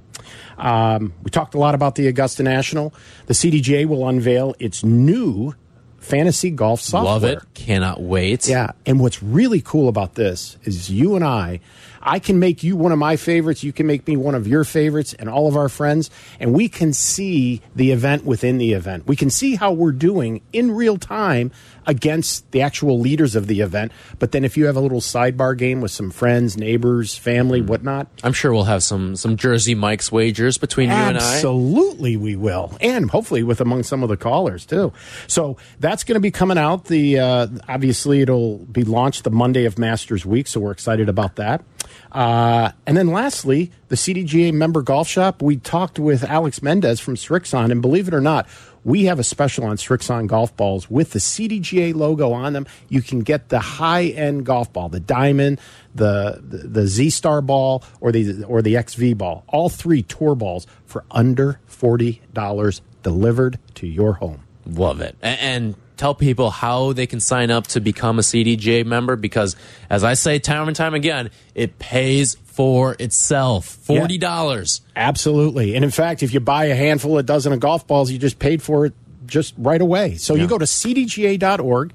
Um, 0.59 1.13
we 1.23 1.31
talked 1.31 1.55
a 1.55 1.59
lot 1.59 1.75
about 1.75 1.95
the 1.95 2.07
Augusta 2.09 2.43
National. 2.43 2.95
The 3.27 3.35
CDGA 3.35 3.87
will 3.87 4.09
unveil 4.09 4.55
its 4.59 4.85
new 4.85 5.55
fantasy 5.99 6.51
golf 6.51 6.81
software. 6.81 7.13
Love 7.13 7.25
it. 7.25 7.55
Cannot 7.55 8.01
wait. 8.01 8.49
Yeah. 8.49 8.73
And 8.85 9.01
what's 9.01 9.23
really 9.23 9.61
cool 9.61 9.89
about 9.89 10.15
this 10.15 10.57
is 10.65 10.91
you 10.91 11.17
and 11.17 11.25
I, 11.25 11.61
I 12.07 12.21
can 12.21 12.39
make 12.39 12.63
you 12.63 12.77
one 12.77 12.93
of 12.93 12.99
my 12.99 13.17
favorites. 13.17 13.65
You 13.65 13.73
can 13.73 13.87
make 13.87 14.07
me 14.07 14.17
one 14.17 14.37
of 14.37 14.47
your 14.47 14.63
favorites 14.63 15.13
and 15.15 15.29
all 15.29 15.49
of 15.49 15.57
our 15.57 15.69
friends. 15.69 16.09
And 16.39 16.55
we 16.55 16.69
can 16.69 16.93
see 16.93 17.61
the 17.75 17.91
event 17.91 18.25
within 18.25 18.59
the 18.59 18.73
event. 18.73 19.07
We 19.07 19.17
can 19.17 19.29
see 19.29 19.57
how 19.57 19.73
we're 19.73 19.93
doing 19.93 20.41
in 20.53 20.71
real 20.71 20.99
time 20.99 21.51
against 21.87 22.51
the 22.53 22.63
actual 22.63 22.99
leaders 23.01 23.35
of 23.35 23.47
the 23.47 23.61
event. 23.61 23.93
But 24.19 24.33
then 24.33 24.45
if 24.45 24.57
you 24.57 24.67
have 24.67 24.77
a 24.77 24.81
little 24.81 25.01
sidebar 25.01 25.57
game 25.57 25.81
with 25.81 25.91
some 25.91 26.11
friends, 26.11 26.57
neighbors, 26.57 27.17
family, 27.17 27.61
whatnot, 27.61 28.09
I'm 28.23 28.33
sure 28.33 28.53
we'll 28.53 28.65
have 28.65 28.83
some 28.83 29.17
some 29.17 29.37
Jersey 29.37 29.75
Mike's 29.75 30.11
wagers 30.11 30.59
between 30.59 30.89
you 30.89 30.95
and 30.95 31.19
I. 31.19 31.35
Absolutely, 31.35 32.17
we 32.17 32.37
will, 32.37 32.77
and 32.81 33.11
hopefully 33.11 33.43
with 33.43 33.61
among 33.61 33.83
some 33.83 34.03
of 34.03 34.09
the 34.09 34.17
callers 34.17 34.67
too. 34.67 34.93
So 35.27 35.57
that's 35.81 36.05
going 36.05 36.15
to 36.15 36.21
be 36.21 36.31
coming 36.31 36.59
out. 36.59 36.87
The 36.87 37.19
uh, 37.19 37.47
obviously 37.69 38.21
it'll 38.21 38.59
be 38.59 38.85
launched 38.85 39.25
the 39.25 39.31
Monday 39.31 39.65
of 39.65 39.79
Masters 39.79 40.27
Week, 40.27 40.47
so 40.47 40.61
we're 40.61 40.73
excited 40.73 41.09
about 41.09 41.37
that. 41.37 41.65
Uh, 42.13 42.73
and 42.87 42.97
then 42.97 43.09
lastly, 43.09 43.71
the 43.89 43.97
CDGA 43.97 44.53
member 44.53 44.83
golf 44.83 45.09
shop. 45.09 45.43
We 45.43 45.57
talked 45.57 45.99
with 45.99 46.25
Alex 46.25 46.63
Mendez 46.63 47.01
from 47.01 47.17
Srixon, 47.17 47.71
and 47.71 47.83
believe 47.83 48.09
it 48.09 48.15
or 48.15 48.21
not, 48.21 48.49
we 48.85 49.07
have 49.07 49.19
a 49.19 49.25
special 49.25 49.65
on 49.65 49.77
Srixon 49.77 50.29
golf 50.29 50.57
balls 50.57 50.89
with 50.89 51.11
the 51.11 51.19
CDGA 51.19 51.95
logo 51.95 52.33
on 52.33 52.53
them. 52.53 52.67
You 52.89 53.03
can 53.03 53.21
get 53.21 53.49
the 53.49 53.59
high 53.59 54.05
end 54.05 54.47
golf 54.47 54.73
ball, 54.73 54.89
the 54.89 55.01
diamond, 55.01 55.61
the 55.95 56.41
the, 56.47 56.59
the 56.59 56.87
Z 56.87 57.11
Star 57.11 57.43
ball, 57.43 57.83
or 58.01 58.13
the 58.13 58.45
or 58.45 58.63
the 58.63 58.81
XV 58.81 59.19
ball. 59.19 59.45
All 59.49 59.69
three 59.69 60.03
tour 60.03 60.35
balls 60.35 60.67
for 60.85 61.05
under 61.11 61.61
forty 61.67 62.23
dollars 62.33 62.81
delivered 63.03 63.59
to 63.75 63.87
your 63.87 64.15
home. 64.15 64.43
Love 64.65 65.01
it. 65.01 65.17
And, 65.23 65.77
tell 65.97 66.15
people 66.15 66.51
how 66.51 66.93
they 66.93 67.07
can 67.07 67.21
sign 67.21 67.51
up 67.51 67.67
to 67.69 67.81
become 67.81 68.19
a 68.19 68.23
CDGA 68.23 68.85
member 68.85 69.17
because, 69.17 69.57
as 69.89 70.05
I 70.05 70.15
say 70.15 70.39
time 70.39 70.69
and 70.69 70.77
time 70.77 70.95
again, 70.95 71.31
it 71.55 71.79
pays 71.79 72.35
for 72.35 72.97
itself. 72.99 73.79
$40. 73.87 74.81
Absolutely. 74.95 75.75
And 75.75 75.85
in 75.85 75.91
fact, 75.91 76.23
if 76.23 76.33
you 76.33 76.41
buy 76.41 76.67
a 76.67 76.75
handful, 76.75 77.19
a 77.19 77.23
dozen 77.23 77.53
of 77.53 77.61
golf 77.61 77.87
balls, 77.87 78.11
you 78.11 78.19
just 78.19 78.39
paid 78.39 78.63
for 78.63 78.87
it 78.87 78.95
just 79.27 79.55
right 79.59 79.81
away. 79.81 80.15
So 80.17 80.35
you 80.35 80.47
go 80.47 80.59
to 80.59 80.65
cdga.org, 80.65 81.93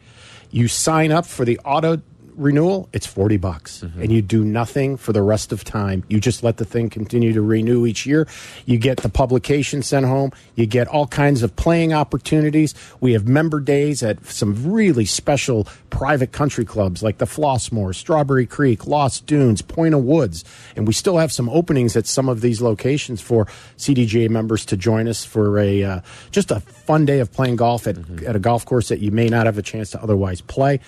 you 0.51 0.67
sign 0.67 1.11
up 1.11 1.25
for 1.25 1.45
the 1.45 1.59
auto 1.59 2.01
renewal, 2.35 2.89
it's 2.93 3.05
40 3.05 3.37
bucks. 3.37 3.81
And 4.01 4.11
you 4.11 4.21
do 4.21 4.43
nothing 4.43 4.97
for 4.97 5.13
the 5.13 5.21
rest 5.21 5.51
of 5.51 5.63
time. 5.63 6.03
You 6.07 6.19
just 6.19 6.43
let 6.43 6.57
the 6.57 6.65
thing 6.65 6.89
continue 6.89 7.33
to 7.33 7.41
renew 7.41 7.85
each 7.85 8.05
year. 8.05 8.27
You 8.65 8.77
get 8.77 8.97
the 8.97 9.09
publication 9.09 9.81
sent 9.81 10.05
home, 10.05 10.31
you 10.55 10.65
get 10.65 10.87
all 10.87 11.07
kinds 11.07 11.43
of 11.43 11.55
playing 11.55 11.93
opportunities. 11.93 12.73
We 12.99 13.13
have 13.13 13.27
member 13.27 13.59
days 13.59 14.03
at 14.03 14.25
some 14.25 14.71
really 14.71 15.05
special 15.05 15.67
private 15.89 16.31
country 16.31 16.65
clubs 16.65 17.03
like 17.03 17.17
the 17.17 17.25
Flossmoor, 17.25 17.93
Strawberry 17.93 18.45
Creek, 18.45 18.87
Lost 18.87 19.25
Dunes, 19.25 19.61
Point 19.61 19.93
O'Woods. 19.93 20.43
And 20.75 20.87
we 20.87 20.93
still 20.93 21.17
have 21.17 21.31
some 21.31 21.49
openings 21.49 21.95
at 21.95 22.07
some 22.07 22.29
of 22.29 22.41
these 22.41 22.61
locations 22.61 23.21
for 23.21 23.45
CDGA 23.77 24.29
members 24.29 24.65
to 24.65 24.77
join 24.77 25.07
us 25.07 25.23
for 25.23 25.59
a 25.59 25.83
uh, 25.83 26.01
just 26.31 26.51
a 26.51 26.59
fun 26.59 27.05
day 27.05 27.19
of 27.19 27.31
playing 27.31 27.55
golf 27.55 27.87
at, 27.87 27.97
at 28.23 28.35
a 28.35 28.39
golf 28.39 28.65
course 28.65 28.89
that 28.89 28.99
you 28.99 29.11
may 29.11 29.27
not 29.27 29.45
have 29.45 29.57
a 29.57 29.61
chance 29.61 29.91
to 29.91 30.01
otherwise 30.01 30.41
play. 30.41 30.79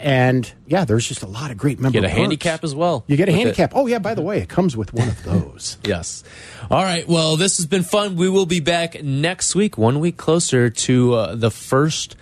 And 0.00 0.50
yeah, 0.66 0.84
there's 0.84 1.06
just 1.08 1.22
a 1.22 1.26
lot 1.26 1.50
of 1.50 1.56
great 1.56 1.80
member. 1.80 1.94
Get 2.00 2.04
a 2.04 2.08
perks. 2.08 2.18
handicap 2.18 2.62
as 2.64 2.74
well. 2.74 3.04
You 3.08 3.16
get 3.16 3.28
a 3.28 3.32
with 3.32 3.40
it. 3.40 3.42
handicap. 3.42 3.72
Oh 3.74 3.86
yeah, 3.86 3.98
by 3.98 4.14
the 4.14 4.22
way, 4.22 4.38
it 4.40 4.48
comes 4.48 4.76
with 4.76 4.92
one 4.94 5.08
of 5.08 5.22
those. 5.24 5.76
Yes. 5.84 6.22
All 6.70 6.82
right. 6.82 7.08
Well, 7.08 7.36
this 7.36 7.56
has 7.56 7.66
been 7.66 7.82
fun. 7.82 8.16
We 8.16 8.28
will 8.28 8.46
be 8.46 8.60
back 8.60 9.02
next 9.02 9.54
week, 9.54 9.76
one 9.78 10.00
week 10.00 10.16
closer 10.16 10.68
to 10.70 11.14
uh, 11.14 11.34
the 11.34 11.50
first 11.50 12.14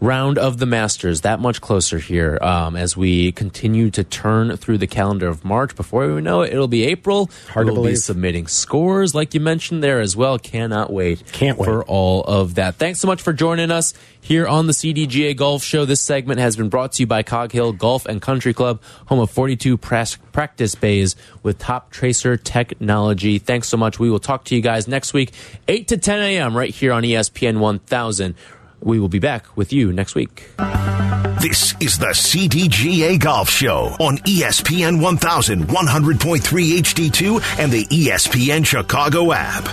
round 0.00 0.38
of 0.38 0.58
the 0.58 0.66
Masters. 0.66 1.22
That 1.22 1.40
much 1.40 1.60
closer 1.60 1.98
here 1.98 2.38
um, 2.40 2.76
as 2.76 2.96
we 2.96 3.32
continue 3.32 3.90
to 3.90 4.04
turn 4.04 4.56
through 4.56 4.78
the 4.78 4.86
calendar 4.86 5.28
of 5.28 5.44
March. 5.44 5.74
Before 5.76 6.12
we 6.14 6.20
know 6.20 6.42
it, 6.42 6.52
it'll 6.52 6.68
be 6.68 6.84
April. 6.84 7.30
Hard 7.50 7.66
to 7.66 7.72
we'll 7.72 7.82
be 7.82 7.88
believe. 7.88 7.98
submitting 7.98 8.46
scores, 8.46 9.14
like 9.14 9.34
you 9.34 9.40
mentioned 9.40 9.82
there 9.82 10.00
as 10.00 10.16
well. 10.16 10.38
Cannot 10.38 10.92
wait. 10.92 11.22
Can't 11.32 11.58
wait. 11.58 11.66
for 11.66 11.84
all 11.84 12.22
of 12.24 12.54
that. 12.56 12.76
Thanks 12.76 13.00
so 13.00 13.06
much 13.06 13.22
for 13.22 13.32
joining 13.32 13.70
us 13.70 13.94
here 14.20 14.46
on 14.46 14.66
the 14.66 14.72
CDGA 14.72 15.36
Golf 15.36 15.62
Show. 15.62 15.84
This 15.84 16.00
segment 16.00 16.40
has 16.40 16.56
been 16.56 16.68
brought 16.68 16.92
to 16.92 17.02
you 17.02 17.06
by 17.06 17.22
Cog 17.22 17.52
Hill 17.52 17.72
Golf 17.72 18.06
and 18.06 18.20
Country 18.20 18.52
Club, 18.52 18.80
home 19.06 19.20
of 19.20 19.30
42 19.30 19.78
pras- 19.78 20.18
practice 20.32 20.74
bays 20.74 21.16
with 21.42 21.58
Toptracer 21.58 22.42
technology. 22.42 23.38
Thanks 23.38 23.68
so 23.68 23.76
much. 23.76 23.98
We 23.98 24.10
will 24.10 24.18
talk 24.18 24.44
to 24.44 24.54
you 24.56 24.60
guys 24.60 24.86
next 24.86 25.12
week, 25.14 25.32
8 25.66 25.88
to 25.88 25.96
10 25.96 26.20
a.m. 26.20 26.56
right 26.56 26.74
here 26.74 26.92
on 26.92 27.02
ESPN 27.02 27.58
1000. 27.58 28.34
We 28.82 28.98
will 29.00 29.08
be 29.08 29.18
back 29.18 29.56
with 29.56 29.72
you 29.72 29.92
next 29.92 30.14
week. 30.14 30.50
This 31.40 31.74
is 31.80 31.98
the 31.98 32.08
CDGA 32.08 33.20
Golf 33.20 33.48
Show 33.48 33.94
on 34.00 34.18
ESPN 34.18 35.00
1100.3 35.00 36.40
HD2 36.40 37.58
and 37.60 37.70
the 37.70 37.84
ESPN 37.86 38.66
Chicago 38.66 39.32
app. 39.32 39.64